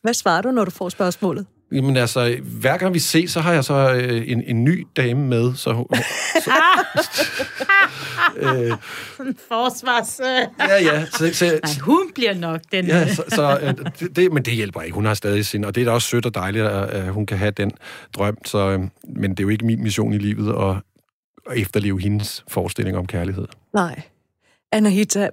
Hvad 0.03 0.15
svarer 0.15 0.43
du, 0.43 0.51
når 0.51 0.65
du 0.65 0.71
får 0.71 0.89
spørgsmålet? 0.89 1.47
Jamen 1.75 1.97
altså, 1.97 2.37
hver 2.43 2.77
gang 2.77 2.95
vi 2.95 2.99
ses, 2.99 3.31
så 3.31 3.41
har 3.41 3.53
jeg 3.53 3.65
så 3.65 3.95
øh, 3.95 4.31
en, 4.31 4.43
en 4.43 4.65
ny 4.65 4.87
dame 4.97 5.27
med. 5.27 5.55
Så, 5.55 5.85
så, 6.45 6.53
øh, 8.49 8.73
Forsvars... 9.49 10.21
ja, 10.59 10.83
ja. 10.83 11.07
Så, 11.07 11.31
så, 11.33 11.45
Nej, 11.65 11.73
hun 11.81 12.11
bliver 12.15 12.35
nok 12.35 12.61
den... 12.73 12.87
Ja, 12.87 13.15
så, 13.15 13.23
så 13.29 13.59
øh, 13.63 13.75
det, 14.01 14.17
det, 14.17 14.33
men 14.33 14.43
det 14.43 14.55
hjælper 14.55 14.83
ikke. 14.83 14.95
Hun 14.95 15.05
har 15.05 15.15
stadig 15.15 15.47
sin, 15.47 15.65
og 15.65 15.75
det 15.75 15.81
er 15.81 15.85
da 15.85 15.91
også 15.91 16.09
sødt 16.09 16.27
og 16.27 16.35
dejligt, 16.35 16.67
at 16.67 17.13
hun 17.13 17.27
kan 17.27 17.39
have 17.39 17.51
den 17.51 17.73
drøm. 18.17 18.37
Så, 18.45 18.59
øh, 18.59 18.81
men 19.17 19.31
det 19.31 19.41
er 19.41 19.45
jo 19.45 19.49
ikke 19.49 19.67
min 19.67 19.83
mission 19.83 20.13
i 20.13 20.19
livet 20.19 20.55
at, 20.55 20.77
at 21.51 21.63
efterleve 21.63 22.01
hendes 22.01 22.45
forestilling 22.49 22.97
om 22.97 23.07
kærlighed. 23.07 23.47
Nej. 23.73 24.03
Anahita, 24.73 25.29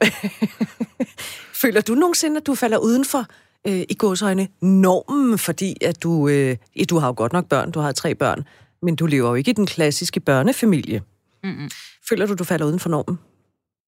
føler 1.62 1.82
du 1.82 1.93
nogensinde, 1.93 2.38
at 2.38 2.47
du 2.47 2.56
falder 2.56 2.77
uden 2.77 3.06
for 3.06 3.25
øh, 3.67 3.84
i 3.89 3.93
gåsøjne 3.93 4.47
normen, 4.62 5.38
fordi 5.38 5.76
at 5.82 6.04
du, 6.04 6.28
øh, 6.28 6.58
du 6.89 6.97
har 6.97 7.08
jo 7.08 7.13
godt 7.17 7.34
nok 7.34 7.45
børn, 7.45 7.71
du 7.71 7.80
har 7.80 7.91
tre 7.91 8.15
børn, 8.15 8.43
men 8.82 8.95
du 8.95 9.06
lever 9.06 9.30
jo 9.30 9.36
ikke 9.36 9.52
i 9.52 9.54
den 9.54 9.65
klassiske 9.65 10.19
børnefamilie. 10.19 11.02
Mm-mm. 11.43 11.69
Føler 12.10 12.26
du, 12.26 12.34
du 12.34 12.43
falder 12.43 12.65
uden 12.65 12.80
for 12.80 12.89
normen? 12.89 13.19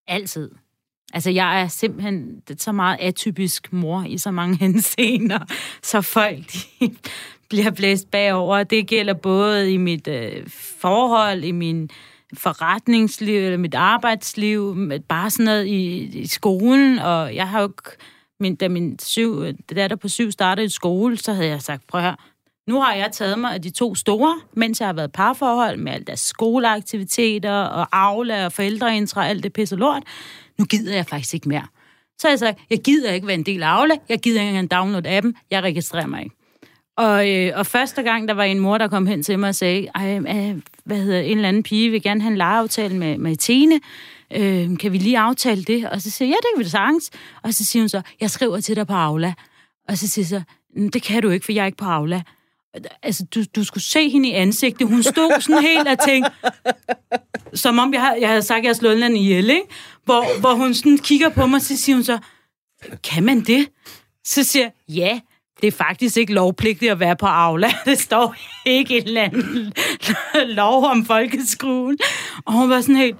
Altid. 0.07 0.49
Altså, 1.13 1.29
jeg 1.29 1.61
er 1.61 1.67
simpelthen 1.67 2.41
så 2.57 2.71
meget 2.71 2.97
atypisk 2.99 3.73
mor 3.73 4.03
i 4.07 4.17
så 4.17 4.31
mange 4.31 4.57
henseender, 4.65 5.39
så 5.83 6.01
folk 6.01 6.53
de 6.79 6.95
bliver 7.49 7.71
blæst 7.71 8.11
bagover. 8.11 8.63
Det 8.63 8.87
gælder 8.87 9.13
både 9.13 9.71
i 9.71 9.77
mit 9.77 10.07
øh, 10.07 10.47
forhold, 10.79 11.43
i 11.43 11.51
min 11.51 11.89
forretningsliv, 12.33 13.39
eller 13.39 13.57
mit 13.57 13.75
arbejdsliv, 13.75 14.77
bare 15.09 15.29
sådan 15.29 15.45
noget 15.45 15.65
i, 15.65 15.97
i 16.19 16.27
skolen, 16.27 16.99
og 16.99 17.35
jeg 17.35 17.49
har 17.49 17.61
jo 17.61 17.71
min, 18.43 18.55
da 18.55 18.67
min 18.67 18.99
syv, 18.99 19.45
datter 19.75 19.95
på 19.95 20.07
syv 20.07 20.31
startede 20.31 20.65
i 20.65 20.69
skole, 20.69 21.17
så 21.17 21.33
havde 21.33 21.47
jeg 21.47 21.61
sagt, 21.61 21.87
prøv 21.87 22.01
her, 22.01 22.15
nu 22.67 22.81
har 22.81 22.93
jeg 22.93 23.11
taget 23.11 23.39
mig 23.39 23.53
af 23.53 23.61
de 23.61 23.69
to 23.69 23.95
store, 23.95 24.41
mens 24.53 24.79
jeg 24.79 24.87
har 24.87 24.93
været 24.93 25.11
parforhold 25.11 25.77
med 25.77 25.91
alle 25.91 26.05
deres 26.05 26.19
skoleaktiviteter 26.19 27.51
og 27.51 27.87
Aula 27.91 28.45
og 28.45 28.51
forældreintra 28.51 29.21
og 29.21 29.29
alt 29.29 29.43
det 29.43 29.53
pisse 29.53 29.75
lort. 29.75 30.03
Nu 30.59 30.65
gider 30.65 30.95
jeg 30.95 31.05
faktisk 31.05 31.33
ikke 31.33 31.49
mere. 31.49 31.67
Så 32.19 32.29
jeg 32.29 32.39
sagde, 32.39 32.55
jeg 32.69 32.79
gider 32.79 33.11
ikke 33.11 33.27
være 33.27 33.37
en 33.37 33.43
del 33.43 33.63
af 33.63 33.67
Aula, 33.67 33.95
jeg 34.09 34.19
gider 34.19 34.41
ikke 34.41 34.49
engang 34.49 34.71
downloade 34.71 35.09
appen, 35.09 35.35
jeg 35.51 35.63
registrerer 35.63 36.07
mig 36.07 36.23
ikke. 36.23 36.35
Og, 36.97 37.31
øh, 37.31 37.51
og 37.55 37.65
første 37.65 38.03
gang, 38.03 38.27
der 38.27 38.33
var 38.33 38.43
en 38.43 38.59
mor, 38.59 38.77
der 38.77 38.87
kom 38.87 39.07
hen 39.07 39.23
til 39.23 39.39
mig 39.39 39.49
og 39.49 39.55
sagde, 39.55 39.87
Ej, 39.95 40.17
øh, 40.17 40.61
hvad 40.85 40.97
hedder 40.97 41.19
en 41.19 41.37
eller 41.37 41.47
anden 41.47 41.63
pige, 41.63 41.89
vil 41.89 42.03
gerne 42.03 42.21
have 42.21 42.31
en 42.31 42.37
legeaftale 42.37 42.95
med, 42.95 43.17
med 43.17 43.35
Tine. 43.35 43.79
Øh, 44.31 44.77
kan 44.77 44.91
vi 44.91 44.97
lige 44.97 45.19
aftale 45.19 45.63
det? 45.63 45.89
Og 45.89 46.01
så 46.01 46.11
siger 46.11 46.27
jeg, 46.27 46.31
ja, 46.31 46.37
det 46.37 46.47
kan 46.53 46.59
vi 46.59 46.63
da 46.63 46.69
sagtens. 46.69 47.11
Og 47.43 47.53
så 47.53 47.65
siger 47.65 47.83
hun 47.83 47.89
så, 47.89 48.01
jeg 48.21 48.29
skriver 48.29 48.59
til 48.59 48.75
dig 48.75 48.87
på 48.87 48.93
Aula. 48.93 49.33
Og 49.89 49.97
så 49.97 50.07
siger 50.07 50.23
jeg 50.23 50.29
så, 50.29 50.41
mm, 50.75 50.89
det 50.89 51.03
kan 51.03 51.21
du 51.21 51.29
ikke, 51.29 51.45
for 51.45 51.51
jeg 51.51 51.61
er 51.61 51.65
ikke 51.65 51.77
på 51.77 51.85
Aula. 51.85 52.21
Altså, 53.03 53.25
du, 53.35 53.43
du 53.55 53.63
skulle 53.63 53.83
se 53.83 54.09
hende 54.09 54.29
i 54.29 54.31
ansigtet. 54.31 54.87
Hun 54.87 55.03
stod 55.03 55.41
sådan 55.41 55.61
helt 55.61 55.87
og 55.87 55.97
tænkte, 56.05 56.31
som 57.53 57.79
om 57.79 57.93
jeg, 57.93 58.17
jeg 58.19 58.29
havde 58.29 58.41
sagt, 58.41 58.59
at 58.59 58.65
jeg 58.65 58.75
slået 58.75 59.09
i 59.09 59.19
ihjel, 59.19 59.49
ikke? 59.49 59.67
Hvor, 60.05 60.39
hvor 60.39 60.53
hun 60.53 60.73
sådan 60.73 60.97
kigger 60.97 61.29
på 61.29 61.45
mig, 61.45 61.61
så 61.61 61.77
siger 61.77 61.95
hun 61.95 62.03
så, 62.03 62.19
kan 63.03 63.23
man 63.23 63.41
det? 63.41 63.69
Så 64.25 64.43
siger 64.43 64.63
jeg, 64.63 64.95
ja, 64.95 65.19
det 65.61 65.67
er 65.67 65.71
faktisk 65.71 66.17
ikke 66.17 66.33
lovpligtigt 66.33 66.91
at 66.91 66.99
være 66.99 67.15
på 67.15 67.25
Aula. 67.25 67.73
Det 67.85 67.99
står 67.99 68.35
ikke 68.65 68.93
i 68.93 68.97
en 68.97 69.03
eller 69.07 69.21
anden 69.21 69.73
lov 70.45 70.85
om 70.85 71.05
folkeskolen. 71.05 71.97
Og 72.45 72.53
hun 72.53 72.69
var 72.69 72.81
sådan 72.81 72.95
helt... 72.95 73.15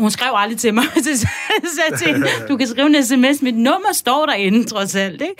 Hun 0.00 0.10
skrev 0.10 0.32
aldrig 0.34 0.58
til 0.58 0.74
mig. 0.74 0.84
Så, 1.04 1.82
jeg 1.90 1.98
tænkte, 1.98 2.28
du 2.48 2.56
kan 2.56 2.66
skrive 2.66 2.86
en 2.86 3.04
sms. 3.04 3.42
Mit 3.42 3.54
nummer 3.56 3.92
står 3.92 4.26
derinde, 4.26 4.64
trods 4.64 4.94
alt. 4.94 5.22
Ikke? 5.22 5.34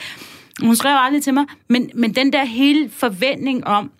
Hun 0.60 0.76
skrev 0.76 0.96
aldrig 0.98 1.22
til 1.22 1.34
mig. 1.34 1.44
Men, 1.68 1.90
men 1.94 2.14
den 2.14 2.32
der 2.32 2.44
hele 2.44 2.90
forventning 2.90 3.66
om, 3.66 3.90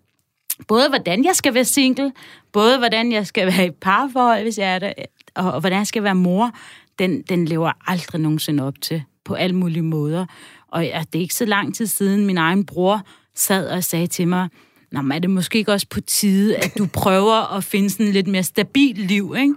både 0.69 0.89
hvordan 0.89 1.25
jeg 1.25 1.37
skal 1.37 1.55
være 1.55 1.65
single, 1.65 2.13
både 2.53 2.79
hvordan 2.79 3.13
jeg 3.13 3.27
skal 3.27 3.47
være 3.47 3.67
i 3.67 3.71
parforhold, 3.71 4.43
hvis 4.43 4.59
jeg 4.59 4.75
er 4.75 4.79
der, 4.79 4.93
og, 5.35 5.53
og 5.53 5.61
hvordan 5.61 5.79
jeg 5.79 5.87
skal 5.87 6.03
være 6.03 6.15
mor, 6.15 6.51
den, 6.99 7.23
den 7.23 7.45
lever 7.45 7.73
aldrig 7.87 8.21
nogensinde 8.21 8.65
op 8.65 8.81
til 8.81 9.03
på 9.25 9.35
alle 9.35 9.57
mulige 9.57 9.83
måder. 9.83 10.27
Og 10.69 10.85
ja, 10.85 11.05
det 11.13 11.19
er 11.19 11.23
ikke 11.23 11.35
så 11.35 11.45
lang 11.45 11.75
tid 11.75 11.87
siden, 11.87 12.27
min 12.27 12.39
egen 12.39 12.67
bror 12.67 13.03
sad 13.35 13.69
og 13.69 13.85
sagde 13.85 14.07
til 14.07 14.29
mig, 14.29 14.49
Nå, 14.93 15.03
men 15.03 15.13
er 15.13 15.19
det 15.19 15.31
måske 15.31 15.59
ikke 15.59 15.73
også 15.73 15.87
på 15.91 16.01
tide, 16.01 16.57
at 16.57 16.79
du 16.79 16.87
prøver 16.93 17.57
at 17.57 17.65
finde 17.65 17.91
sådan 17.91 18.07
et 18.07 18.13
lidt 18.13 18.27
mere 18.27 18.43
stabilt 18.43 18.99
liv, 18.99 19.35
ikke? 19.39 19.55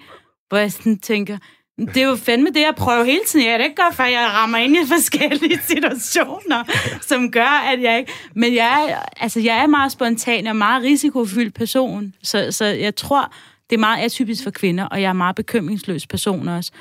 Hvor 0.52 0.58
jeg 0.58 0.72
sådan 0.72 0.98
tænker, 0.98 1.38
det 1.78 1.98
er 1.98 2.08
jo 2.08 2.16
fandme 2.16 2.50
det, 2.50 2.60
jeg 2.60 2.74
prøver 2.78 3.04
hele 3.04 3.22
tiden. 3.28 3.46
Jeg 3.46 3.54
er 3.54 3.58
det 3.58 3.64
ikke 3.64 3.82
godt, 3.84 3.96
for 3.96 4.04
jeg 4.04 4.30
rammer 4.34 4.58
ind 4.58 4.76
i 4.76 4.88
forskellige 4.88 5.60
situationer, 5.72 6.64
som 7.02 7.32
gør, 7.32 7.72
at 7.74 7.82
jeg 7.82 8.00
ikke... 8.00 8.12
Men 8.36 8.56
jeg 8.56 8.90
er, 8.90 9.24
altså, 9.24 9.40
jeg 9.40 9.58
er 9.58 9.68
meget 9.68 9.92
spontan 9.92 10.48
og 10.48 10.56
meget 10.56 10.84
risikofyldt 10.84 11.56
person, 11.56 12.14
så, 12.24 12.52
så 12.52 12.66
jeg 12.66 12.96
tror, 12.96 13.34
det 13.70 13.76
er 13.76 13.80
meget 13.80 14.04
atypisk 14.04 14.44
for 14.44 14.52
kvinder, 14.52 14.86
og 14.86 15.02
jeg 15.02 15.10
er 15.10 15.14
meget 15.14 15.36
bekymringsløs 15.36 16.08
person 16.08 16.48
også. 16.48 16.72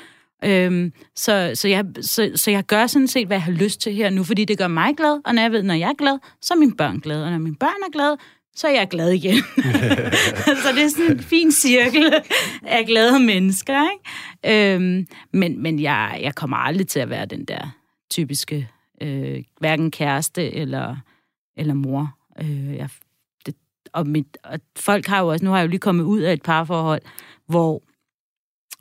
Øhm, 0.43 0.93
så, 1.15 1.51
så, 1.53 1.67
jeg, 1.67 1.85
så, 2.01 2.31
så 2.35 2.51
jeg 2.51 2.63
gør 2.63 2.87
sådan 2.87 3.07
set, 3.07 3.27
hvad 3.27 3.37
jeg 3.37 3.43
har 3.43 3.51
lyst 3.51 3.81
til 3.81 3.93
her 3.93 4.09
nu, 4.09 4.23
fordi 4.23 4.45
det 4.45 4.57
gør 4.57 4.67
mig 4.67 4.93
glad, 4.97 5.21
og 5.25 5.35
når 5.35 5.41
jeg 5.41 5.51
ved, 5.51 5.63
når 5.63 5.73
jeg 5.73 5.89
er 5.89 5.97
glad, 5.97 6.17
så 6.41 6.53
er 6.53 6.57
mine 6.57 6.75
børn 6.75 6.99
glade, 6.99 7.25
og 7.25 7.31
når 7.31 7.37
mine 7.37 7.55
børn 7.55 7.83
er 7.87 7.91
glade, 7.91 8.17
så 8.55 8.67
er 8.67 8.71
jeg 8.71 8.87
glad 8.89 9.11
igen. 9.11 9.37
så 10.63 10.71
det 10.75 10.83
er 10.83 10.89
sådan 10.89 11.11
en 11.11 11.23
fin 11.23 11.51
cirkel 11.51 12.13
af 12.63 12.85
glade 12.85 13.19
mennesker, 13.19 13.87
ikke? 13.91 14.75
Øhm, 14.75 15.07
men 15.33 15.61
men 15.61 15.79
jeg, 15.79 16.19
jeg 16.21 16.35
kommer 16.35 16.57
aldrig 16.57 16.87
til 16.87 16.99
at 16.99 17.09
være 17.09 17.25
den 17.25 17.45
der 17.45 17.75
typiske, 18.09 18.69
øh, 19.01 19.43
hverken 19.59 19.91
kæreste 19.91 20.53
eller, 20.53 20.95
eller 21.57 21.73
mor. 21.73 22.17
Øh, 22.41 22.75
jeg, 22.75 22.89
det, 23.45 23.55
og, 23.93 24.07
mit, 24.07 24.37
og 24.43 24.59
folk 24.79 25.07
har 25.07 25.19
jo 25.19 25.27
også, 25.27 25.45
nu 25.45 25.51
har 25.51 25.57
jeg 25.57 25.65
jo 25.65 25.69
lige 25.69 25.79
kommet 25.79 26.03
ud 26.03 26.19
af 26.19 26.33
et 26.33 26.41
parforhold, 26.41 27.01
hvor 27.47 27.81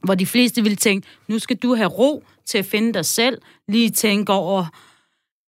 hvor 0.04 0.14
de 0.14 0.26
fleste 0.26 0.62
ville 0.62 0.76
tænke, 0.76 1.08
nu 1.28 1.38
skal 1.38 1.56
du 1.56 1.74
have 1.74 1.88
ro 1.88 2.24
til 2.46 2.58
at 2.58 2.64
finde 2.64 2.92
dig 2.92 3.04
selv, 3.04 3.42
lige 3.68 3.90
tænke 3.90 4.32
over, 4.32 4.66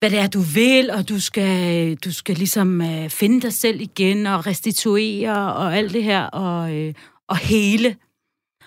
hvad 0.02 0.10
det 0.10 0.18
er, 0.18 0.26
du 0.26 0.40
vil, 0.40 0.90
og 0.90 1.08
du 1.08 1.20
skal, 1.20 1.94
du 1.96 2.12
skal 2.12 2.36
ligesom 2.36 2.80
øh, 2.80 3.10
finde 3.10 3.40
dig 3.40 3.52
selv 3.52 3.80
igen, 3.80 4.26
og 4.26 4.46
restituere, 4.46 5.54
og 5.54 5.76
alt 5.76 5.92
det 5.92 6.04
her, 6.04 6.24
og, 6.24 6.74
øh, 6.74 6.94
og 7.28 7.36
hele. 7.36 7.96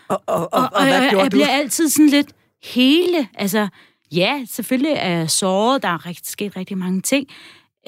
Og, 0.07 0.21
og, 0.25 0.35
og, 0.35 0.49
Og, 0.51 0.59
og, 0.61 0.69
og 0.73 0.83
hvad 0.83 1.01
jeg, 1.01 1.09
gjorde 1.09 1.23
jeg 1.23 1.31
du? 1.31 1.35
bliver 1.35 1.47
altid 1.47 1.89
sådan 1.89 2.09
lidt 2.09 2.27
hele. 2.63 3.27
Altså, 3.33 3.67
ja, 4.11 4.45
selvfølgelig 4.49 4.93
er 4.95 5.09
jeg 5.09 5.29
såret, 5.29 5.83
der 5.83 5.89
er 5.89 6.05
rigtig, 6.05 6.27
sket 6.27 6.57
rigtig 6.57 6.77
mange 6.77 7.01
ting, 7.01 7.27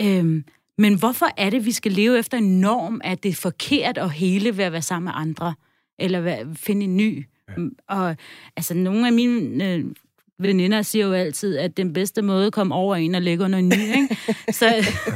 øhm, 0.02 0.44
men 0.78 1.00
hvorfor 1.00 1.28
er 1.38 1.50
det, 1.50 1.66
vi 1.66 1.72
skal 1.72 1.92
leve 1.92 2.20
efter 2.20 2.38
en 2.38 2.62
norm, 2.62 3.02
at 3.04 3.24
det 3.24 3.30
er 3.30 3.36
forkert 3.36 3.98
at 3.98 4.12
hele 4.12 4.58
ved 4.58 4.64
at 4.64 4.72
være 4.72 4.82
sammen 4.82 5.06
med 5.06 5.14
andre, 5.16 5.54
eller 6.00 6.22
være, 6.22 6.56
finde 6.56 6.84
en 6.84 6.98
ny? 6.98 7.26
Ja. 7.50 7.54
Og 7.90 8.16
altså, 8.58 8.74
nogle 8.74 9.08
af 9.08 9.14
mine 9.14 9.74
øh, 9.74 9.86
veninder 10.40 10.82
siger 10.82 11.06
jo 11.06 11.14
altid, 11.14 11.58
at 11.58 11.78
den 11.78 11.94
bedste 11.94 12.22
måde 12.22 12.46
at 12.48 12.54
komme 12.54 12.76
over 12.76 12.96
en 12.96 13.16
og 13.16 13.22
lægge 13.22 13.44
under 13.44 13.60
en 13.60 13.70
ny, 13.70 13.96
ikke? 13.96 14.18
Så, 14.52 14.70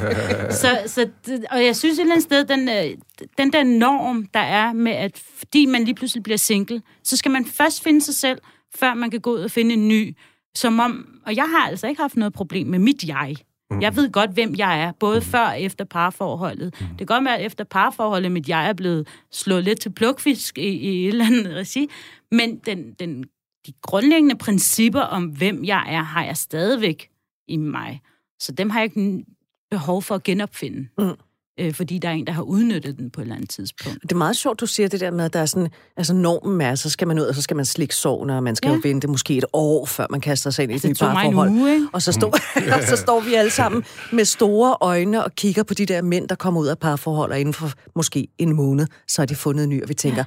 så, 0.61 0.79
så, 0.85 1.09
og 1.51 1.65
jeg 1.65 1.75
synes 1.75 1.97
et 1.97 2.01
eller 2.01 2.13
andet 2.13 2.23
sted, 2.23 2.45
den, 2.45 2.69
øh, 2.69 2.97
den 3.37 3.53
der 3.53 3.63
norm, 3.63 4.25
der 4.33 4.39
er 4.39 4.73
med, 4.73 4.91
at 4.91 5.23
fordi 5.37 5.65
man 5.65 5.83
lige 5.83 5.95
pludselig 5.95 6.23
bliver 6.23 6.37
single, 6.37 6.81
så 7.03 7.17
skal 7.17 7.31
man 7.31 7.45
først 7.45 7.83
finde 7.83 8.01
sig 8.01 8.15
selv, 8.15 8.39
før 8.75 8.93
man 8.93 9.11
kan 9.11 9.19
gå 9.19 9.33
ud 9.33 9.39
og 9.39 9.51
finde 9.51 9.73
en 9.73 9.87
ny. 9.87 10.17
Som 10.55 10.79
om, 10.79 11.07
og 11.25 11.35
jeg 11.35 11.49
har 11.49 11.67
altså 11.67 11.87
ikke 11.87 12.01
haft 12.01 12.15
noget 12.15 12.33
problem 12.33 12.67
med 12.67 12.79
mit 12.79 13.03
jeg. 13.07 13.35
Jeg 13.81 13.95
ved 13.95 14.11
godt, 14.11 14.31
hvem 14.31 14.55
jeg 14.57 14.83
er, 14.83 14.91
både 14.99 15.21
før 15.21 15.45
og 15.45 15.61
efter 15.61 15.85
parforholdet. 15.85 16.73
Det 16.79 16.97
kan 16.97 17.07
godt 17.07 17.25
være, 17.25 17.37
at 17.37 17.45
efter 17.45 17.63
parforholdet, 17.63 18.31
mit 18.31 18.49
jeg 18.49 18.69
er 18.69 18.73
blevet 18.73 19.07
slået 19.31 19.63
lidt 19.63 19.79
til 19.79 19.89
plukfisk 19.89 20.57
i, 20.57 20.61
i 20.61 21.03
et 21.03 21.07
eller 21.07 21.25
andet 21.25 21.55
regi, 21.55 21.89
men 22.31 22.57
den, 22.57 22.93
den, 22.99 23.25
de 23.67 23.73
grundlæggende 23.81 24.35
principper 24.37 25.01
om, 25.01 25.23
hvem 25.23 25.63
jeg 25.63 25.85
er, 25.87 26.01
har 26.03 26.23
jeg 26.23 26.37
stadigvæk 26.37 27.09
i 27.47 27.57
mig. 27.57 28.01
Så 28.39 28.51
dem 28.51 28.69
har 28.69 28.79
jeg 28.79 28.97
ikke 28.97 29.25
behov 29.71 30.01
for 30.01 30.15
at 30.15 30.23
genopfinde. 30.23 30.87
Mm. 30.97 31.11
Øh, 31.59 31.73
fordi 31.73 31.97
der 31.97 32.09
er 32.09 32.13
en, 32.13 32.27
der 32.27 32.33
har 32.33 32.41
udnyttet 32.41 32.97
den 32.97 33.09
på 33.11 33.21
et 33.21 33.23
eller 33.23 33.35
andet 33.35 33.49
tidspunkt. 33.49 34.01
Det 34.01 34.11
er 34.11 34.15
meget 34.15 34.37
sjovt, 34.37 34.59
du 34.59 34.65
siger 34.65 34.89
det 34.89 34.99
der 34.99 35.11
med, 35.11 35.25
at 35.25 35.33
der 35.33 35.39
er 35.39 35.45
sådan, 35.45 35.69
altså 35.97 36.13
normen 36.13 36.61
er, 36.61 36.75
så 36.75 36.89
skal 36.89 37.07
man 37.07 37.19
ud, 37.19 37.23
og 37.23 37.35
så 37.35 37.41
skal 37.41 37.55
man 37.55 37.65
slikke 37.65 37.95
sårene, 37.95 38.35
og 38.37 38.43
man 38.43 38.55
skal 38.55 38.67
ja. 38.67 38.71
Ja. 38.71 38.75
jo 38.75 38.81
vente 38.83 39.07
måske 39.07 39.37
et 39.37 39.45
år, 39.53 39.85
før 39.85 40.05
man 40.09 40.21
kaster 40.21 40.49
sig 40.49 40.63
ind 40.63 40.71
i 40.71 40.75
et 40.75 40.81
Det 40.81 40.89
nyt 40.89 40.99
parforhold. 40.99 41.49
uge? 41.49 41.89
Og 41.93 42.01
så, 42.01 42.11
stå, 42.11 42.27
og 42.75 42.83
så 42.87 42.95
står 42.95 43.19
vi 43.19 43.33
alle 43.33 43.51
sammen 43.51 43.83
med 44.13 44.25
store 44.25 44.77
øjne 44.81 45.23
og 45.23 45.35
kigger 45.35 45.63
på 45.63 45.73
de 45.73 45.85
der 45.85 46.01
mænd, 46.01 46.27
der 46.27 46.35
kommer 46.35 46.61
ud 46.61 46.67
af 46.67 46.79
parforhold, 46.79 47.31
og 47.31 47.39
inden 47.39 47.53
for 47.53 47.71
måske 47.95 48.27
en 48.37 48.55
måned, 48.55 48.87
så 49.07 49.21
har 49.21 49.25
de 49.25 49.35
fundet 49.35 49.63
en 49.63 49.69
ny, 49.69 49.83
og 49.83 49.89
vi 49.89 49.93
tænker, 49.93 50.23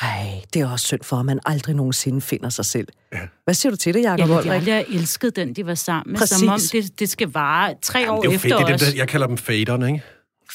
ej, 0.00 0.42
det 0.54 0.62
er 0.62 0.70
også 0.70 0.86
synd 0.86 1.00
for, 1.02 1.16
at 1.16 1.26
man 1.26 1.38
aldrig 1.46 1.74
nogensinde 1.74 2.20
finder 2.20 2.48
sig 2.48 2.64
selv. 2.64 2.88
Ja. 3.12 3.18
Hvad 3.44 3.54
siger 3.54 3.70
du 3.70 3.76
til 3.76 3.94
det, 3.94 4.02
Jacob 4.02 4.18
Jeg 4.18 4.28
Woldrik? 4.28 4.52
aldrig 4.52 4.74
have 4.74 4.94
elsket 4.94 5.36
den, 5.36 5.52
de 5.52 5.66
var 5.66 5.74
sammen 5.74 6.12
med, 6.12 6.20
Præcis. 6.20 6.38
som 6.38 6.48
om 6.48 6.60
det, 6.72 7.00
det 7.00 7.08
skal 7.08 7.28
vare 7.28 7.74
tre 7.82 8.10
år 8.10 8.20
Det 8.20 8.28
er 8.28 8.32
jo 8.32 8.36
efter 8.36 8.48
fedt. 8.48 8.58
Det 8.58 8.74
er 8.74 8.76
dem, 8.76 8.78
der, 8.78 8.96
jeg 8.96 9.08
kalder 9.08 9.26
dem 9.26 9.36
faderne, 9.36 9.86
ikke? 9.86 10.02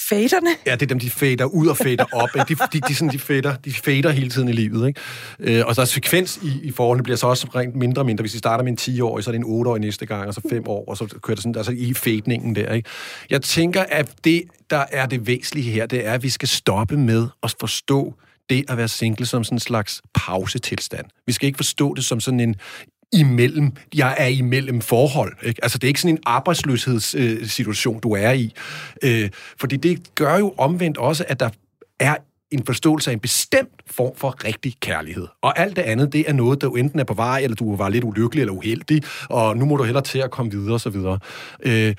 Faderne? 0.09 0.49
Ja, 0.65 0.71
det 0.73 0.81
er 0.81 0.85
dem, 0.85 0.99
de 0.99 1.09
fader 1.09 1.45
ud 1.45 1.67
og 1.67 1.77
fader 1.77 2.05
op. 2.13 2.29
Ikke? 2.35 2.55
De, 2.55 2.67
de, 2.73 2.87
de, 2.87 2.95
sådan, 2.95 3.13
de, 3.13 3.19
fader, 3.19 3.55
de 3.55 3.73
fader 3.73 4.09
hele 4.09 4.29
tiden 4.29 4.47
i 4.47 4.51
livet. 4.51 4.87
Ikke? 4.87 5.59
Øh, 5.59 5.65
og 5.67 5.75
så 5.75 5.81
er 5.81 5.85
sekvens 5.85 6.39
i, 6.43 6.59
i 6.63 6.71
forholdene 6.71 7.03
bliver 7.03 7.17
så 7.17 7.27
også 7.27 7.47
rent 7.55 7.75
mindre 7.75 8.01
og 8.01 8.05
mindre. 8.05 8.21
Hvis 8.21 8.33
vi 8.33 8.39
starter 8.39 8.63
med 8.63 8.71
en 8.87 8.95
10-årig, 8.99 9.23
så 9.23 9.29
er 9.29 9.31
det 9.31 9.45
en 9.45 9.61
8-årig 9.61 9.81
næste 9.81 10.05
gang, 10.05 10.27
og 10.27 10.33
så 10.33 10.41
5 10.49 10.67
år, 10.67 10.85
og 10.87 10.97
så 10.97 11.05
kører 11.23 11.35
det 11.35 11.43
sådan 11.43 11.55
altså 11.55 11.71
i 11.71 11.93
fadningen 11.93 12.55
der. 12.55 12.73
Ikke? 12.73 12.89
Jeg 13.29 13.41
tænker, 13.41 13.83
at 13.89 14.11
det, 14.23 14.43
der 14.69 14.83
er 14.91 15.05
det 15.05 15.27
væsentlige 15.27 15.71
her, 15.71 15.85
det 15.85 16.05
er, 16.05 16.13
at 16.13 16.23
vi 16.23 16.29
skal 16.29 16.47
stoppe 16.47 16.97
med 16.97 17.27
at 17.43 17.55
forstå 17.59 18.13
det 18.49 18.65
at 18.67 18.77
være 18.77 18.87
single 18.87 19.25
som 19.25 19.43
sådan 19.43 19.55
en 19.55 19.59
slags 19.59 20.01
pausetilstand. 20.13 21.05
Vi 21.25 21.33
skal 21.33 21.47
ikke 21.47 21.57
forstå 21.57 21.93
det 21.93 22.03
som 22.05 22.19
sådan 22.19 22.39
en 22.39 22.55
imellem, 23.13 23.71
jeg 23.95 24.15
er 24.17 24.27
imellem 24.27 24.81
forhold. 24.81 25.33
Ikke? 25.43 25.63
Altså, 25.63 25.77
det 25.77 25.83
er 25.83 25.87
ikke 25.87 26.01
sådan 26.01 26.15
en 26.15 26.23
arbejdsløshedssituation, 26.25 27.95
øh, 27.95 28.03
du 28.03 28.11
er 28.11 28.31
i. 28.31 28.53
Øh, 29.03 29.29
fordi 29.59 29.77
det 29.77 30.15
gør 30.15 30.37
jo 30.37 30.53
omvendt 30.57 30.97
også, 30.97 31.25
at 31.27 31.39
der 31.39 31.49
er 31.99 32.15
en 32.51 32.65
forståelse 32.65 33.09
af 33.09 33.13
en 33.13 33.19
bestemt 33.19 33.81
form 33.87 34.15
for 34.15 34.45
rigtig 34.45 34.75
kærlighed. 34.79 35.27
Og 35.41 35.59
alt 35.59 35.75
det 35.75 35.81
andet, 35.81 36.13
det 36.13 36.29
er 36.29 36.33
noget, 36.33 36.61
der 36.61 36.67
jo 36.67 36.75
enten 36.75 36.99
er 36.99 37.03
på 37.03 37.13
vej, 37.13 37.39
eller 37.39 37.55
du 37.55 37.75
var 37.75 37.89
lidt 37.89 38.03
ulykkelig 38.03 38.41
eller 38.41 38.53
uheldig, 38.53 39.03
og 39.29 39.57
nu 39.57 39.65
må 39.65 39.77
du 39.77 39.83
hellere 39.83 40.03
til 40.03 40.19
at 40.19 40.31
komme 40.31 40.51
videre 40.51 40.75
osv. 40.75 40.95
Øh, 41.63 41.95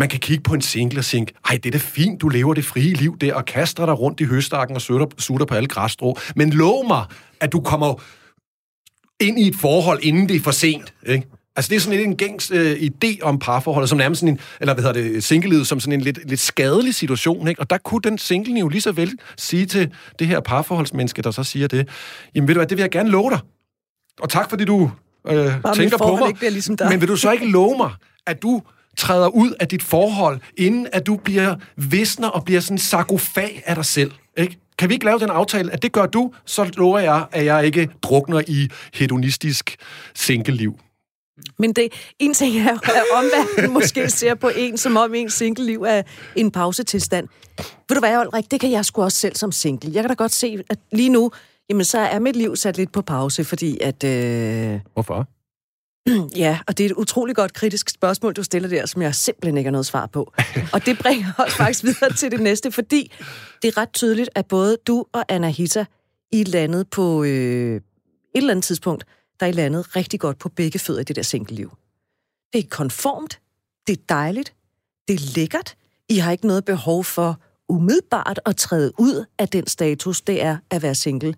man 0.00 0.08
kan 0.08 0.20
kigge 0.20 0.42
på 0.42 0.54
en 0.54 0.60
single 0.60 0.98
og 0.98 1.04
tænke, 1.04 1.32
ej, 1.48 1.56
det 1.62 1.66
er 1.66 1.70
da 1.70 1.78
fint, 1.78 2.20
du 2.20 2.28
lever 2.28 2.54
det 2.54 2.64
frie 2.64 2.94
liv 2.94 3.18
der, 3.18 3.34
og 3.34 3.44
kaster 3.44 3.86
dig 3.86 3.98
rundt 3.98 4.20
i 4.20 4.24
høstakken 4.24 4.76
og 4.76 4.82
sutter, 4.82 5.06
sutter 5.18 5.46
på 5.46 5.54
alle 5.54 5.68
græsstrå. 5.68 6.18
Men 6.36 6.50
lov 6.50 6.88
mig, 6.88 7.04
at 7.40 7.52
du 7.52 7.60
kommer 7.60 8.02
ind 9.20 9.38
i 9.38 9.48
et 9.48 9.54
forhold, 9.56 9.98
inden 10.02 10.28
det 10.28 10.36
er 10.36 10.40
for 10.40 10.50
sent. 10.50 10.94
Ikke? 11.06 11.26
Altså, 11.56 11.68
det 11.68 11.76
er 11.76 11.80
sådan 11.80 11.98
lidt 11.98 12.06
en 12.06 12.16
gængs 12.16 12.50
øh, 12.50 12.72
idé 12.72 13.22
om 13.22 13.38
parforholdet, 13.38 13.88
som 13.88 13.98
nærmest 13.98 14.20
sådan 14.20 14.34
en, 14.34 14.40
eller 14.60 14.74
hvad 14.74 14.84
hedder 14.84 15.02
det, 15.02 15.24
singlelivet, 15.24 15.66
som 15.66 15.80
sådan 15.80 15.92
en 15.92 16.00
lidt, 16.00 16.28
lidt 16.28 16.40
skadelig 16.40 16.94
situation, 16.94 17.48
ikke? 17.48 17.60
Og 17.60 17.70
der 17.70 17.78
kunne 17.78 18.00
den 18.04 18.18
single 18.18 18.60
jo 18.60 18.68
lige 18.68 18.80
så 18.80 18.92
vel 18.92 19.12
sige 19.36 19.66
til 19.66 19.90
det 20.18 20.26
her 20.26 20.40
parforholdsmenneske, 20.40 21.22
der 21.22 21.30
så 21.30 21.44
siger 21.44 21.68
det, 21.68 21.88
jamen 22.34 22.48
ved 22.48 22.54
du 22.54 22.58
hvad, 22.58 22.68
det 22.68 22.76
vil 22.76 22.82
jeg 22.82 22.90
gerne 22.90 23.10
love 23.10 23.30
dig. 23.30 23.40
Og 24.20 24.28
tak, 24.28 24.50
fordi 24.50 24.64
du 24.64 24.90
øh, 25.28 25.52
tænker 25.74 25.98
på 25.98 26.16
mig. 26.16 26.28
ikke 26.28 26.50
ligesom 26.50 26.76
dig. 26.76 26.88
Men 26.88 27.00
vil 27.00 27.08
du 27.08 27.16
så 27.16 27.32
ikke 27.32 27.50
love 27.50 27.76
mig, 27.76 27.90
at 28.26 28.42
du 28.42 28.62
træder 28.96 29.28
ud 29.28 29.50
af 29.60 29.68
dit 29.68 29.82
forhold, 29.82 30.40
inden 30.56 30.86
at 30.92 31.06
du 31.06 31.16
bliver 31.16 31.54
visner 31.76 32.28
og 32.28 32.44
bliver 32.44 32.60
sådan 32.60 32.74
en 32.74 32.78
sarkofag 32.78 33.62
af 33.66 33.74
dig 33.74 33.84
selv, 33.84 34.12
ikke? 34.36 34.58
Kan 34.78 34.88
vi 34.88 34.94
ikke 34.94 35.06
lave 35.06 35.18
den 35.18 35.30
aftale, 35.30 35.72
at 35.72 35.82
det 35.82 35.92
gør 35.92 36.06
du, 36.06 36.32
så 36.44 36.70
lover 36.76 36.98
jeg, 36.98 37.26
at 37.32 37.44
jeg 37.44 37.66
ikke 37.66 37.88
drukner 38.02 38.42
i 38.48 38.68
hedonistisk 38.94 39.76
single-liv. 40.14 40.78
Men 41.58 41.72
det, 41.72 41.88
en 42.18 42.34
ting 42.34 42.56
er, 42.56 42.72
at 42.72 43.02
omverdenen 43.14 43.72
måske 43.72 44.10
ser 44.10 44.34
på 44.34 44.50
en, 44.56 44.78
som 44.78 44.96
om 44.96 45.14
ens 45.14 45.32
single-liv 45.32 45.82
er 45.82 46.02
en 46.36 46.50
pausetilstand. 46.50 47.28
Ved 47.88 47.94
du 47.94 47.98
hvad, 47.98 48.26
Ulrik, 48.26 48.50
det 48.50 48.60
kan 48.60 48.70
jeg 48.70 48.84
sgu 48.84 49.02
også 49.02 49.18
selv 49.18 49.36
som 49.36 49.52
single. 49.52 49.90
Jeg 49.94 50.02
kan 50.02 50.08
da 50.08 50.14
godt 50.14 50.32
se, 50.32 50.58
at 50.70 50.78
lige 50.92 51.08
nu, 51.08 51.30
Jamen, 51.70 51.84
så 51.84 51.98
er 51.98 52.18
mit 52.18 52.36
liv 52.36 52.56
sat 52.56 52.76
lidt 52.76 52.92
på 52.92 53.02
pause, 53.02 53.44
fordi 53.44 53.78
at... 53.80 54.04
Øh... 54.04 54.80
Hvorfor? 54.94 55.28
Ja, 56.36 56.58
og 56.66 56.78
det 56.78 56.86
er 56.86 56.90
et 56.90 56.96
utroligt 56.96 57.36
godt 57.36 57.52
kritisk 57.52 57.90
spørgsmål, 57.90 58.32
du 58.32 58.42
stiller 58.42 58.68
der, 58.68 58.86
som 58.86 59.02
jeg 59.02 59.14
simpelthen 59.14 59.56
ikke 59.56 59.68
har 59.68 59.72
noget 59.72 59.86
svar 59.86 60.06
på. 60.06 60.32
og 60.74 60.86
det 60.86 60.98
bringer 60.98 61.32
os 61.38 61.52
faktisk 61.52 61.84
videre 61.84 62.12
til 62.12 62.30
det 62.30 62.40
næste, 62.40 62.72
fordi 62.72 63.12
det 63.62 63.68
er 63.68 63.76
ret 63.76 63.92
tydeligt, 63.92 64.30
at 64.34 64.46
både 64.46 64.76
du 64.86 65.04
og 65.12 65.24
Anahita 65.28 65.84
i 66.32 66.44
landet 66.44 66.90
på 66.90 67.24
øh, 67.24 67.76
et 67.76 67.82
eller 68.34 68.50
andet 68.50 68.64
tidspunkt, 68.64 69.04
der 69.40 69.46
er 69.46 69.50
I 69.50 69.52
landet 69.52 69.96
rigtig 69.96 70.20
godt 70.20 70.38
på 70.38 70.48
begge 70.48 70.78
fødder 70.78 71.00
i 71.00 71.04
det 71.04 71.16
der 71.16 71.22
single-liv. 71.22 71.70
Det 72.52 72.58
er 72.58 72.68
konformt, 72.70 73.40
det 73.86 73.92
er 73.92 74.02
dejligt, 74.08 74.54
det 75.08 75.14
er 75.14 75.34
lækkert. 75.36 75.76
I 76.08 76.16
har 76.16 76.32
ikke 76.32 76.46
noget 76.46 76.64
behov 76.64 77.04
for 77.04 77.40
umiddelbart 77.68 78.40
at 78.46 78.56
træde 78.56 78.92
ud 78.98 79.24
af 79.38 79.48
den 79.48 79.66
status, 79.66 80.20
det 80.20 80.42
er 80.42 80.56
at 80.70 80.82
være 80.82 80.94
single. 80.94 81.34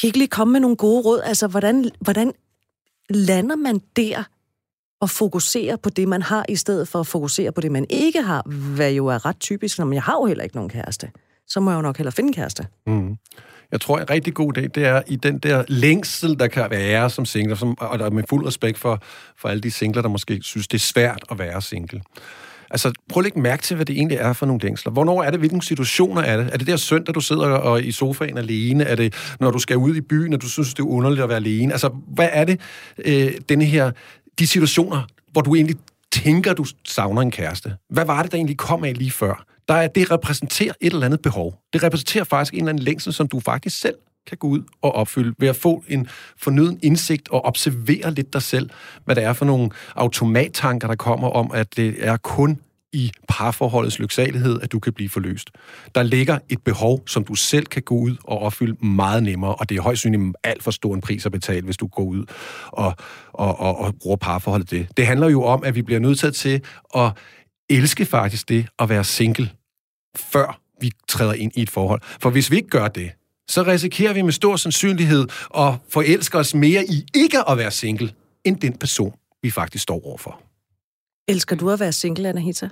Kan 0.00 0.06
I 0.06 0.06
ikke 0.06 0.18
lige 0.18 0.28
komme 0.28 0.52
med 0.52 0.60
nogle 0.60 0.76
gode 0.76 1.02
råd? 1.02 1.20
Altså, 1.20 1.46
hvordan, 1.46 1.90
hvordan 2.00 2.32
lander 3.10 3.56
man 3.56 3.80
der 3.96 4.24
og 5.00 5.10
fokuserer 5.10 5.76
på 5.76 5.90
det, 5.90 6.08
man 6.08 6.22
har, 6.22 6.44
i 6.48 6.56
stedet 6.56 6.88
for 6.88 7.00
at 7.00 7.06
fokusere 7.06 7.52
på 7.52 7.60
det, 7.60 7.72
man 7.72 7.86
ikke 7.90 8.22
har, 8.22 8.42
hvad 8.74 8.92
jo 8.92 9.06
er 9.06 9.26
ret 9.26 9.40
typisk, 9.40 9.78
når 9.78 9.92
jeg 9.92 10.02
har 10.02 10.14
jo 10.14 10.26
heller 10.26 10.44
ikke 10.44 10.56
nogen 10.56 10.70
kæreste. 10.70 11.10
Så 11.46 11.60
må 11.60 11.70
jeg 11.70 11.76
jo 11.76 11.82
nok 11.82 11.96
heller 11.96 12.10
finde 12.10 12.28
en 12.28 12.34
kæreste. 12.34 12.66
Mm. 12.86 13.16
Jeg 13.72 13.80
tror, 13.80 13.98
en 13.98 14.10
rigtig 14.10 14.34
god 14.34 14.52
dag, 14.52 14.70
det 14.74 14.84
er 14.84 15.02
i 15.06 15.16
den 15.16 15.38
der 15.38 15.64
længsel, 15.68 16.38
der 16.38 16.46
kan 16.46 16.70
være 16.70 17.10
som 17.10 17.24
single, 17.24 17.56
som, 17.56 17.78
og 17.80 17.98
der 17.98 18.06
er 18.06 18.10
med 18.10 18.24
fuld 18.28 18.46
respekt 18.46 18.78
for, 18.78 19.02
for 19.36 19.48
alle 19.48 19.60
de 19.60 19.70
singler, 19.70 20.02
der 20.02 20.08
måske 20.08 20.42
synes, 20.42 20.68
det 20.68 20.78
er 20.78 20.82
svært 20.82 21.24
at 21.30 21.38
være 21.38 21.62
single. 21.62 22.02
Altså, 22.74 22.92
prøv 23.08 23.20
at 23.20 23.24
lægge 23.24 23.40
mærke 23.40 23.62
til, 23.62 23.76
hvad 23.76 23.86
det 23.86 23.96
egentlig 23.96 24.18
er 24.18 24.32
for 24.32 24.46
nogle 24.46 24.60
længsler. 24.62 24.92
Hvornår 24.92 25.22
er 25.22 25.30
det? 25.30 25.40
Hvilke 25.40 25.60
situationer 25.60 26.22
er 26.22 26.36
det? 26.36 26.48
Er 26.52 26.58
det 26.58 26.66
der 26.66 26.76
søndag, 26.76 27.14
du 27.14 27.20
sidder 27.20 27.46
og 27.46 27.82
i 27.82 27.92
sofaen 27.92 28.38
alene? 28.38 28.84
Er 28.84 28.94
det, 28.94 29.14
når 29.40 29.50
du 29.50 29.58
skal 29.58 29.76
ud 29.76 29.96
i 29.96 30.00
byen, 30.00 30.32
og 30.32 30.42
du 30.42 30.48
synes, 30.48 30.74
det 30.74 30.82
er 30.82 30.86
underligt 30.86 31.22
at 31.22 31.28
være 31.28 31.36
alene? 31.36 31.72
Altså, 31.72 31.90
hvad 32.08 32.28
er 32.32 32.44
det, 32.44 32.60
øh, 33.04 33.32
denne 33.48 33.64
her, 33.64 33.90
de 34.38 34.46
situationer, 34.46 35.02
hvor 35.32 35.40
du 35.40 35.54
egentlig 35.54 35.76
tænker, 36.12 36.52
du 36.52 36.64
savner 36.84 37.22
en 37.22 37.30
kæreste? 37.30 37.76
Hvad 37.90 38.04
var 38.04 38.22
det, 38.22 38.32
der 38.32 38.36
egentlig 38.36 38.56
kom 38.56 38.84
af 38.84 38.98
lige 38.98 39.10
før? 39.10 39.44
Der 39.68 39.74
er, 39.74 39.88
det 39.88 40.10
repræsenterer 40.10 40.72
et 40.80 40.92
eller 40.92 41.06
andet 41.06 41.22
behov. 41.22 41.58
Det 41.72 41.82
repræsenterer 41.82 42.24
faktisk 42.24 42.54
en 42.54 42.58
eller 42.58 42.68
anden 42.68 42.84
længsel, 42.84 43.12
som 43.12 43.28
du 43.28 43.40
faktisk 43.40 43.80
selv 43.80 43.94
kan 44.26 44.38
gå 44.38 44.46
ud 44.46 44.62
og 44.82 44.94
opfylde 44.94 45.34
ved 45.38 45.48
at 45.48 45.56
få 45.56 45.84
en 45.88 46.08
fornyet 46.36 46.78
indsigt 46.82 47.28
og 47.28 47.44
observere 47.44 48.10
lidt 48.10 48.32
dig 48.32 48.42
selv, 48.42 48.70
hvad 49.04 49.16
det 49.16 49.24
er 49.24 49.32
for 49.32 49.44
nogle 49.44 49.70
automattanker, 49.94 50.88
der 50.88 50.94
kommer 50.94 51.28
om, 51.28 51.50
at 51.54 51.76
det 51.76 51.94
er 51.98 52.16
kun 52.16 52.58
i 52.94 53.10
parforholdets 53.28 53.98
lyksalighed, 53.98 54.60
at 54.62 54.72
du 54.72 54.78
kan 54.78 54.92
blive 54.92 55.08
forløst. 55.08 55.50
Der 55.94 56.02
ligger 56.02 56.38
et 56.48 56.62
behov, 56.62 57.08
som 57.08 57.24
du 57.24 57.34
selv 57.34 57.66
kan 57.66 57.82
gå 57.82 57.94
ud 57.94 58.16
og 58.24 58.38
opfylde 58.38 58.86
meget 58.86 59.22
nemmere, 59.22 59.54
og 59.54 59.68
det 59.68 59.76
er 59.76 59.82
højst 59.82 60.00
synligt 60.00 60.36
alt 60.44 60.62
for 60.62 60.70
stor 60.70 60.94
en 60.94 61.00
pris 61.00 61.26
at 61.26 61.32
betale, 61.32 61.64
hvis 61.64 61.76
du 61.76 61.86
går 61.86 62.02
ud 62.02 62.24
og, 62.66 62.94
og, 63.32 63.60
og, 63.60 63.78
og 63.78 63.94
bruger 64.02 64.16
parforholdet 64.16 64.70
det. 64.70 64.88
Det 64.96 65.06
handler 65.06 65.28
jo 65.28 65.42
om, 65.42 65.64
at 65.64 65.74
vi 65.74 65.82
bliver 65.82 66.00
nødt 66.00 66.34
til 66.34 66.60
at 66.96 67.12
elske 67.70 68.04
faktisk 68.04 68.48
det 68.48 68.66
at 68.78 68.88
være 68.88 69.04
single, 69.04 69.50
før 70.16 70.60
vi 70.80 70.90
træder 71.08 71.32
ind 71.32 71.52
i 71.54 71.62
et 71.62 71.70
forhold. 71.70 72.00
For 72.20 72.30
hvis 72.30 72.50
vi 72.50 72.56
ikke 72.56 72.68
gør 72.68 72.88
det, 72.88 73.10
så 73.48 73.62
risikerer 73.62 74.12
vi 74.12 74.22
med 74.22 74.32
stor 74.32 74.56
sandsynlighed 74.56 75.26
at 75.56 75.74
forelske 75.88 76.38
os 76.38 76.54
mere 76.54 76.84
i 76.84 77.06
ikke 77.14 77.50
at 77.50 77.58
være 77.58 77.70
single, 77.70 78.12
end 78.44 78.60
den 78.60 78.76
person, 78.76 79.14
vi 79.42 79.50
faktisk 79.50 79.82
står 79.82 80.06
overfor. 80.06 80.40
Elsker 81.28 81.56
du 81.56 81.70
at 81.70 81.80
være 81.80 81.92
single, 81.92 82.28
Anahita? 82.28 82.68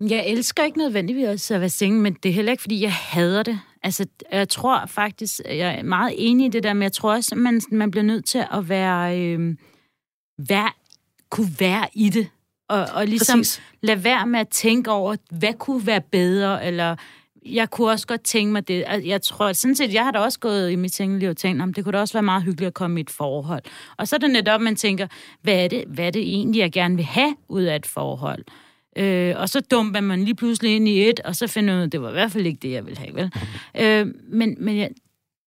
Jeg 0.00 0.26
elsker 0.26 0.64
ikke 0.64 0.78
nødvendigvis 0.78 1.50
at 1.50 1.60
være 1.60 1.68
single, 1.68 2.00
men 2.00 2.16
det 2.22 2.28
er 2.28 2.32
heller 2.32 2.52
ikke, 2.52 2.60
fordi 2.60 2.82
jeg 2.82 2.92
hader 2.92 3.42
det. 3.42 3.60
Altså, 3.82 4.06
jeg 4.32 4.48
tror 4.48 4.86
faktisk, 4.86 5.40
jeg 5.44 5.78
er 5.78 5.82
meget 5.82 6.14
enig 6.18 6.46
i 6.46 6.48
det 6.48 6.62
der, 6.62 6.72
men 6.72 6.82
jeg 6.82 6.92
tror 6.92 7.12
også, 7.12 7.34
at 7.34 7.38
man, 7.38 7.60
man 7.70 7.90
bliver 7.90 8.04
nødt 8.04 8.24
til 8.24 8.44
at 8.52 8.68
være, 8.68 9.20
øh, 9.20 9.56
være, 10.48 10.70
kunne 11.30 11.50
være 11.58 11.88
i 11.94 12.08
det. 12.08 12.28
Og, 12.68 12.86
og 12.92 13.06
ligesom 13.06 13.38
Præcis. 13.38 13.62
lade 13.82 14.04
være 14.04 14.26
med 14.26 14.40
at 14.40 14.48
tænke 14.48 14.90
over, 14.90 15.16
hvad 15.30 15.52
kunne 15.58 15.86
være 15.86 16.00
bedre, 16.00 16.66
eller 16.66 16.96
jeg 17.46 17.70
kunne 17.70 17.90
også 17.90 18.06
godt 18.06 18.22
tænke 18.22 18.52
mig 18.52 18.68
det. 18.68 18.84
Altså, 18.86 19.08
jeg 19.08 19.22
tror, 19.22 19.52
sådan 19.52 19.76
set, 19.76 19.94
jeg 19.94 20.04
har 20.04 20.10
da 20.10 20.18
også 20.18 20.40
gået 20.40 20.70
i 20.70 20.76
mit 20.76 20.94
single 20.94 21.30
og 21.30 21.36
tænkt, 21.36 21.62
om 21.62 21.74
det 21.74 21.84
kunne 21.84 21.92
da 21.92 22.00
også 22.00 22.14
være 22.14 22.22
meget 22.22 22.42
hyggeligt 22.42 22.66
at 22.66 22.74
komme 22.74 23.00
i 23.00 23.02
et 23.02 23.10
forhold. 23.10 23.62
Og 23.96 24.08
så 24.08 24.16
er 24.16 24.20
det 24.20 24.30
netop, 24.30 24.60
man 24.60 24.76
tænker, 24.76 25.06
hvad 25.42 25.64
er 25.64 25.68
det, 25.68 25.84
hvad 25.86 26.06
er 26.06 26.10
det 26.10 26.22
egentlig, 26.22 26.58
jeg 26.58 26.72
gerne 26.72 26.96
vil 26.96 27.04
have 27.04 27.36
ud 27.48 27.62
af 27.62 27.76
et 27.76 27.86
forhold? 27.86 28.44
Øh, 28.96 29.34
og 29.36 29.48
så 29.48 29.60
dumper 29.60 30.00
man 30.00 30.24
lige 30.24 30.34
pludselig 30.34 30.76
ind 30.76 30.88
i 30.88 31.08
et, 31.08 31.20
og 31.20 31.36
så 31.36 31.46
finder 31.46 31.74
man 31.74 31.78
ud 31.78 31.84
af, 31.84 31.90
det 31.90 32.02
var 32.02 32.08
i 32.08 32.12
hvert 32.12 32.32
fald 32.32 32.46
ikke 32.46 32.58
det, 32.62 32.70
jeg 32.70 32.86
ville 32.86 32.98
have, 32.98 33.14
vel? 33.14 33.32
Øh, 33.74 34.14
men 34.28 34.56
men 34.58 34.76
ja, 34.76 34.88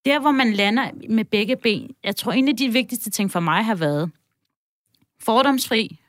der, 0.06 0.20
hvor 0.20 0.32
man 0.32 0.54
lander 0.54 0.90
med 1.10 1.26
begge 1.26 1.56
ben, 1.56 1.90
jeg 2.04 2.16
tror, 2.16 2.32
en 2.32 2.48
af 2.48 2.58
de 2.58 2.74
vigtigste 2.74 3.10
ting 3.10 3.32
for 3.32 3.40
mig 3.40 3.66
har 3.66 3.76
været 3.76 4.12
fordomsfri, 5.22 6.00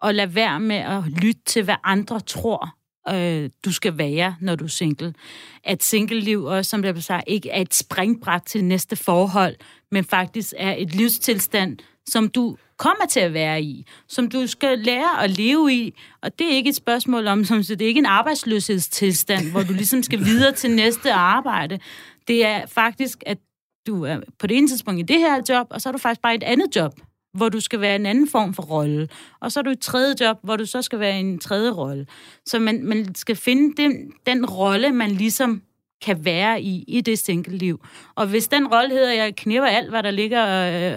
og 0.00 0.14
lade 0.14 0.34
være 0.34 0.60
med 0.60 0.76
at 0.76 1.04
lytte 1.22 1.40
til, 1.46 1.64
hvad 1.64 1.74
andre 1.84 2.20
tror, 2.20 2.76
øh, 3.08 3.50
du 3.64 3.72
skal 3.72 3.98
være, 3.98 4.36
når 4.40 4.56
du 4.56 4.64
er 4.64 4.68
single. 4.68 5.14
At 5.64 5.82
single-liv 5.82 6.44
også, 6.44 6.68
som 6.68 6.82
det 6.82 7.04
sagt, 7.04 7.24
ikke 7.26 7.50
er 7.50 7.60
et 7.60 7.74
springbræt 7.74 8.42
til 8.42 8.64
næste 8.64 8.96
forhold, 8.96 9.56
men 9.90 10.04
faktisk 10.04 10.54
er 10.56 10.74
et 10.78 10.94
livstilstand, 10.94 11.78
som 12.08 12.28
du 12.28 12.56
kommer 12.76 13.06
til 13.06 13.20
at 13.20 13.34
være 13.34 13.62
i, 13.62 13.86
som 14.08 14.28
du 14.28 14.46
skal 14.46 14.78
lære 14.78 15.24
at 15.24 15.30
leve 15.30 15.72
i. 15.72 15.94
Og 16.22 16.38
det 16.38 16.46
er 16.46 16.56
ikke 16.56 16.70
et 16.70 16.76
spørgsmål 16.76 17.26
om, 17.26 17.44
som 17.44 17.62
det 17.62 17.82
er 17.82 17.86
ikke 17.86 17.98
en 17.98 18.06
arbejdsløshedstilstand, 18.06 19.50
hvor 19.50 19.62
du 19.62 19.72
ligesom 19.72 20.02
skal 20.02 20.24
videre 20.24 20.52
til 20.52 20.70
næste 20.70 21.12
arbejde. 21.12 21.78
Det 22.28 22.46
er 22.46 22.66
faktisk, 22.66 23.22
at 23.26 23.38
du 23.86 24.04
er 24.04 24.20
på 24.38 24.46
det 24.46 24.56
ene 24.56 24.68
tidspunkt 24.68 25.00
i 25.00 25.02
det 25.02 25.18
her 25.18 25.42
job, 25.48 25.66
og 25.70 25.80
så 25.80 25.88
er 25.88 25.92
du 25.92 25.98
faktisk 25.98 26.22
bare 26.22 26.34
et 26.34 26.42
andet 26.42 26.76
job, 26.76 27.00
hvor 27.36 27.48
du 27.48 27.60
skal 27.60 27.80
være 27.80 27.96
en 27.96 28.06
anden 28.06 28.28
form 28.28 28.54
for 28.54 28.62
rolle. 28.62 29.08
Og 29.40 29.52
så 29.52 29.60
er 29.60 29.64
du 29.64 29.70
et 29.70 29.80
tredje 29.80 30.14
job, 30.20 30.38
hvor 30.42 30.56
du 30.56 30.66
så 30.66 30.82
skal 30.82 30.98
være 30.98 31.20
en 31.20 31.38
tredje 31.38 31.70
rolle. 31.70 32.06
Så 32.46 32.58
man, 32.58 32.84
man 32.84 33.14
skal 33.14 33.36
finde 33.36 33.82
den, 33.82 34.12
den 34.26 34.46
rolle, 34.46 34.92
man 34.92 35.10
ligesom 35.10 35.62
kan 36.02 36.24
være 36.24 36.62
i, 36.62 36.84
i 36.88 37.00
det 37.00 37.18
single-liv. 37.18 37.84
Og 38.14 38.26
hvis 38.26 38.48
den 38.48 38.66
rolle 38.66 38.90
hedder, 38.90 39.12
jeg 39.12 39.36
knæver 39.36 39.66
alt, 39.66 39.90
hvad 39.90 40.02
der 40.02 40.10
ligger 40.10 40.44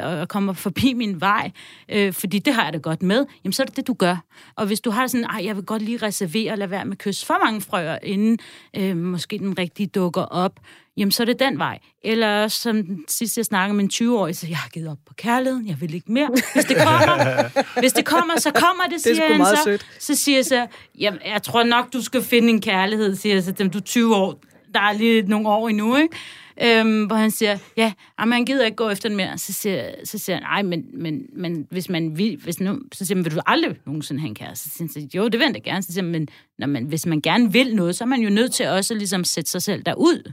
øh, 0.05 0.21
og 0.21 0.27
kommer 0.27 0.53
forbi 0.53 0.93
min 0.93 1.21
vej, 1.21 1.51
øh, 1.89 2.13
fordi 2.13 2.39
det 2.39 2.53
har 2.53 2.63
jeg 2.63 2.73
da 2.73 2.77
godt 2.77 3.03
med, 3.03 3.25
jamen 3.43 3.53
så 3.53 3.63
er 3.63 3.65
det 3.65 3.75
det, 3.75 3.87
du 3.87 3.93
gør. 3.93 4.17
Og 4.55 4.65
hvis 4.65 4.79
du 4.79 4.91
har 4.91 5.07
sådan, 5.07 5.27
at 5.39 5.45
jeg 5.45 5.55
vil 5.55 5.63
godt 5.63 5.81
lige 5.81 5.97
reservere 5.97 6.51
og 6.51 6.57
lade 6.57 6.71
være 6.71 6.85
med 6.85 6.93
at 6.93 6.97
kysse 6.97 7.25
for 7.25 7.37
mange 7.45 7.61
frøer, 7.61 7.97
inden 8.03 8.37
øh, 8.77 8.97
måske 8.97 9.37
den 9.37 9.57
rigtige 9.57 9.87
dukker 9.87 10.21
op, 10.21 10.59
jamen 10.97 11.11
så 11.11 11.23
er 11.23 11.25
det 11.25 11.39
den 11.39 11.59
vej. 11.59 11.79
Eller 12.03 12.47
som 12.47 13.05
sidst 13.07 13.37
jeg 13.37 13.45
snakkede 13.45 13.75
med 13.75 13.83
en 13.83 13.89
20-årig, 13.93 14.35
så 14.35 14.47
jeg 14.47 14.57
har 14.57 14.69
givet 14.69 14.89
op 14.89 14.97
på 15.07 15.13
kærligheden, 15.13 15.67
jeg 15.67 15.81
vil 15.81 15.93
ikke 15.93 16.11
mere. 16.11 16.29
Hvis 16.53 16.65
det 16.65 16.77
kommer, 16.77 17.49
hvis 17.81 17.93
det 17.93 18.05
kommer 18.05 18.39
så 18.39 18.51
kommer 18.51 18.83
det, 18.89 19.01
siger 19.01 19.27
det 19.27 19.35
han 19.35 19.45
så. 19.45 19.63
Sødt. 19.63 19.85
Så 19.99 20.15
siger 20.15 20.37
jeg 20.37 20.45
så, 20.45 20.67
jamen, 20.99 21.19
jeg 21.25 21.43
tror 21.43 21.63
nok, 21.63 21.93
du 21.93 22.01
skal 22.01 22.21
finde 22.21 22.49
en 22.49 22.61
kærlighed, 22.61 23.15
siger 23.15 23.35
jeg 23.35 23.43
så, 23.43 23.51
dem 23.51 23.69
du 23.69 23.77
er 23.77 23.81
20 23.81 24.15
år, 24.15 24.39
der 24.75 24.81
er 24.81 24.93
lige 24.93 25.21
nogle 25.21 25.49
år 25.49 25.69
endnu, 25.69 25.95
ikke? 25.95 26.15
Øhm, 26.63 27.05
hvor 27.05 27.15
han 27.15 27.31
siger, 27.31 27.57
ja, 27.77 27.93
jamen, 28.19 28.33
han 28.33 28.45
gider 28.45 28.65
ikke 28.65 28.75
gå 28.75 28.89
efter 28.89 29.09
den 29.09 29.15
mere. 29.17 29.37
Så 29.37 29.53
siger, 29.53 29.91
så 30.03 30.17
siger 30.17 30.35
han, 30.35 30.43
nej, 30.43 30.61
men, 30.61 30.85
men, 30.93 31.25
men 31.33 31.67
hvis 31.69 31.89
man 31.89 32.17
vil, 32.17 32.39
hvis 32.43 32.59
nu, 32.59 32.79
så 32.93 33.05
siger 33.05 33.17
han, 33.17 33.25
vil 33.25 33.35
du 33.35 33.41
aldrig 33.45 33.75
nogensinde 33.85 34.21
have 34.21 34.29
en 34.29 34.35
kæreste? 34.35 34.69
Så 34.69 34.75
siger 34.77 35.01
han, 35.01 35.09
jo, 35.15 35.27
det 35.27 35.39
vil 35.39 35.45
jeg 35.45 35.53
da 35.53 35.59
gerne. 35.59 35.83
Så 35.83 35.93
siger 35.93 36.03
han, 36.03 36.11
men 36.11 36.27
når 36.59 36.67
man, 36.67 36.83
hvis 36.85 37.05
man 37.05 37.21
gerne 37.21 37.51
vil 37.51 37.75
noget, 37.75 37.95
så 37.95 38.03
er 38.03 38.07
man 38.07 38.21
jo 38.21 38.29
nødt 38.29 38.53
til 38.53 38.67
også 38.67 38.93
at 38.93 38.97
ligesom 38.97 39.23
sætte 39.23 39.51
sig 39.51 39.61
selv 39.61 39.83
derud. 39.83 40.31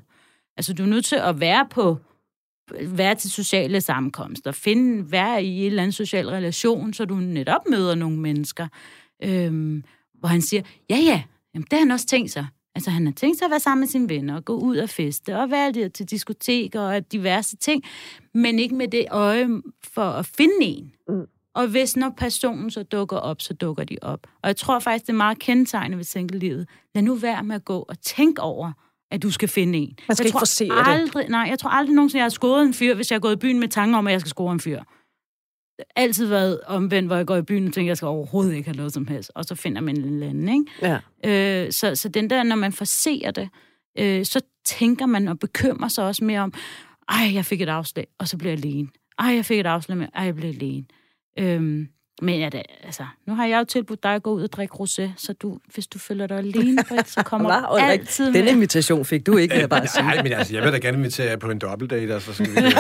Altså, 0.57 0.73
du 0.75 0.83
er 0.83 0.87
nødt 0.87 1.05
til 1.05 1.17
at 1.17 1.41
være 1.41 1.67
på, 1.71 1.99
være 2.81 3.15
til 3.15 3.31
sociale 3.31 3.81
sammenkomster, 3.81 4.53
finde, 4.53 5.13
være 5.13 5.45
i 5.45 5.61
en 5.61 5.67
eller 5.67 5.83
anden 5.83 5.93
social 5.93 6.29
relation, 6.29 6.93
så 6.93 7.05
du 7.05 7.15
netop 7.15 7.69
møder 7.71 7.95
nogle 7.95 8.19
mennesker. 8.19 8.69
Øhm, 9.25 9.85
hvor 10.19 10.29
han 10.29 10.43
siger, 10.43 10.63
ja, 10.91 10.97
ja, 10.97 11.23
jamen, 11.55 11.65
det 11.65 11.73
har 11.73 11.79
han 11.79 11.91
også 11.91 12.07
tænkt 12.07 12.31
sig. 12.31 12.47
Altså, 12.75 12.91
han 12.91 13.07
har 13.07 13.13
tænkt 13.13 13.39
sig 13.39 13.45
at 13.45 13.51
være 13.51 13.61
sammen 13.61 13.81
med 13.81 13.89
sine 13.89 14.09
venner, 14.09 14.37
og 14.37 14.45
gå 14.45 14.57
ud 14.57 14.77
og 14.77 14.89
feste, 14.89 15.39
og 15.39 15.51
være 15.51 15.73
der 15.73 15.89
til 15.89 16.11
diskoteker 16.11 16.81
og 16.81 17.13
diverse 17.13 17.57
ting, 17.57 17.85
men 18.35 18.59
ikke 18.59 18.75
med 18.75 18.89
det 18.89 19.07
øje 19.11 19.49
for 19.85 20.05
at 20.05 20.27
finde 20.27 20.55
en. 20.61 20.93
Mm. 21.09 21.27
Og 21.55 21.67
hvis 21.67 21.97
når 21.97 22.11
personen 22.17 22.71
så 22.71 22.83
dukker 22.83 23.17
op, 23.17 23.41
så 23.41 23.55
dukker 23.55 23.85
de 23.85 23.97
op. 24.03 24.27
Og 24.43 24.49
jeg 24.49 24.57
tror 24.57 24.79
faktisk, 24.79 25.07
det 25.07 25.13
er 25.13 25.17
meget 25.17 25.39
kendetegnende 25.39 25.97
ved 25.97 26.05
single-livet. 26.05 26.69
Lad 26.95 27.03
nu 27.03 27.15
være 27.15 27.45
med 27.45 27.57
at 27.57 27.65
gå 27.65 27.79
og 27.89 28.01
tænke 28.01 28.43
over, 28.43 28.73
at 29.11 29.23
du 29.23 29.31
skal 29.31 29.49
finde 29.49 29.79
en. 29.79 29.97
Man 30.09 30.17
skal 30.17 30.25
jeg 30.25 30.29
ikke 30.29 30.39
forsere 30.39 30.89
aldrig, 30.89 31.23
det. 31.23 31.31
Nej, 31.31 31.47
jeg 31.51 31.59
tror 31.59 31.71
aldrig 31.71 31.95
nogensinde, 31.95 32.19
jeg 32.19 32.25
har 32.25 32.31
scoret 32.31 32.67
en 32.67 32.75
fyr, 32.75 32.95
hvis 32.95 33.11
jeg 33.11 33.15
har 33.15 33.21
gået 33.21 33.33
i 33.33 33.37
byen 33.37 33.61
med 33.61 33.69
tanker 33.69 33.99
om, 33.99 34.07
at 34.07 34.13
jeg 34.13 34.21
skal 34.21 34.31
score 34.31 34.53
en 34.53 34.61
fyr. 34.61 34.83
Det 35.77 35.85
har 35.97 36.03
altid 36.03 36.27
været 36.27 36.61
omvendt, 36.67 37.09
hvor 37.09 37.17
jeg 37.17 37.27
går 37.27 37.37
i 37.37 37.43
byen 37.43 37.67
og 37.67 37.73
tænker, 37.73 37.87
at 37.87 37.89
jeg 37.89 37.97
skal 37.97 38.07
overhovedet 38.09 38.55
ikke 38.55 38.69
have 38.69 38.77
noget 38.77 38.93
som 38.93 39.07
helst. 39.07 39.31
Og 39.35 39.45
så 39.45 39.55
finder 39.55 39.81
man 39.81 39.97
en 39.97 40.05
eller 40.05 40.29
anden, 40.29 40.49
ikke? 40.49 41.01
Ja. 41.25 41.65
Øh, 41.67 41.73
så, 41.73 41.95
så 41.95 42.09
den 42.09 42.31
der, 42.31 42.43
når 42.43 42.57
man 42.57 42.73
forser 42.73 43.31
det, 43.31 43.49
øh, 43.99 44.25
så 44.25 44.41
tænker 44.65 45.07
man 45.07 45.29
og 45.29 45.39
bekymrer 45.39 45.89
sig 45.89 46.05
også 46.05 46.25
mere 46.25 46.41
om, 46.41 46.53
ej, 47.09 47.31
jeg 47.35 47.45
fik 47.45 47.61
et 47.63 47.69
afslag, 47.69 48.07
og 48.19 48.29
så 48.29 48.37
bliver 48.37 48.53
jeg 48.53 48.65
alene. 48.65 48.89
Ej, 49.19 49.27
jeg 49.35 49.45
fik 49.45 49.59
et 49.61 49.67
afslag 49.67 49.99
med, 49.99 50.07
ej, 50.15 50.25
jeg 50.25 50.35
blev 50.35 50.49
alene. 50.49 50.85
Øhm, 51.39 51.89
Men 52.23 52.41
er 52.43 52.49
det, 52.49 52.63
altså, 52.85 53.07
nu 53.27 53.35
har 53.35 53.47
jeg 53.47 53.59
jo 53.59 53.65
tilbudt 53.65 54.03
dig 54.03 54.15
at 54.15 54.23
gå 54.23 54.33
ud 54.33 54.43
og 54.43 54.53
drikke 54.53 54.75
rosé, 54.75 55.11
så 55.17 55.33
du, 55.33 55.59
hvis 55.75 55.87
du 55.87 55.99
føler 55.99 56.27
dig 56.27 56.39
alene, 56.39 56.85
Britt, 56.89 57.09
så 57.11 57.23
kommer 57.23 57.49
Hva? 57.61 57.61
du 57.61 57.93
altid 57.93 58.27
Den 58.33 58.45
med. 58.45 58.53
invitation 58.53 59.05
fik 59.05 59.27
du 59.27 59.37
ikke, 59.37 59.55
vil 59.55 59.61
jeg 59.61 59.69
bare 59.69 59.87
sige. 59.95 60.03
Nej, 60.03 60.23
men 60.23 60.33
altså, 60.33 60.55
jeg 60.55 60.63
vil 60.65 60.73
da 60.73 60.79
gerne 60.79 60.99
invitere 60.99 61.27
jer 61.31 61.37
på 61.37 61.51
en 61.51 61.59
dobbeltdate, 61.59 62.15
altså, 62.15 62.33
så 62.35 62.45
skal 62.45 62.65
vi... 62.65 62.71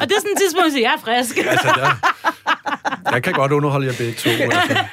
Og 0.00 0.08
det 0.08 0.12
er 0.16 0.20
sådan 0.20 0.32
et 0.32 0.38
tidspunkt, 0.40 0.76
at 0.76 0.82
jeg 0.82 0.94
er 0.96 1.00
frisk. 1.04 1.36
altså, 1.52 1.68
der, 1.76 3.12
jeg 3.12 3.22
kan 3.22 3.32
godt 3.32 3.52
underholde 3.52 3.86
jer 3.86 3.94
begge 3.98 4.12
to, 4.12 4.30
altså. 4.30 4.78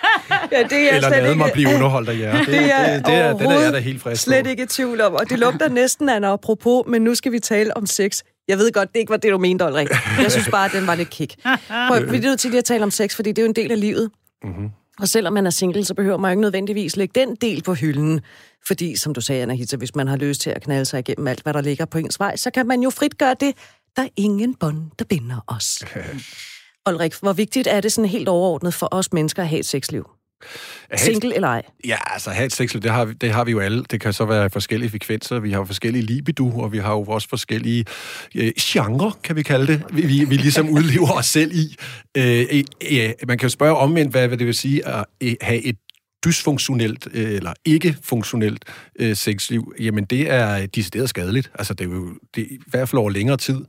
Ja, 0.51 0.63
det 0.63 0.91
er 0.91 0.95
Eller 0.95 1.09
lade 1.09 1.29
ikke, 1.29 1.37
mig 1.37 1.51
blive 1.53 1.75
underholdt 1.75 2.09
af 2.09 2.19
jer. 2.19 2.37
Det, 2.37 2.47
det 2.47 2.71
er, 2.73 2.93
det, 2.93 3.05
det, 3.05 3.13
er, 3.13 3.33
den 3.33 3.51
er 3.51 3.59
jeg 3.59 3.73
da 3.73 3.79
helt 3.79 4.01
frisk 4.01 4.23
slet 4.23 4.43
på. 4.43 4.49
ikke 4.49 4.63
i 4.63 4.65
tvivl 4.65 5.01
om. 5.01 5.13
Og 5.13 5.29
det 5.29 5.39
lugter 5.39 5.69
næsten 5.69 6.09
af 6.09 6.17
en 6.17 6.23
apropos, 6.23 6.83
men 6.87 7.01
nu 7.01 7.15
skal 7.15 7.31
vi 7.31 7.39
tale 7.39 7.77
om 7.77 7.85
sex. 7.85 8.21
Jeg 8.47 8.57
ved 8.57 8.71
godt, 8.71 8.93
det 8.93 8.99
ikke 8.99 9.09
var 9.09 9.17
det, 9.17 9.31
du 9.31 9.37
mente, 9.37 9.65
Ulrik. 9.65 9.87
Jeg 10.21 10.31
synes 10.31 10.49
bare, 10.49 10.65
at 10.65 10.71
den 10.71 10.87
var 10.87 10.95
lidt 10.95 11.09
kick. 11.09 11.35
Prøv, 11.87 12.11
vi 12.11 12.17
er 12.17 12.21
nødt 12.21 12.39
til 12.39 12.49
lige 12.49 12.57
at 12.57 12.65
tale 12.65 12.83
om 12.83 12.91
sex, 12.91 13.15
fordi 13.15 13.29
det 13.29 13.37
er 13.37 13.43
jo 13.43 13.49
en 13.49 13.55
del 13.55 13.71
af 13.71 13.79
livet. 13.79 14.11
Mm-hmm. 14.43 14.69
Og 14.99 15.07
selvom 15.07 15.33
man 15.33 15.45
er 15.45 15.49
single, 15.49 15.85
så 15.85 15.93
behøver 15.93 16.17
man 16.17 16.29
jo 16.29 16.31
ikke 16.31 16.41
nødvendigvis 16.41 16.97
lægge 16.97 17.19
den 17.19 17.35
del 17.35 17.63
på 17.63 17.73
hylden. 17.73 18.21
Fordi, 18.67 18.95
som 18.95 19.13
du 19.13 19.21
sagde, 19.21 19.41
Anahita, 19.41 19.77
hvis 19.77 19.95
man 19.95 20.07
har 20.07 20.17
lyst 20.17 20.41
til 20.41 20.49
at 20.49 20.61
knalde 20.63 20.85
sig 20.85 20.99
igennem 20.99 21.27
alt, 21.27 21.41
hvad 21.41 21.53
der 21.53 21.61
ligger 21.61 21.85
på 21.85 21.97
ens 21.97 22.19
vej, 22.19 22.35
så 22.35 22.51
kan 22.51 22.67
man 22.67 22.81
jo 22.81 22.89
frit 22.89 23.17
gøre 23.17 23.35
det. 23.39 23.55
Der 23.95 24.01
er 24.03 24.07
ingen 24.15 24.55
bånd, 24.59 24.81
der 24.99 25.05
binder 25.05 25.43
os. 25.47 25.83
Ulrik, 26.89 27.13
hvor 27.21 27.33
vigtigt 27.33 27.67
er 27.67 27.81
det 27.81 27.91
sådan 27.91 28.09
helt 28.09 28.27
overordnet 28.27 28.73
for 28.73 28.87
os 28.91 29.13
mennesker 29.13 29.41
at 29.43 29.49
have 29.49 29.59
et 29.59 29.65
sexliv? 29.65 30.09
Single 30.95 31.35
eller 31.35 31.47
ej? 31.47 31.61
Ja, 31.87 31.97
altså 32.13 32.29
have 32.29 32.45
et 32.45 32.53
sexliv, 32.53 32.81
det 32.81 32.91
har, 32.91 33.05
vi- 33.05 33.13
det 33.13 33.31
har 33.31 33.43
vi 33.43 33.51
jo 33.51 33.59
alle. 33.59 33.83
Det 33.91 34.01
kan 34.01 34.13
så 34.13 34.25
være 34.25 34.49
forskellige 34.49 34.89
frekvenser. 34.89 35.39
Vi 35.39 35.51
har 35.51 35.57
jo 35.59 35.65
forskellige 35.65 36.05
libido, 36.05 36.59
og 36.59 36.71
vi 36.71 36.77
har 36.77 36.91
jo 36.91 37.03
også 37.03 37.29
forskellige 37.29 37.85
øh, 38.35 38.51
genre, 38.59 39.11
kan 39.23 39.35
vi 39.35 39.43
kalde 39.43 39.67
det, 39.67 39.83
vi, 39.93 40.01
vi, 40.05 40.25
vi 40.25 40.35
ligesom 40.35 40.69
udlever 40.69 41.11
os 41.11 41.25
selv 41.25 41.51
i. 41.55 41.75
Øh, 42.17 42.45
øh, 42.51 42.63
øh, 42.91 43.09
man 43.27 43.37
kan 43.37 43.45
jo 43.45 43.49
spørge 43.49 43.77
omvendt, 43.77 44.11
hvad, 44.11 44.27
hvad 44.27 44.37
det 44.37 44.47
vil 44.47 44.53
sige 44.55 44.87
at 44.87 45.05
øh, 45.23 45.35
have 45.41 45.61
et 45.61 45.75
dysfunktionelt 46.25 47.07
øh, 47.13 47.31
eller 47.31 47.53
ikke-funktionelt 47.65 48.65
øh, 48.99 49.15
sexliv, 49.15 49.73
jamen 49.79 50.05
det 50.05 50.31
er 50.31 50.65
decideret 50.65 51.09
skadeligt. 51.09 51.51
Altså 51.59 51.73
det 51.73 51.85
er 51.85 51.91
jo 51.91 52.09
det, 52.35 52.41
er 52.41 52.47
i 52.51 52.59
hvert 52.67 52.89
fald 52.89 52.99
over 52.99 53.09
længere 53.09 53.37
tid. 53.37 53.65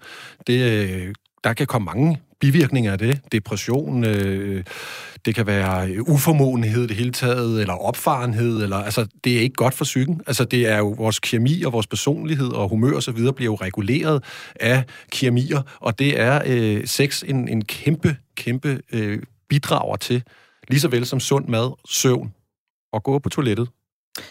Det, 0.47 0.61
øh, 0.61 1.15
der 1.45 1.53
kan 1.53 1.67
komme 1.67 1.85
mange 1.85 2.21
bivirkninger 2.41 2.93
af 2.93 2.99
det. 2.99 3.21
Depression, 3.33 4.05
øh, 4.05 4.65
det 5.25 5.35
kan 5.35 5.47
være 5.47 5.91
øh, 5.91 6.03
uformåenhed 6.03 6.89
det 6.89 6.97
hele 6.97 7.13
taget, 7.13 7.61
eller 7.61 7.75
opfarenhed, 7.75 8.63
eller, 8.63 8.77
altså, 8.77 9.07
det 9.25 9.37
er 9.37 9.41
ikke 9.41 9.55
godt 9.55 9.75
for 9.75 9.85
psyken. 9.85 10.21
Altså, 10.27 10.45
det 10.45 10.67
er 10.67 10.79
jo 10.79 10.89
vores 10.89 11.19
kemi 11.19 11.63
og 11.63 11.73
vores 11.73 11.87
personlighed 11.87 12.49
og 12.49 12.69
humør 12.69 12.97
og 12.97 13.03
så 13.03 13.13
videre 13.13 13.33
bliver 13.33 13.53
jo 13.53 13.55
reguleret 13.55 14.25
af 14.61 14.85
kemier, 15.13 15.63
og 15.81 15.99
det 15.99 16.21
er 16.21 16.43
øh, 16.47 16.87
sex 16.87 17.23
en, 17.27 17.49
en 17.49 17.65
kæmpe, 17.65 18.17
kæmpe 18.37 18.81
øh, 18.93 19.19
bidrager 19.49 19.97
til, 19.97 20.23
lige 20.69 20.81
så 20.81 20.89
vel 20.89 21.07
som 21.07 21.21
sund 21.21 21.49
mad, 21.49 21.73
søvn 21.89 22.33
og 22.97 23.03
gå 23.03 23.19
på 23.19 23.29
toilettet 23.29 23.69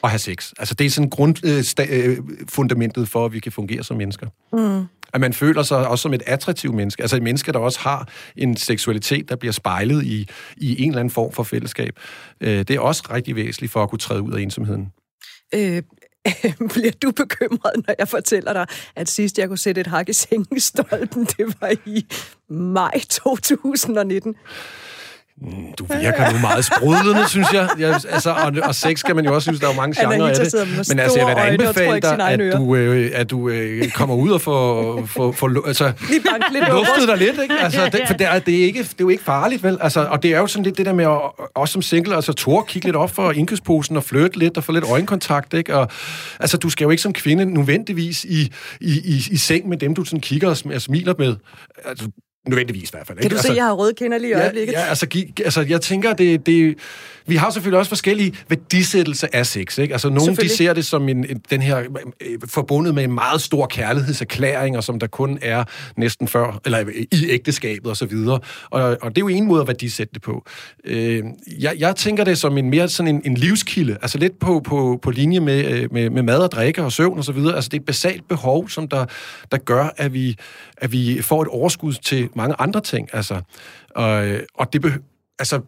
og 0.02 0.10
have 0.10 0.20
sex. 0.20 0.52
Altså, 0.60 0.74
det 0.74 0.86
er 0.86 0.90
sådan 0.90 1.10
grundfundamentet 1.10 1.90
øh, 1.90 2.48
fundamentet 2.50 3.10
for, 3.10 3.26
at 3.26 3.34
vi 3.34 3.40
kan 3.40 3.52
fungere 3.52 3.84
som 3.84 3.98
mennesker. 3.98 4.28
Mm. 4.54 4.86
At 5.14 5.22
man 5.22 5.34
føler 5.34 5.64
sig 5.64 5.88
også 5.88 6.02
som 6.02 6.14
et 6.14 6.24
attraktivt 6.26 6.76
menneske. 6.76 7.02
Altså 7.02 7.16
et 7.16 7.24
menneske, 7.24 7.52
der 7.52 7.60
også 7.60 7.80
har 7.80 8.10
en 8.36 8.58
seksualitet, 8.58 9.30
der 9.30 9.36
bliver 9.36 9.52
spejlet 9.52 10.04
i, 10.04 10.30
i 10.58 10.84
en 10.84 10.90
eller 10.90 11.00
anden 11.00 11.12
form 11.12 11.32
for 11.32 11.44
fællesskab. 11.44 12.00
Øh, 12.42 12.58
det 12.58 12.70
er 12.70 12.80
også 12.80 13.04
rigtig 13.12 13.36
væsentligt 13.36 13.74
for 13.74 13.84
at 13.84 13.90
kunne 13.90 14.00
træde 14.00 14.22
ud 14.22 14.34
af 14.34 14.42
ensomheden. 14.42 14.92
Øh, 15.54 15.84
bliver 16.74 16.92
du 17.02 17.12
bekymret, 17.12 17.74
når 17.88 17.96
jeg 18.00 18.08
fortæller 18.08 18.54
dig, 18.54 18.68
at 18.96 19.10
sidst 19.10 19.40
jeg 19.40 19.48
kunne 19.48 19.58
sætte 19.58 19.82
et 19.82 19.88
hak 19.88 20.10
i 20.10 20.14
sengestolpen, 20.14 21.26
det 21.38 21.56
var 21.62 21.74
i 21.86 22.06
maj 22.50 23.00
2019? 23.10 24.36
Du 25.80 25.86
virker 26.02 26.32
nu 26.32 26.40
meget 26.40 26.66
sprudlende, 26.66 27.30
synes 27.30 27.48
jeg. 27.54 27.70
jeg 27.80 28.00
altså, 28.10 28.30
og, 28.30 28.54
og 28.64 28.76
sex 28.76 29.04
kan 29.04 29.16
man 29.16 29.26
jo 29.26 29.36
også 29.36 29.46
synes, 29.46 29.60
der 29.60 29.68
er 29.68 29.72
jo 29.72 29.82
mange 29.82 30.02
genrer 30.02 30.28
af 30.28 30.36
det. 30.36 30.88
Men 30.90 31.00
altså, 31.00 31.20
jeg 31.20 31.28
vil 31.28 31.36
da 31.36 31.42
anbefale 31.42 32.02
dig, 32.02 32.30
at 32.30 32.54
du, 32.54 32.76
øh, 32.76 33.12
at 33.14 33.30
du 33.30 33.50
øh, 33.50 33.92
kommer 33.92 34.16
ud 34.16 34.30
og 34.30 34.42
får, 34.42 35.06
får, 35.06 35.32
får 35.32 35.68
altså, 35.68 35.92
lidt 36.52 36.70
luftet 36.70 37.08
dig 37.08 37.18
lidt, 37.18 37.42
ikke? 37.42 37.56
Altså, 37.60 37.90
det, 37.92 38.02
for 38.08 38.14
det 38.14 38.28
er, 38.28 38.40
det, 38.40 38.60
er 38.60 38.66
ikke, 38.66 38.80
det 38.84 38.92
er 38.92 38.96
jo 39.00 39.10
ikke 39.10 39.24
farligt, 39.24 39.64
vel? 39.64 39.78
Altså, 39.82 40.06
og 40.06 40.24
det 40.24 40.34
er 40.34 40.40
jo 40.40 40.48
sådan 40.48 40.64
lidt 40.64 40.78
det 40.78 40.86
der 40.86 40.94
med 40.94 41.06
at, 41.06 41.20
også 41.56 41.72
som 41.72 41.82
single, 41.82 42.16
altså 42.16 42.34
tåre 42.34 42.64
kigge 42.68 42.88
lidt 42.88 42.96
op 42.96 43.12
for 43.12 43.32
indkøbsposen 43.32 43.98
og 43.98 44.04
flytte 44.04 44.40
lidt 44.40 44.58
og 44.58 44.64
få 44.64 44.72
lidt 44.72 44.86
øjenkontakt, 44.92 45.54
ikke? 45.54 45.76
Og, 45.76 45.88
altså, 46.40 46.58
du 46.58 46.70
skal 46.70 46.86
jo 46.86 46.90
ikke 46.90 47.04
som 47.04 47.14
kvinde 47.14 47.46
nødvendigvis 47.46 48.24
i, 48.24 48.52
i, 48.82 49.02
i, 49.06 49.24
i 49.32 49.38
seng 49.38 49.70
med 49.70 49.78
dem, 49.78 49.96
du 49.96 50.06
sådan 50.06 50.20
kigger 50.20 50.50
og 50.50 50.82
smiler 50.82 51.14
med. 51.18 51.36
Altså, 51.86 52.08
nødvendigvis 52.48 52.90
i 52.90 52.92
hvert 52.92 53.08
fald. 53.08 53.18
Kan 53.18 53.26
Ikke? 53.26 53.34
du 53.34 53.38
altså, 53.38 53.48
se, 53.48 53.52
at 53.52 53.58
jeg 53.58 53.66
har 53.66 53.74
røde 53.74 53.94
kinder 53.94 54.18
lige 54.18 54.32
i 54.32 54.34
øjeblikket? 54.34 54.74
Ja, 54.74 54.80
ja 54.80 54.86
altså, 54.86 55.08
altså, 55.46 55.62
jeg 55.62 55.82
tænker, 55.82 56.14
det, 56.14 56.46
det, 56.46 56.78
vi 57.28 57.36
har 57.36 57.50
selvfølgelig 57.50 57.80
også 57.80 57.90
forskellige 57.90 58.34
værdisættelse 58.50 59.36
af 59.36 59.46
sex. 59.46 59.78
Ikke? 59.78 59.94
Altså, 59.94 60.10
nogle 60.10 60.36
de 60.36 60.50
ser 60.50 60.74
det 60.74 60.86
som 60.86 61.10
en, 61.10 61.26
en, 61.30 61.42
den 61.50 61.62
her 61.62 61.80
øh, 62.22 62.40
forbundet 62.46 62.96
med 62.96 63.04
en 63.04 63.14
meget 63.14 63.42
stor 63.42 63.68
kærlighedserklæring, 63.68 64.78
og 64.78 64.84
som 64.84 65.00
der 65.00 65.08
kun 65.08 65.40
er 65.42 65.64
næsten 65.98 66.28
før, 66.28 66.60
eller 66.66 66.80
i 67.12 67.30
ægteskabet 67.30 67.88
og 67.88 67.98
så 67.98 68.06
videre. 68.06 68.40
Og, 68.70 68.98
og 69.02 69.16
det 69.16 69.18
er 69.18 69.22
jo 69.22 69.28
en 69.28 69.48
måde 69.48 69.62
at 69.62 69.68
værdisætte 69.68 70.14
det 70.14 70.22
på. 70.22 70.46
Øh, 70.84 71.24
jeg, 71.60 71.76
jeg 71.78 71.96
tænker 71.96 72.24
det 72.24 72.38
som 72.38 72.58
en 72.58 72.70
mere 72.70 72.90
sådan 72.90 73.16
en, 73.16 73.22
en 73.26 73.38
livskilde, 73.38 73.98
altså 74.02 74.18
lidt 74.18 74.40
på, 74.40 74.62
på, 74.66 75.00
på 75.02 75.12
linje 75.12 75.40
med, 75.40 75.66
øh, 75.66 75.94
med, 75.94 76.10
med 76.10 76.24
mad 76.24 76.40
og 76.40 76.52
drikke 76.52 76.84
og 76.84 76.92
søvn 76.92 77.18
og 77.18 77.24
så 77.24 77.32
videre. 77.32 77.56
Altså 77.56 77.70
det 77.70 77.78
er 77.78 77.82
et 77.82 77.86
basalt 77.86 78.28
behov, 78.28 78.70
som 78.70 78.88
der, 78.88 79.06
der 79.52 79.58
gør, 79.58 79.94
at 79.98 80.14
vi, 80.14 80.38
at 80.78 80.92
vi 80.92 81.22
får 81.22 81.42
et 81.42 81.48
overskud 81.48 81.94
til 81.94 82.30
mange 82.36 82.56
andre 82.60 82.82
ting. 82.82 83.10
Altså, 83.14 83.42
og, 83.90 84.28
og 84.56 84.74
det 84.74 84.86
beh- 84.86 85.36
altså, 85.40 85.62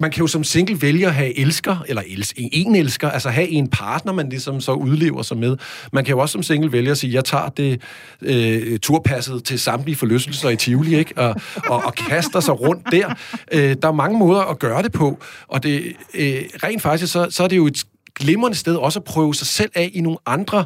man 0.00 0.10
kan 0.10 0.20
jo 0.20 0.26
som 0.26 0.44
single 0.44 0.82
vælge 0.82 1.06
at 1.06 1.14
have 1.14 1.38
elsker, 1.38 1.84
eller 1.88 2.02
els, 2.06 2.32
en 2.36 2.74
elsker, 2.74 3.10
altså 3.10 3.30
have 3.30 3.48
en 3.48 3.68
partner, 3.68 4.12
man 4.12 4.28
ligesom 4.28 4.60
så 4.60 4.72
udlever 4.72 5.22
sig 5.22 5.36
med. 5.36 5.56
Man 5.92 6.04
kan 6.04 6.12
jo 6.12 6.18
også 6.18 6.32
som 6.32 6.42
single 6.42 6.72
vælge 6.72 6.90
at 6.90 6.98
sige, 6.98 7.14
jeg 7.14 7.24
tager 7.24 7.48
det 7.48 7.80
øh, 8.22 8.78
turpasset 8.78 9.44
til 9.44 9.58
samtlige 9.58 9.96
forlystelser 9.96 10.48
i 10.48 10.56
Tivoli, 10.56 10.98
ikke? 10.98 11.12
Og, 11.16 11.34
og, 11.68 11.82
og 11.84 11.94
kaster 11.94 12.40
sig 12.40 12.60
rundt 12.60 12.86
der. 12.92 13.14
Øh, 13.52 13.76
der 13.82 13.88
er 13.88 13.92
mange 13.92 14.18
måder 14.18 14.40
at 14.40 14.58
gøre 14.58 14.82
det 14.82 14.92
på, 14.92 15.18
og 15.48 15.62
det, 15.62 15.84
øh, 16.14 16.42
rent 16.64 16.82
faktisk, 16.82 17.12
så, 17.12 17.26
så 17.30 17.42
er 17.42 17.48
det 17.48 17.56
jo 17.56 17.66
et 17.66 17.84
glimrende 18.20 18.58
sted 18.58 18.76
også 18.76 18.98
at 18.98 19.04
prøve 19.04 19.34
sig 19.34 19.46
selv 19.46 19.70
af 19.74 19.90
i 19.92 20.00
nogle 20.00 20.18
andre 20.26 20.64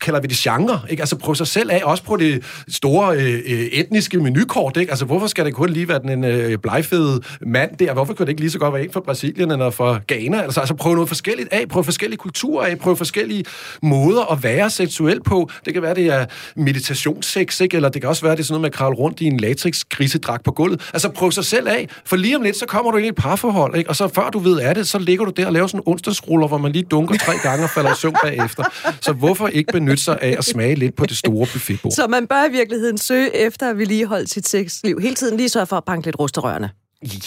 kalder 0.00 0.20
vi 0.20 0.26
det 0.26 0.36
genre, 0.36 0.80
ikke? 0.90 1.02
Altså 1.02 1.16
prøv 1.16 1.34
sig 1.34 1.46
selv 1.46 1.70
af, 1.70 1.80
også 1.84 2.04
på 2.04 2.16
det 2.16 2.44
store 2.68 3.16
øh, 3.16 3.34
øh, 3.34 3.58
etniske 3.58 4.18
menukort, 4.18 4.76
ikke? 4.76 4.90
Altså 4.90 5.04
hvorfor 5.04 5.26
skal 5.26 5.44
det 5.44 5.54
kun 5.54 5.70
lige 5.70 5.88
være 5.88 5.98
den 5.98 6.08
en 6.08 6.24
øh, 6.24 6.58
blegfede 6.58 7.20
mand 7.46 7.76
der? 7.76 7.92
Hvorfor 7.92 8.14
kunne 8.14 8.26
det 8.26 8.30
ikke 8.30 8.40
lige 8.40 8.50
så 8.50 8.58
godt 8.58 8.74
være 8.74 8.84
en 8.84 8.92
fra 8.92 9.00
Brasilien 9.00 9.50
eller 9.50 9.70
fra 9.70 10.00
Ghana? 10.08 10.42
Altså, 10.42 10.60
altså 10.60 10.74
prøv 10.74 10.94
noget 10.94 11.08
forskelligt 11.08 11.48
af, 11.52 11.68
prøv 11.68 11.84
forskellige 11.84 12.18
kulturer 12.18 12.66
af, 12.66 12.78
prøv 12.78 12.96
forskellige 12.96 13.44
måder 13.82 14.32
at 14.32 14.42
være 14.42 14.70
seksuel 14.70 15.22
på. 15.22 15.50
Det 15.64 15.72
kan 15.72 15.82
være, 15.82 15.94
det 15.94 16.06
er 16.06 16.26
meditationsseks, 16.56 17.60
ikke? 17.60 17.76
Eller 17.76 17.88
det 17.88 18.02
kan 18.02 18.08
også 18.08 18.22
være, 18.22 18.32
det 18.32 18.40
er 18.40 18.44
sådan 18.44 18.52
noget 18.52 18.60
med 18.60 18.70
at 18.70 18.74
kravle 18.74 18.96
rundt 18.96 19.20
i 19.20 19.24
en 19.24 19.36
latex 19.36 19.84
grisedragt 19.88 20.44
på 20.44 20.52
gulvet. 20.52 20.90
Altså 20.92 21.08
prøv 21.08 21.30
sig 21.32 21.44
selv 21.44 21.68
af, 21.68 21.88
for 22.04 22.16
lige 22.16 22.36
om 22.36 22.42
lidt, 22.42 22.56
så 22.56 22.66
kommer 22.66 22.90
du 22.90 22.96
ind 22.96 23.06
i 23.06 23.08
et 23.08 23.14
parforhold, 23.14 23.76
ikke? 23.76 23.90
Og 23.90 23.96
så 23.96 24.08
før 24.08 24.30
du 24.30 24.38
ved 24.38 24.60
af 24.60 24.74
det, 24.74 24.88
så 24.88 24.98
ligger 24.98 25.24
du 25.24 25.30
der 25.30 25.46
og 25.46 25.52
laver 25.52 25.66
sådan 25.66 25.80
en 25.80 25.84
onsdagsruller, 25.86 26.48
hvor 26.48 26.58
man 26.58 26.72
lige 26.72 26.84
dunker 26.90 27.18
tre 27.18 27.32
gange 27.42 27.64
og 27.64 27.70
falder 27.70 27.90
i 27.92 27.96
søvn 27.96 28.16
bagefter. 28.22 28.64
Så 29.00 29.12
hvorfor 29.12 29.48
ikke 29.48 29.69
benytte 29.72 30.02
sig 30.02 30.18
af 30.22 30.34
at 30.38 30.44
smage 30.44 30.74
lidt 30.74 30.96
på 30.96 31.06
det 31.06 31.16
store 31.16 31.46
buffetbord? 31.52 31.92
Så 31.92 32.06
man 32.06 32.26
bør 32.26 32.48
i 32.48 32.50
virkeligheden 32.50 32.98
søge 32.98 33.36
efter 33.36 33.70
at 33.70 33.78
vedligeholde 33.78 34.28
sit 34.28 34.48
sexliv. 34.48 35.00
Hele 35.00 35.14
tiden 35.14 35.36
lige 35.36 35.48
sørge 35.48 35.66
for 35.66 35.76
at 35.76 35.84
banke 35.84 36.06
lidt 36.06 36.18
rusterørene. 36.18 36.70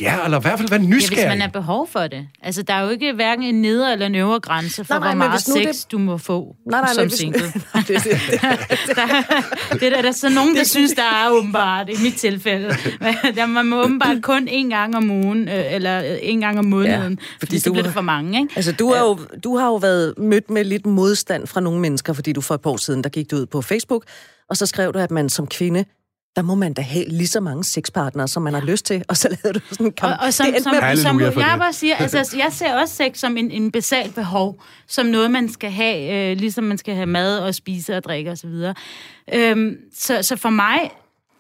Ja, 0.02 0.26
eller 0.26 0.40
i 0.40 0.42
hvert 0.42 0.60
fald 0.60 0.70
være 0.70 0.82
Ja, 0.82 0.88
hvis 0.88 0.96
nysgerrig. 1.12 1.28
man 1.30 1.42
har 1.42 1.48
behov 1.48 1.88
for 1.92 2.00
det. 2.08 2.28
Altså, 2.44 2.62
der 2.62 2.74
er 2.74 2.82
jo 2.82 2.90
ikke 2.90 3.14
hverken 3.14 3.44
en 3.46 3.62
nedre 3.62 3.94
eller 3.94 4.06
en 4.06 4.16
øvre 4.16 4.40
grænse 4.40 4.86
for, 4.86 4.94
Nej, 4.94 5.00
nej, 5.00 5.10
hvor 5.10 5.18
meget 5.18 5.32
hvis 5.32 5.74
sex 5.76 5.82
det- 5.84 5.92
du 5.92 5.98
må 5.98 6.18
få 6.18 6.56
Nej, 6.72 6.82
nej, 6.82 6.94
som 6.94 7.04
hvis- 7.04 7.14
single. 7.14 7.40
det, 7.88 7.88
det, 7.88 8.04
det. 8.04 8.12
Det 9.80 9.84
er 9.84 9.90
der, 9.90 10.02
der 10.02 10.08
er 10.08 10.12
så 10.12 10.30
nogen, 10.30 10.56
der 10.56 10.64
synes, 10.64 10.92
der 10.94 11.02
er 11.04 11.30
åbenbart, 11.32 11.90
i 11.90 11.94
mit 12.04 12.14
tilfælde. 12.14 12.68
Der 13.36 13.46
man 13.46 13.66
må 13.66 13.84
åbenbart 13.84 14.22
kun 14.22 14.48
en 14.48 14.70
gang 14.70 14.96
om 14.96 15.12
ugen, 15.12 15.48
øh, 15.50 15.74
eller 15.74 16.04
øh, 16.12 16.18
en 16.22 16.40
gang 16.40 16.60
om 16.60 16.66
måneden, 16.66 17.02
Ja, 17.02 17.08
fordi 17.08 17.38
fordi 17.40 17.60
så 17.60 17.70
du- 17.70 17.74
bliver 17.74 17.84
det 17.84 17.94
for 17.94 18.02
mange, 18.02 18.42
ikke? 18.42 18.54
Altså, 18.56 18.72
du, 18.72 18.90
er 18.90 19.00
jo, 19.00 19.20
du 19.44 19.58
har 19.58 19.68
jo 19.68 19.76
været 19.76 20.14
mødt 20.18 20.50
med 20.50 20.64
lidt 20.64 20.86
modstand 20.86 21.48
fra 21.48 21.60
nogle 21.62 21.80
mennesker, 21.80 22.14
fordi 22.14 22.34
du 22.34 22.42
for 22.42 22.56
et 22.56 22.62
par 22.62 22.70
år 22.70 22.78
siden, 22.78 23.04
der 23.04 23.10
gik 23.10 23.32
du 23.32 23.36
ud 23.36 23.46
på 23.46 23.62
Facebook, 23.62 24.04
og 24.50 24.58
så 24.58 24.66
skrev 24.66 24.94
du, 24.94 25.00
at 25.00 25.12
man 25.12 25.30
som 25.30 25.48
kvinde, 25.48 25.86
der 26.36 26.42
må 26.42 26.56
man 26.56 26.74
da 26.74 26.82
have 26.82 27.06
lige 27.06 27.28
så 27.28 27.40
mange 27.40 27.64
sexpartnere, 27.64 28.28
som 28.28 28.44
man 28.44 28.54
har 28.54 28.62
lyst 28.62 28.86
til, 28.86 29.04
og 29.08 29.18
så 29.18 29.30
lavede 29.44 29.60
du 29.60 29.66
sådan 29.70 29.86
en 29.86 29.92
kamp. 29.92 30.14
Og, 30.14 30.26
og 30.26 30.34
som, 30.34 30.48
det 30.54 30.64
som, 30.64 30.76
med, 30.76 30.98
som 30.98 31.20
jeg 31.20 31.36
det. 31.36 31.36
bare 31.36 31.74
siger, 31.74 31.96
altså, 31.96 32.38
jeg 32.38 32.48
ser 32.52 32.76
også 32.76 32.96
sex 32.96 33.18
som 33.18 33.38
en, 33.38 33.52
en 33.52 33.72
basalt 33.72 34.16
behov, 34.16 34.62
som 34.88 35.06
noget, 35.06 35.32
man 35.32 35.50
skal 35.50 35.72
have, 35.72 36.32
øh, 36.32 36.38
ligesom 36.38 36.64
man 36.64 36.78
skal 36.78 36.96
have 36.96 37.06
mad 37.06 37.40
og 37.40 37.56
spise 37.56 37.98
og 37.98 38.04
drikke 38.04 38.32
osv. 38.32 38.72
Øhm, 39.34 39.78
så, 39.94 40.24
så 40.24 40.36
for 40.36 40.50
mig, 40.50 40.92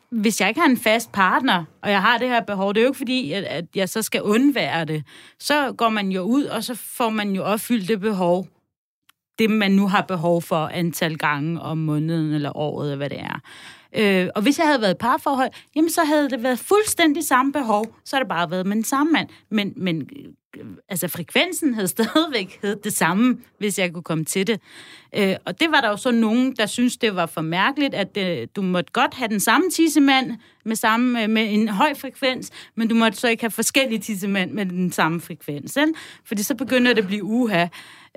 hvis 0.10 0.41
jeg 0.41 0.50
ikke 0.50 0.62
har 0.62 0.68
en 0.68 0.78
fast 0.78 1.12
partner, 1.12 1.64
og 1.82 1.91
jeg 1.91 2.02
har 2.02 2.18
det 2.18 2.28
her 2.28 2.41
behov, 2.41 2.74
det 2.74 2.80
er 2.80 2.84
jo 2.84 2.89
ikke 2.89 2.98
fordi, 2.98 3.32
at, 3.32 3.44
at 3.44 3.66
jeg 3.76 3.89
så 3.89 4.02
skal 4.02 4.22
undvære 4.22 4.86
det. 4.86 5.04
Så 5.39 5.74
går 5.78 5.89
man 5.89 6.10
jo 6.10 6.22
ud, 6.22 6.44
og 6.44 6.64
så 6.64 6.76
får 6.76 7.10
man 7.10 7.32
jo 7.32 7.44
opfyldt 7.44 7.88
det 7.88 8.00
behov, 8.00 8.48
det 9.39 9.50
man 9.50 9.72
nu 9.72 9.88
har 9.88 10.02
behov 10.02 10.41
for 10.41 10.68
antal 10.68 11.18
gange 11.18 11.62
om 11.62 11.78
måneden 11.78 12.34
eller 12.34 12.58
året, 12.58 12.86
eller 12.86 12.98
hvad 12.98 13.10
det 13.10 13.20
er. 13.20 13.39
Øh, 13.96 14.28
og 14.36 14.41
hvis 14.41 14.60
jeg 14.60 14.68
havde 14.68 14.82
været 14.82 14.94
i 14.94 14.98
parforhold, 15.00 15.50
jamen 15.76 15.89
så 15.89 16.04
havde 16.04 16.30
det 16.30 16.44
været 16.44 16.60
fuldstændig 16.60 17.24
samme 17.24 17.52
behov. 17.52 17.86
Så 18.06 18.16
havde 18.16 18.24
det 18.24 18.30
bare 18.30 18.52
været 18.52 18.66
med 18.66 18.76
den 18.76 18.84
samme 18.84 19.12
mand. 19.12 19.30
Men, 19.50 19.74
men 19.76 20.10
øh, 20.58 20.66
altså 20.89 21.08
frekvensen 21.08 21.74
havde 21.74 21.88
stadigvæk 21.98 22.60
hed 22.62 22.76
det 22.76 22.94
samme, 22.94 23.38
hvis 23.58 23.80
jeg 23.80 23.94
kunne 23.94 24.04
komme 24.04 24.26
til 24.26 24.48
det. 24.48 24.62
Øh, 25.16 25.36
og 25.46 25.60
det 25.60 25.72
var 25.72 25.82
der 25.82 25.89
jo 25.89 25.98
så 25.98 26.12
nogen, 26.12 26.56
der 26.56 26.66
synes 26.66 26.98
det 26.98 27.16
var 27.16 27.26
for 27.26 27.41
mærkeligt, 27.41 27.94
at 27.94 28.18
øh, 28.18 28.48
du 28.56 28.62
måtte 28.62 28.91
godt 28.94 29.14
have 29.14 29.28
den 29.28 29.39
samme 29.39 29.70
tissemand 29.70 30.32
med, 30.66 30.76
samme, 30.76 31.24
øh, 31.24 31.30
med 31.30 31.53
en 31.53 31.70
høj 31.70 31.93
frekvens, 31.93 32.51
men 32.76 32.88
du 32.88 32.95
måtte 32.95 33.18
så 33.18 33.28
ikke 33.28 33.43
have 33.43 33.51
forskellige 33.51 33.99
tissemand 33.99 34.51
med 34.51 34.66
den 34.66 34.91
samme 34.91 35.22
frekvens. 35.22 35.78
Ikke? 35.78 35.93
Fordi 36.26 36.43
så 36.43 36.55
begynder 36.55 36.93
det 36.93 37.01
at 37.01 37.07
blive 37.07 37.24
uha 37.24 37.68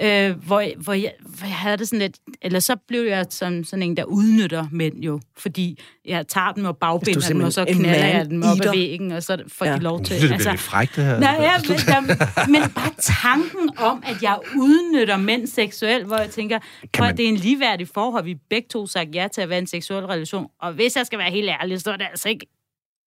øh, 0.01 0.31
hvor, 0.47 0.83
hvor, 0.83 0.93
jeg, 0.93 1.13
hvor 1.21 1.47
jeg 1.47 1.57
havde 1.57 1.77
det 1.77 1.89
sådan 1.89 1.99
lidt... 1.99 2.17
Eller 2.43 2.61
så 2.61 2.77
blev 2.89 3.03
jeg 3.03 3.27
som 3.31 3.65
sådan 3.65 3.83
en, 3.83 3.97
der 3.97 4.05
udnytter 4.05 4.67
mænd 4.73 4.95
jo, 5.03 5.21
fordi 5.39 5.81
jeg 6.05 6.29
tager 6.29 6.53
dem 6.53 6.65
og 6.65 6.77
bagbinder 6.77 7.29
dem, 7.29 7.41
og 7.41 7.53
så 7.53 7.65
knalder 7.65 8.07
jeg 8.07 8.31
dem 8.31 8.43
op 8.43 8.59
ad 8.65 8.71
væggen, 8.71 9.13
og 9.13 9.23
så 9.23 9.43
får 9.49 9.67
ja. 9.67 9.75
de 9.75 9.81
lov 9.81 10.05
til... 10.05 10.23
Det 10.23 10.33
altså, 10.33 10.51
lidt 10.51 10.61
frækt, 10.61 10.97
det 10.97 11.05
her. 11.05 11.21
Nej, 11.21 11.37
ja, 11.41 11.53
men, 11.69 11.79
der, 11.79 12.47
men 12.49 12.71
bare 12.75 12.93
tanken 12.99 13.71
om, 13.79 14.03
at 14.07 14.23
jeg 14.23 14.39
udnytter 14.57 15.17
mænd 15.17 15.47
seksuelt, 15.47 16.07
hvor 16.07 16.17
jeg 16.17 16.31
tænker, 16.31 16.59
man... 16.99 17.11
at 17.11 17.17
det 17.17 17.25
er 17.25 17.29
en 17.29 17.37
ligeværdig 17.37 17.89
forhold, 17.95 18.25
vi 18.25 18.35
begge 18.51 18.69
to 18.69 18.87
sagt 18.87 19.15
ja 19.15 19.29
til 19.35 19.41
at 19.41 19.49
være 19.49 19.59
en 19.59 19.67
seksuel 19.67 20.07
relation, 20.07 20.47
og 20.61 20.73
hvis 20.73 20.97
jeg 20.97 21.07
skal 21.07 21.19
være 21.19 21.31
helt 21.31 21.49
ærlig, 21.49 21.81
så 21.81 21.93
er 21.93 21.97
det 21.97 22.07
altså 22.11 22.29
ikke 22.29 22.36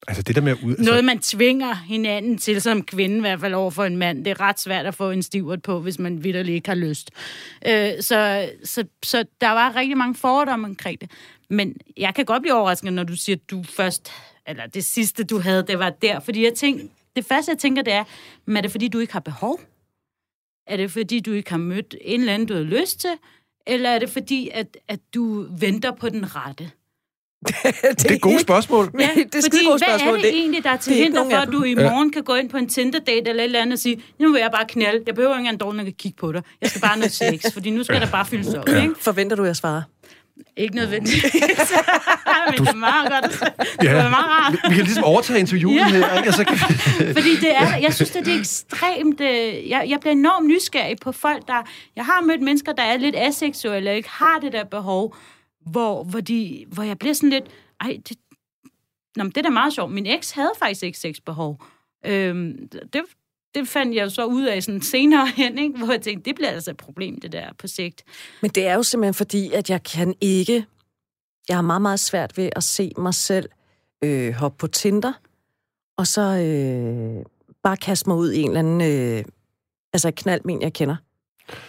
Altså 0.10 0.22
det 0.22 0.36
der 0.36 0.42
med 0.42 0.52
at 0.52 0.58
ud... 0.64 0.72
Altså... 0.72 0.86
Noget, 0.86 1.06
man 1.06 1.20
tvinger 1.20 1.74
hinanden 1.74 2.38
til 2.38 2.62
som 2.62 2.84
kvinde, 2.84 3.18
i 3.18 3.20
hvert 3.20 3.40
fald 3.40 3.54
over 3.54 3.72
for 3.72 3.84
en 3.84 3.98
mand. 3.98 4.26
Det 4.26 4.32
er 4.32 4.40
ret 4.40 4.60
svært 4.60 4.86
at 4.86 4.96
få 4.96 5.12
en 5.12 5.24
stivert 5.24 5.62
på, 5.62 5.80
hvis 5.80 6.00
man 6.00 6.24
vidderligt 6.24 6.56
ikke 6.56 6.70
har 6.70 6.76
lyst. 6.76 7.12
Øh, 7.68 7.92
så, 8.02 8.50
så, 8.64 8.86
så 9.04 9.26
der 9.42 9.50
var 9.50 9.76
rigtig 9.76 9.98
mange 9.98 10.16
fordomme 10.16 10.68
omkring 10.68 11.02
det. 11.02 11.12
Men 11.50 11.78
jeg 11.98 12.16
kan 12.16 12.26
godt 12.26 12.42
blive 12.42 12.54
overrasket, 12.54 12.94
når 12.94 13.04
du 13.04 13.16
siger, 13.16 13.36
at 13.36 13.50
du 13.50 13.64
først... 13.64 14.12
Eller 14.48 14.68
det 14.68 14.86
sidste, 14.86 15.24
du 15.24 15.40
havde, 15.40 15.66
det 15.68 15.80
var 15.80 15.90
der. 15.90 16.20
Fordi 16.20 16.44
jeg 16.44 16.54
tænker, 16.54 16.86
det 17.16 17.26
første, 17.26 17.52
jeg 17.52 17.58
tænker, 17.58 17.82
det 17.82 17.94
er, 17.94 18.04
men 18.46 18.58
er 18.58 18.62
det 18.62 18.72
fordi, 18.72 18.88
du 18.88 19.00
ikke 19.00 19.14
har 19.14 19.20
behov? 19.20 19.60
Er 20.68 20.78
det 20.78 20.92
fordi, 20.92 21.20
du 21.20 21.32
ikke 21.32 21.50
har 21.50 21.58
mødt 21.58 21.96
en 22.02 22.20
eller 22.20 22.34
anden, 22.34 22.48
du 22.48 22.54
har 22.54 22.62
lyst 22.62 23.00
til? 23.00 23.10
Eller 23.68 23.90
er 23.90 24.00
det 24.00 24.10
fordi, 24.10 24.50
at, 24.54 24.78
at 24.88 25.00
du 25.14 25.48
venter 25.60 25.92
på 25.92 26.10
den 26.10 26.36
rette? 26.36 26.72
Det, 27.48 27.56
det 27.98 28.12
er 28.12 28.16
et 28.16 28.22
gode 28.22 28.40
spørgsmål. 28.40 28.92
Ja, 29.00 29.10
det 29.16 29.36
er 29.36 29.42
fordi, 29.44 29.66
gode 29.66 29.80
spørgsmål. 29.80 30.12
hvad 30.12 30.20
er 30.20 30.32
det 30.32 30.40
egentlig, 30.40 30.64
der 30.64 30.70
er 30.70 30.78
til 30.78 30.94
hinder 30.94 31.30
for, 31.30 31.38
at 31.38 31.50
du 31.52 31.64
i 31.64 31.76
morgen 31.76 32.08
ja. 32.10 32.14
kan 32.14 32.24
gå 32.24 32.36
ind 32.36 32.50
på 32.50 32.58
en 32.58 32.70
Tinder-date 32.70 33.30
eller 33.30 33.44
et 33.44 33.46
eller 33.46 33.62
andet 33.62 33.74
og 33.74 33.80
sige, 33.80 34.04
nu 34.20 34.32
vil 34.32 34.40
jeg 34.40 34.52
bare 34.52 34.66
knalde. 34.70 35.04
Jeg 35.08 35.16
behøver 35.16 35.34
ikke 35.34 35.40
engang 35.40 35.60
dårlig 35.60 35.88
at 35.88 35.98
kigge 35.98 36.18
på 36.20 36.32
dig. 36.32 36.42
Jeg 36.62 36.70
skal 36.70 36.82
bare 36.82 36.98
noget 36.98 37.12
sex, 37.12 37.54
fordi 37.54 37.70
nu 37.70 37.84
skal 37.84 38.02
der 38.02 38.12
bare 38.12 38.26
fyldes 38.26 38.54
op. 38.54 38.70
Ikke? 38.70 38.96
Forventer 39.00 39.36
du, 39.36 39.44
at 39.44 39.48
jeg 39.48 39.56
svarer? 39.56 39.82
Ikke 40.58 40.76
nødvendigt. 40.76 41.24
men 41.34 41.42
du... 42.58 42.64
det 42.64 42.70
er 42.70 42.76
meget 42.76 43.12
godt. 43.12 43.54
Det 43.82 43.84
ja. 43.84 43.90
er 43.90 44.10
meget 44.10 44.26
rart. 44.26 44.54
Vi 44.70 44.76
kan 44.76 44.84
ligesom 44.84 45.04
overtage 45.04 45.40
interviewet 45.40 45.76
ja. 45.76 45.88
her. 45.88 46.18
Ikke? 46.18 46.26
Altså, 46.26 46.44
kan... 46.44 46.58
Fordi 47.18 47.36
det 47.36 47.56
er, 47.56 47.78
jeg 47.78 47.94
synes, 47.94 48.10
det 48.10 48.28
er 48.28 48.40
ekstremt... 48.40 49.22
Øh, 49.22 49.70
jeg, 49.70 49.86
jeg 49.88 50.00
bliver 50.00 50.12
enormt 50.12 50.48
nysgerrig 50.48 50.96
på 51.02 51.12
folk, 51.12 51.48
der... 51.48 51.68
Jeg 51.96 52.06
har 52.06 52.22
mødt 52.22 52.42
mennesker, 52.42 52.74
der 52.74 52.84
er 52.84 52.98
lidt 52.98 53.16
aseksuelle 53.16 53.90
og 53.92 53.96
ikke 53.96 54.10
har 54.10 54.40
det 54.42 54.54
der 54.54 54.64
behov 54.64 55.16
hvor, 55.66 56.04
hvor, 56.04 56.22
de, 56.22 56.66
hvor 56.68 56.84
jeg 56.84 57.00
bliver 57.00 57.14
sådan 57.14 57.30
lidt, 57.30 57.46
ej, 57.82 58.00
det, 58.10 58.18
nå, 59.16 59.24
det 59.24 59.38
er 59.38 59.42
da 59.42 59.50
meget 59.50 59.74
sjovt. 59.74 59.92
Min 59.92 60.06
eks 60.06 60.32
havde 60.32 60.52
faktisk 60.60 60.84
ikke 60.84 61.00
sexbehov. 61.00 61.64
Øhm, 62.06 62.70
det, 62.94 63.02
det 63.56 63.68
fandt 63.68 63.96
jeg 63.96 64.12
så 64.12 64.26
ud 64.26 64.44
af 64.44 64.64
sådan 64.64 64.82
senere 64.82 65.28
hen, 65.38 65.58
ikke? 65.58 65.78
hvor 65.78 65.92
jeg 65.92 66.02
tænkte, 66.02 66.30
det 66.30 66.36
bliver 66.36 66.50
altså 66.50 66.72
et 66.72 66.78
problem, 66.78 67.22
det 67.22 67.32
der 67.32 67.54
på 67.58 67.68
sigt. 67.68 68.04
Men 68.42 68.52
det 68.52 68.68
er 68.68 68.74
jo 68.74 68.84
simpelthen 68.84 69.14
fordi, 69.14 69.52
at 69.54 69.70
jeg 69.70 69.84
kan 69.84 70.16
ikke... 70.22 70.66
Jeg 71.50 71.58
har 71.58 71.62
meget, 71.62 71.82
meget 71.82 72.00
svært 72.00 72.38
ved 72.38 72.50
at 72.56 72.64
se 72.64 72.92
mig 72.98 73.14
selv 73.14 73.50
øh, 74.04 74.34
hoppe 74.34 74.58
på 74.58 74.68
Tinder, 74.68 75.14
og 75.98 76.08
så 76.08 76.22
øh, 76.22 77.26
bare 77.64 77.78
kaste 77.78 78.10
mig 78.10 78.18
ud 78.18 78.32
i 78.32 78.42
en 78.42 78.48
eller 78.48 78.60
anden... 78.60 78.82
Øh, 78.82 79.26
altså 79.94 80.12
knald 80.12 80.42
med 80.46 80.54
en, 80.54 80.62
jeg 80.62 80.74
kender. 80.74 80.96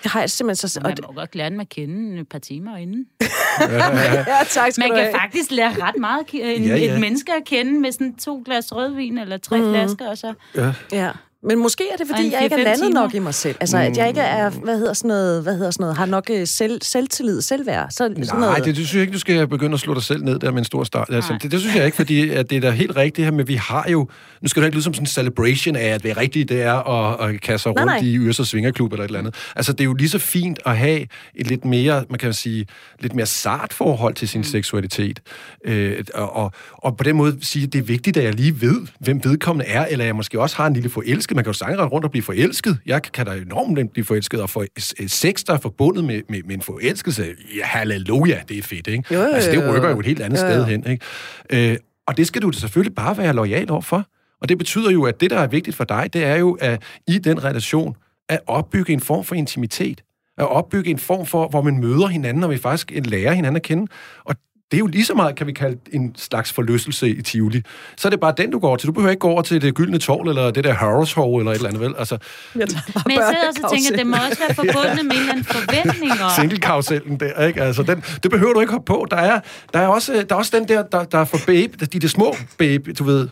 Det 0.02 0.10
har 0.10 0.20
jeg 0.20 0.30
simpelthen 0.30 0.68
så... 0.68 0.80
Man 0.82 0.96
må 1.06 1.12
godt 1.12 1.34
lære 1.34 1.50
den 1.50 1.60
at 1.60 1.68
kende 1.68 2.20
et 2.20 2.28
par 2.28 2.38
timer 2.38 2.76
inden. 2.76 3.06
ja, 3.20 4.44
tak 4.48 4.72
Man 4.78 4.90
kan 4.94 5.14
faktisk 5.20 5.50
lære 5.50 5.72
ret 5.82 5.96
meget 5.98 6.26
en, 6.32 6.64
ja, 6.64 6.76
ja. 6.76 6.94
et 6.94 7.00
menneske 7.00 7.32
at 7.32 7.44
kende 7.44 7.80
med 7.80 7.92
sådan 7.92 8.14
to 8.16 8.42
glas 8.44 8.74
rødvin 8.74 9.18
eller 9.18 9.36
tre 9.38 9.56
mm. 9.56 9.70
flasker, 9.70 10.08
og 10.08 10.18
så... 10.18 10.34
Ja. 10.56 10.72
ja. 10.92 11.10
Men 11.42 11.58
måske 11.58 11.84
er 11.92 11.96
det, 11.96 12.06
fordi 12.06 12.32
jeg 12.32 12.44
ikke 12.44 12.54
er 12.54 12.64
landet 12.64 12.82
timer. 12.82 13.00
nok 13.00 13.14
i 13.14 13.18
mig 13.18 13.34
selv. 13.34 13.56
Altså, 13.60 13.76
mm. 13.76 13.82
at 13.82 13.96
jeg 13.96 14.08
ikke 14.08 14.20
er, 14.20 14.50
hvad 14.50 14.78
hedder 14.78 14.92
sådan 14.92 15.08
noget, 15.08 15.42
hvad 15.42 15.56
hedder 15.56 15.70
sådan 15.70 15.82
noget 15.82 15.96
har 15.96 16.06
nok 16.06 16.30
øh, 16.30 16.46
selv, 16.46 16.78
selvtillid, 16.82 17.40
selvværd. 17.40 17.90
Så, 17.90 18.08
Nej, 18.08 18.24
sådan 18.24 18.40
noget. 18.40 18.56
det, 18.56 18.66
det 18.66 18.76
synes 18.76 18.94
jeg 18.94 19.00
ikke, 19.00 19.12
du 19.12 19.18
skal 19.18 19.46
begynde 19.46 19.74
at 19.74 19.80
slå 19.80 19.94
dig 19.94 20.02
selv 20.02 20.24
ned 20.24 20.38
der 20.38 20.50
med 20.50 20.58
en 20.58 20.64
stor 20.64 20.84
start. 20.84 21.08
Altså, 21.10 21.38
det, 21.42 21.52
det, 21.52 21.60
synes 21.60 21.76
jeg 21.76 21.84
ikke, 21.84 21.96
fordi 21.96 22.30
at 22.30 22.50
det 22.50 22.56
er 22.56 22.60
da 22.60 22.70
helt 22.70 22.96
rigtigt 22.96 23.24
her, 23.24 23.32
men 23.32 23.48
vi 23.48 23.54
har 23.54 23.86
jo, 23.88 24.08
nu 24.42 24.48
skal 24.48 24.62
det 24.62 24.66
ikke 24.66 24.76
lyde 24.76 24.84
som 24.84 24.94
sådan 24.94 25.02
en 25.02 25.06
celebration 25.06 25.76
af, 25.76 25.86
at 25.86 26.02
det 26.02 26.16
rigtige 26.16 26.44
det 26.44 26.62
er 26.62 26.74
at, 26.74 27.28
at 27.28 27.40
kaste 27.40 27.62
sig 27.62 27.70
rundt 27.70 27.86
nej, 27.86 28.00
nej. 28.00 28.08
i 28.08 28.16
Yrsa 28.16 28.44
Svingerklub 28.44 28.92
eller 28.92 29.04
et 29.04 29.08
eller 29.08 29.18
andet. 29.18 29.34
Altså, 29.56 29.72
det 29.72 29.80
er 29.80 29.84
jo 29.84 29.94
lige 29.94 30.08
så 30.08 30.18
fint 30.18 30.58
at 30.66 30.76
have 30.76 31.06
et 31.34 31.46
lidt 31.46 31.64
mere, 31.64 32.04
man 32.10 32.18
kan 32.18 32.32
sige, 32.32 32.66
lidt 33.00 33.14
mere 33.14 33.26
sart 33.26 33.72
forhold 33.72 34.14
til 34.14 34.28
sin 34.28 34.40
mm. 34.40 34.44
seksualitet. 34.44 35.20
Øh, 35.64 36.04
og, 36.14 36.36
og, 36.36 36.52
og 36.72 36.96
på 36.96 37.04
den 37.04 37.16
måde 37.16 37.36
sige, 37.40 37.66
at 37.66 37.72
det 37.72 37.78
er 37.78 37.82
vigtigt, 37.82 38.16
at 38.16 38.24
jeg 38.24 38.34
lige 38.34 38.60
ved, 38.60 38.86
hvem 38.98 39.20
vedkommende 39.24 39.70
er, 39.70 39.86
eller 39.86 40.04
jeg 40.04 40.16
måske 40.16 40.40
også 40.40 40.56
har 40.56 40.66
en 40.66 40.74
lille 40.74 40.90
forelsket. 41.30 41.36
Man 41.36 41.44
kan 41.44 41.50
jo 41.50 41.80
sagtens 41.80 41.92
rundt 41.92 42.04
og 42.04 42.10
blive 42.10 42.22
forelsket. 42.22 42.78
Jeg 42.86 43.02
kan 43.02 43.26
da 43.26 43.32
enormt 43.32 43.72
nemt 43.72 43.92
blive 43.92 44.04
forelsket, 44.04 44.42
og 44.42 44.50
for 44.50 44.64
sex, 45.08 45.44
der 45.44 45.52
er 45.52 45.58
forbundet 45.58 46.04
med, 46.04 46.22
med, 46.28 46.42
med 46.42 46.54
en 46.54 46.62
forelskelse, 46.62 47.34
ja, 47.56 47.64
halleluja, 47.64 48.40
det 48.48 48.58
er 48.58 48.62
fedt, 48.62 48.86
ikke? 48.86 49.14
Jo, 49.14 49.20
jo, 49.20 49.26
jo. 49.26 49.32
Altså, 49.32 49.50
det 49.50 49.74
rykker 49.74 49.90
jo 49.90 50.00
et 50.00 50.06
helt 50.06 50.20
andet 50.20 50.42
jo, 50.42 50.46
jo. 50.46 50.52
sted 50.52 50.64
hen, 50.64 50.86
ikke? 50.86 51.70
Øh, 51.72 51.76
og 52.06 52.16
det 52.16 52.26
skal 52.26 52.42
du 52.42 52.52
selvfølgelig 52.52 52.94
bare 52.94 53.16
være 53.18 53.32
lojal 53.32 53.70
over 53.70 53.80
for. 53.80 54.06
Og 54.40 54.48
det 54.48 54.58
betyder 54.58 54.90
jo, 54.90 55.04
at 55.04 55.20
det, 55.20 55.30
der 55.30 55.38
er 55.38 55.46
vigtigt 55.46 55.76
for 55.76 55.84
dig, 55.84 56.10
det 56.12 56.24
er 56.24 56.36
jo, 56.36 56.56
at 56.60 56.82
i 57.08 57.18
den 57.18 57.44
relation, 57.44 57.96
at 58.28 58.40
opbygge 58.46 58.92
en 58.92 59.00
form 59.00 59.24
for 59.24 59.34
intimitet. 59.34 60.02
At 60.38 60.48
opbygge 60.48 60.90
en 60.90 60.98
form 60.98 61.26
for, 61.26 61.48
hvor 61.48 61.62
man 61.62 61.80
møder 61.80 62.06
hinanden, 62.06 62.44
og 62.44 62.50
vi 62.50 62.56
faktisk 62.56 62.92
lærer 63.04 63.32
hinanden 63.32 63.56
at 63.56 63.62
kende. 63.62 63.86
Og 64.24 64.34
det 64.70 64.76
er 64.76 64.78
jo 64.78 64.86
lige 64.86 65.04
så 65.04 65.14
meget, 65.14 65.36
kan 65.36 65.46
vi 65.46 65.52
kalde 65.52 65.78
en 65.92 66.14
slags 66.16 66.52
forlystelse 66.52 67.08
i 67.08 67.22
Tivoli. 67.22 67.62
Så 67.96 68.08
er 68.08 68.10
det 68.10 68.20
bare 68.20 68.34
den, 68.36 68.50
du 68.50 68.58
går 68.58 68.76
til. 68.76 68.86
Du 68.86 68.92
behøver 68.92 69.10
ikke 69.10 69.20
gå 69.20 69.28
over 69.28 69.42
til 69.42 69.62
det 69.62 69.74
gyldne 69.74 69.98
tårl, 69.98 70.28
eller 70.28 70.50
det 70.50 70.64
der 70.64 70.72
Harrods 70.72 71.12
Hall, 71.12 71.38
eller 71.38 71.50
et 71.50 71.54
eller 71.54 71.68
andet, 71.68 71.80
vel? 71.82 71.94
Altså, 71.98 72.18
jeg 72.54 72.68
Men 73.06 73.16
jeg 73.16 73.32
sidder 73.32 73.48
også 73.48 73.60
og 73.64 73.72
tænker, 73.72 73.92
at 73.92 73.98
det 73.98 74.06
må 74.06 74.16
også 74.30 74.38
være 74.46 74.54
forbundet 74.54 75.04
med 75.06 75.14
en 75.14 75.20
eller 75.20 75.32
anden 75.32 75.44
forventning. 75.44 76.12
Single-karusellen 76.36 77.20
der, 77.20 77.46
ikke? 77.46 77.62
Altså, 77.62 77.82
den, 77.82 78.04
det 78.22 78.30
behøver 78.30 78.52
du 78.52 78.60
ikke 78.60 78.72
hoppe 78.72 78.86
på. 78.86 79.06
Der 79.10 79.16
er, 79.16 79.40
der 79.72 79.78
er, 79.78 79.86
også, 79.86 80.26
der 80.28 80.34
er 80.34 80.38
også 80.38 80.58
den 80.58 80.68
der, 80.68 80.82
der, 80.82 81.04
der 81.04 81.18
er 81.18 81.24
for 81.24 81.38
babe, 81.46 81.86
de, 81.86 81.98
de 81.98 82.08
små 82.08 82.34
babe, 82.58 82.92
du 82.92 83.04
ved. 83.04 83.28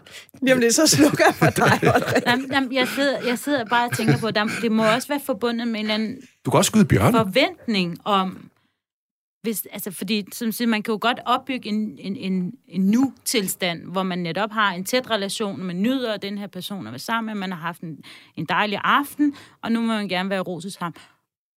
Jamen, 0.47 0.63
det 0.63 0.69
er 0.69 0.73
så 0.73 0.87
slukker 0.87 1.33
for 1.33 1.51
dig. 1.51 1.81
jamen, 2.27 2.53
jamen, 2.53 2.75
jeg, 2.75 2.89
sidder, 2.89 3.17
jeg 3.27 3.39
sidder 3.39 3.65
bare 3.65 3.89
og 3.89 3.97
tænker 3.97 4.19
på, 4.19 4.27
at 4.27 4.39
det 4.63 4.73
må 4.73 4.85
også 4.85 5.09
være 5.09 5.21
forbundet 5.27 5.69
med 5.69 5.81
en 5.81 5.85
eller 5.85 5.95
anden 5.95 6.17
du 6.45 6.51
kan 6.51 6.59
også 6.59 6.69
skyde 6.69 6.85
bjørn. 6.85 7.13
forventning 7.13 7.99
om, 8.05 8.39
hvis, 9.49 9.67
altså, 9.73 9.91
fordi 9.91 10.25
som 10.33 10.53
siger, 10.53 10.69
man 10.69 10.83
kan 10.83 10.93
jo 10.93 10.99
godt 11.01 11.21
opbygge 11.27 11.69
en, 11.69 11.99
en, 11.99 12.17
en, 12.17 12.53
en 12.67 12.81
nu-tilstand, 12.81 13.83
hvor 13.85 14.03
man 14.03 14.19
netop 14.19 14.51
har 14.51 14.73
en 14.73 14.85
tæt 14.85 15.11
relation, 15.11 15.63
man 15.63 15.83
nyder 15.83 16.17
den 16.17 16.39
her 16.39 16.47
person 16.47 16.87
at 16.87 16.93
være 16.93 16.99
sammen 16.99 17.27
med, 17.27 17.41
man 17.41 17.53
har 17.53 17.59
haft 17.59 17.81
en, 17.81 18.05
en 18.37 18.45
dejlig 18.45 18.81
aften, 18.85 19.35
og 19.63 19.73
nu 19.73 19.81
må 19.81 19.87
man 19.87 20.09
gerne 20.09 20.31
være 20.31 20.41
rosus 20.41 20.77
ham. 20.77 20.95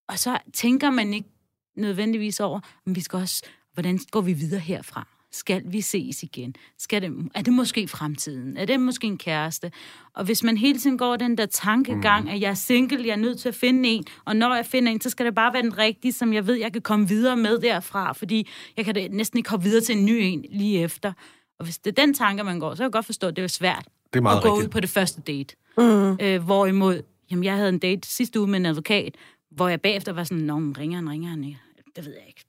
Og 0.08 0.20
så 0.20 0.40
tænker 0.54 0.90
man 0.90 1.14
ikke 1.14 1.30
nødvendigvis 1.76 2.40
over, 2.40 2.60
men 2.86 2.96
vi 2.96 3.02
skal 3.02 3.20
også, 3.20 3.46
hvordan 3.74 4.00
går 4.12 4.22
vi 4.22 4.34
videre 4.34 4.62
herfra? 4.62 5.08
Skal 5.32 5.64
vi 5.66 5.82
ses 5.82 6.24
igen? 6.24 6.56
Skal 6.78 7.02
det, 7.02 7.30
er 7.36 7.42
det 7.42 7.54
måske 7.54 7.88
fremtiden? 7.88 8.58
Er 8.58 8.66
det 8.66 8.80
måske 8.80 9.08
en 9.08 9.18
kæreste? 9.18 9.72
Og 10.14 10.26
hvis 10.26 10.44
man 10.44 10.58
hele 10.58 10.80
tiden 10.80 10.98
går 10.98 11.16
den 11.16 11.38
der 11.38 11.46
tankegang, 11.46 12.24
mm. 12.24 12.32
at 12.32 12.42
jeg 12.42 12.50
er 12.50 12.54
single, 12.54 13.08
jeg 13.08 13.14
er 13.14 13.16
nødt 13.16 13.40
til 13.40 13.50
at 13.50 13.56
finde 13.56 13.90
en, 13.90 14.04
og 14.26 14.36
når 14.36 14.56
jeg 14.56 14.66
finder 14.66 14.92
en, 14.92 15.02
så 15.02 15.10
skal 15.10 15.26
det 15.26 15.36
bare 15.36 15.54
være 15.54 15.62
den 15.62 15.78
rigtige, 15.78 16.14
som 16.14 16.34
jeg 16.34 16.48
ved, 16.48 16.56
jeg 16.56 16.74
kan 16.74 16.82
komme 16.82 17.08
videre 17.08 17.38
med 17.38 17.60
derfra, 17.60 18.14
fordi 18.14 18.48
jeg 18.78 18.86
kan 18.86 19.12
næsten 19.12 19.38
ikke 19.38 19.48
komme 19.48 19.64
videre 19.64 19.82
til 19.82 19.98
en 19.98 20.06
ny 20.06 20.20
en 20.22 20.46
lige 20.50 20.80
efter. 20.80 21.14
Og 21.60 21.66
hvis 21.66 21.78
det 21.78 21.98
er 21.98 22.06
den 22.06 22.14
tanke, 22.14 22.44
man 22.44 22.60
går, 22.60 22.74
så 22.74 22.78
kan 22.78 22.84
jeg 22.84 22.92
godt 22.92 23.06
forstå, 23.06 23.28
at 23.28 23.36
det 23.36 23.44
er 23.44 23.48
svært 23.48 23.86
det 24.14 24.20
er 24.20 24.24
meget 24.24 24.38
at 24.38 24.44
gå 24.44 24.50
rigtigt. 24.50 24.68
ud 24.68 24.72
på 24.72 24.80
det 24.80 24.90
første 24.90 25.22
date. 25.22 25.56
Mm. 25.78 26.18
Øh, 26.22 26.44
hvorimod, 26.44 27.02
jamen 27.32 27.44
jeg 27.44 27.56
havde 27.56 27.70
en 27.70 27.80
date 27.80 28.08
sidste 28.08 28.40
uge 28.40 28.48
med 28.50 28.60
en 28.60 28.66
advokat, 28.66 29.16
hvor 29.52 29.68
jeg 29.68 29.82
bagefter 29.82 30.14
var 30.14 30.24
sådan, 30.24 30.44
nå, 30.44 30.56
ringer 30.56 30.98
han, 30.98 31.10
ringer 31.10 31.30
han 31.30 31.44
ikke? 31.44 31.60
Det 31.96 32.06
ved 32.06 32.14
jeg 32.14 32.28
ikke 32.28 32.46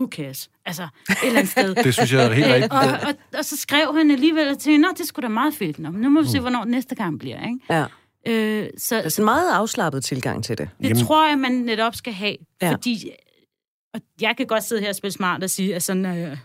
who 0.00 0.08
cares? 0.10 0.50
Altså, 0.64 0.88
et 1.10 1.16
eller 1.22 1.38
andet 1.38 1.52
sted. 1.52 1.74
det 1.84 1.94
synes 1.94 2.12
jeg 2.12 2.26
er 2.26 2.32
helt 2.32 2.46
rigtigt. 2.46 2.72
og, 2.72 2.78
og, 2.78 3.14
og, 3.38 3.44
så 3.44 3.56
skrev 3.56 3.96
han 3.96 4.10
alligevel 4.10 4.56
til 4.56 4.72
hende, 4.72 4.88
det 4.98 5.06
skulle 5.06 5.24
da 5.24 5.28
meget 5.28 5.54
fedt. 5.54 5.78
Nå, 5.78 5.90
nu 5.90 6.08
må 6.08 6.22
vi 6.22 6.28
se, 6.28 6.38
mm. 6.38 6.42
hvornår 6.42 6.64
næste 6.64 6.94
gang 6.94 7.18
bliver, 7.18 7.46
ikke? 7.46 7.60
Ja. 7.70 7.84
Øh, 8.28 8.70
så, 8.78 8.96
det 8.96 9.04
er 9.04 9.08
sådan 9.08 9.22
en 9.22 9.24
meget 9.24 9.52
afslappet 9.52 10.04
tilgang 10.04 10.44
til 10.44 10.58
det. 10.58 10.68
Det 10.78 10.88
Jamen. 10.88 11.04
tror 11.04 11.28
jeg, 11.28 11.38
man 11.38 11.52
netop 11.52 11.94
skal 11.94 12.12
have. 12.12 12.36
Ja. 12.62 12.72
Fordi, 12.72 13.10
og 13.94 14.00
jeg 14.20 14.36
kan 14.36 14.46
godt 14.46 14.64
sidde 14.64 14.80
her 14.80 14.88
og 14.88 14.94
spille 14.94 15.12
smart 15.12 15.42
og 15.42 15.50
sige, 15.50 15.74
at 15.74 15.82
sådan, 15.82 16.06
øh, 16.06 16.36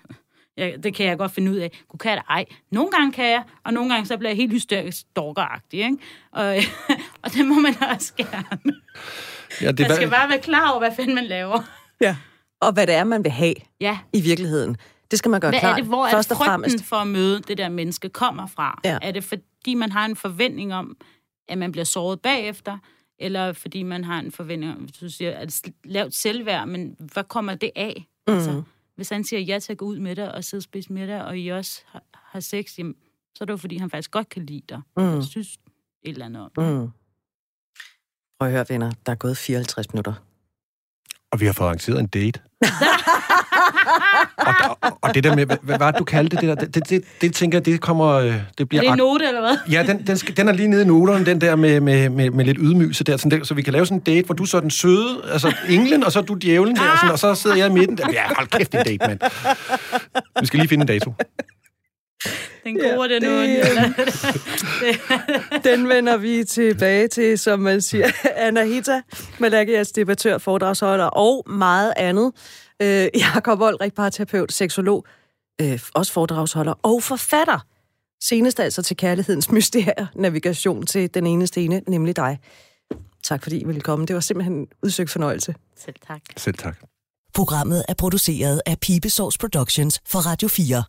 ja, 0.57 0.71
det 0.83 0.95
kan 0.95 1.05
jeg 1.05 1.17
godt 1.17 1.31
finde 1.31 1.51
ud 1.51 1.57
af. 1.57 1.81
Kunne 1.89 1.99
kan 1.99 2.11
jeg 2.11 2.17
det? 2.17 2.25
Ej. 2.29 2.45
Nogle 2.71 2.91
gange 2.91 3.11
kan 3.11 3.25
jeg, 3.25 3.43
og 3.65 3.73
nogle 3.73 3.93
gange 3.93 4.05
så 4.05 4.17
bliver 4.17 4.29
jeg 4.29 4.37
helt 4.37 4.51
hysterisk 4.51 4.97
stalkeragtig, 4.97 5.79
ikke? 5.79 5.97
Og, 6.31 6.55
og 7.23 7.33
det 7.33 7.45
må 7.45 7.55
man 7.55 7.75
også 7.93 8.13
gerne. 8.17 8.73
Ja, 9.61 9.71
det 9.71 9.87
man 9.87 9.95
skal 9.95 10.09
bare 10.09 10.29
være 10.29 10.39
klar 10.39 10.69
over, 10.69 10.79
hvad 10.79 10.95
fanden 10.95 11.15
man 11.15 11.25
laver. 11.25 11.63
Ja 12.01 12.15
og 12.61 12.73
hvad 12.73 12.87
det 12.87 12.95
er, 12.95 13.03
man 13.03 13.23
vil 13.23 13.31
have 13.31 13.53
ja. 13.81 13.99
i 14.13 14.21
virkeligheden. 14.21 14.77
Det 15.11 15.19
skal 15.19 15.31
man 15.31 15.39
gøre 15.39 15.51
Hvad 15.51 15.59
klart. 15.59 15.71
er 15.71 15.75
det, 15.75 15.85
hvor 15.85 16.05
er 16.05 16.11
Først 16.11 16.31
og 16.31 16.37
frygten 16.37 16.79
for 16.79 16.95
at 16.95 17.07
møde 17.07 17.41
det 17.41 17.57
der 17.57 17.69
menneske 17.69 18.09
kommer 18.09 18.47
fra? 18.47 18.81
Ja. 18.85 18.97
Er 19.01 19.11
det 19.11 19.23
fordi, 19.23 19.73
man 19.73 19.91
har 19.91 20.05
en 20.05 20.15
forventning 20.15 20.73
om, 20.73 20.97
at 21.47 21.57
man 21.57 21.71
bliver 21.71 21.85
såret 21.85 22.21
bagefter? 22.21 22.77
Eller 23.19 23.53
fordi 23.53 23.83
man 23.83 24.03
har 24.03 24.19
en 24.19 24.31
forventning 24.31 24.75
om, 24.75 24.87
du 25.01 25.09
siger, 25.09 25.31
at 25.31 25.61
det 25.65 25.73
lavt 25.83 26.15
selvværd, 26.15 26.67
men 26.67 26.95
hvad 26.99 27.23
kommer 27.23 27.55
det 27.55 27.71
af? 27.75 28.07
Mm. 28.27 28.33
Altså, 28.33 28.63
hvis 28.95 29.09
han 29.09 29.23
siger 29.23 29.39
ja 29.39 29.59
til 29.59 29.71
at 29.71 29.77
gå 29.77 29.85
ud 29.85 29.99
med 29.99 30.15
dig 30.15 30.35
og 30.35 30.43
sidde 30.43 30.59
og 30.59 30.63
spise 30.63 30.93
med 30.93 31.07
dig, 31.07 31.25
og 31.25 31.39
I 31.39 31.47
også 31.47 31.81
har, 31.87 32.03
har 32.13 32.39
sex, 32.39 32.77
jamen, 32.77 32.95
så 33.35 33.43
er 33.43 33.45
det 33.45 33.51
jo 33.51 33.57
fordi, 33.57 33.77
han 33.77 33.89
faktisk 33.89 34.11
godt 34.11 34.29
kan 34.29 34.45
lide 34.45 34.63
dig. 34.69 34.81
Mm. 34.97 35.15
Jeg 35.15 35.23
synes 35.23 35.53
et 36.03 36.09
eller 36.09 36.25
andet 36.25 36.41
om 36.41 36.51
det. 36.55 36.63
Mm. 36.63 36.89
Prøv 38.39 38.47
at 38.47 38.51
høre, 38.51 38.65
venner. 38.69 38.91
Der 39.05 39.11
er 39.11 39.15
gået 39.15 39.37
54 39.37 39.93
minutter. 39.93 40.13
Og 41.31 41.39
vi 41.41 41.45
har 41.45 41.53
fået 41.53 41.67
arrangeret 41.67 41.99
en 41.99 42.07
date. 42.07 42.39
og, 44.37 44.53
og, 44.81 44.97
og 45.01 45.15
det 45.15 45.23
der 45.23 45.35
med, 45.35 45.45
hvad, 45.45 45.57
hvad 45.61 45.77
var 45.77 45.91
det, 45.91 45.99
du 45.99 46.03
kaldte 46.03 46.37
det 46.37 46.43
der? 46.43 46.55
Det, 46.55 46.75
det, 46.75 46.89
det, 46.89 47.03
det 47.21 47.33
tænker 47.33 47.57
jeg, 47.57 47.65
det 47.65 47.81
kommer... 47.81 48.07
øh, 48.07 48.33
Det 48.57 48.69
bliver 48.69 48.81
Er 48.81 48.85
det 48.85 48.91
en 48.91 48.97
note, 48.97 49.25
eller 49.27 49.41
hvad? 49.41 49.57
Ja, 49.71 49.83
den, 49.87 50.07
den, 50.07 50.17
skal, 50.17 50.37
den 50.37 50.47
er 50.47 50.51
lige 50.53 50.67
nede 50.67 50.81
i 50.81 50.85
noterne, 50.85 51.25
den 51.25 51.41
der 51.41 51.55
med, 51.55 51.79
med, 51.79 52.09
med, 52.09 52.29
med 52.29 52.45
lidt 52.45 52.57
ydmygelse 52.61 53.03
der, 53.03 53.17
sådan 53.17 53.39
der. 53.39 53.45
Så 53.45 53.53
vi 53.53 53.61
kan 53.61 53.73
lave 53.73 53.85
sådan 53.85 53.97
en 53.97 54.03
date, 54.03 54.25
hvor 54.25 54.35
du 54.35 54.45
så 54.45 54.57
er 54.57 54.61
den 54.61 54.71
søde, 54.71 55.21
altså 55.31 55.53
englen, 55.69 56.03
og 56.03 56.11
så 56.11 56.19
er 56.19 56.23
du 56.23 56.37
djævlen 56.41 56.75
der, 56.75 56.81
og, 56.81 56.97
sådan, 56.97 57.11
og 57.11 57.19
så 57.19 57.35
sidder 57.35 57.55
jeg 57.55 57.67
i 57.67 57.71
midten. 57.73 57.97
Der. 57.97 58.07
Ja, 58.13 58.23
hold 58.37 58.47
kæft, 58.47 58.75
en 58.75 58.83
date, 58.85 59.07
mand. 59.07 59.19
Vi 60.41 60.45
skal 60.45 60.59
lige 60.59 60.69
finde 60.69 60.81
en 60.83 60.87
dato. 60.87 61.13
Den 62.63 62.75
gode, 62.75 63.13
ja, 63.13 63.15
den 63.15 63.21
det, 63.21 63.31
onde. 63.31 63.95
Den 65.69 65.89
vender 65.89 66.17
vi 66.17 66.43
tilbage 66.43 67.07
til, 67.07 67.39
som 67.39 67.59
man 67.59 67.81
siger. 67.81 68.11
Anahita 68.35 69.01
Malakias 69.39 69.91
debattør, 69.91 70.37
foredragsholder 70.37 71.05
og 71.05 71.43
meget 71.49 71.93
andet. 71.97 72.31
Øh, 72.81 73.07
Jakob 73.15 73.61
Olrik, 73.61 73.93
parterapeut, 73.93 74.51
seksolog, 74.53 75.05
øh, 75.61 75.79
også 75.93 76.13
foredragsholder 76.13 76.73
og 76.83 77.03
forfatter. 77.03 77.65
Senest 78.23 78.59
altså 78.59 78.81
til 78.81 78.97
Kærlighedens 78.97 79.51
Mysterier, 79.51 80.07
navigation 80.15 80.85
til 80.85 81.13
den 81.13 81.27
eneste 81.27 81.61
ene, 81.61 81.81
nemlig 81.87 82.15
dig. 82.15 82.39
Tak 83.23 83.43
fordi 83.43 83.57
I 83.57 83.65
ville 83.65 83.81
komme. 83.81 84.05
Det 84.05 84.13
var 84.13 84.19
simpelthen 84.19 84.53
en 84.55 84.67
udsøgt 84.83 85.09
fornøjelse. 85.09 85.55
Selv 85.77 85.95
tak. 86.07 86.21
Selv 86.37 86.57
tak. 86.57 86.77
Programmet 87.33 87.85
er 87.87 87.93
produceret 87.93 88.61
af 88.65 88.79
Pibesovs 88.79 89.37
Productions 89.37 90.01
for 90.07 90.19
Radio 90.19 90.47
4. 90.47 90.83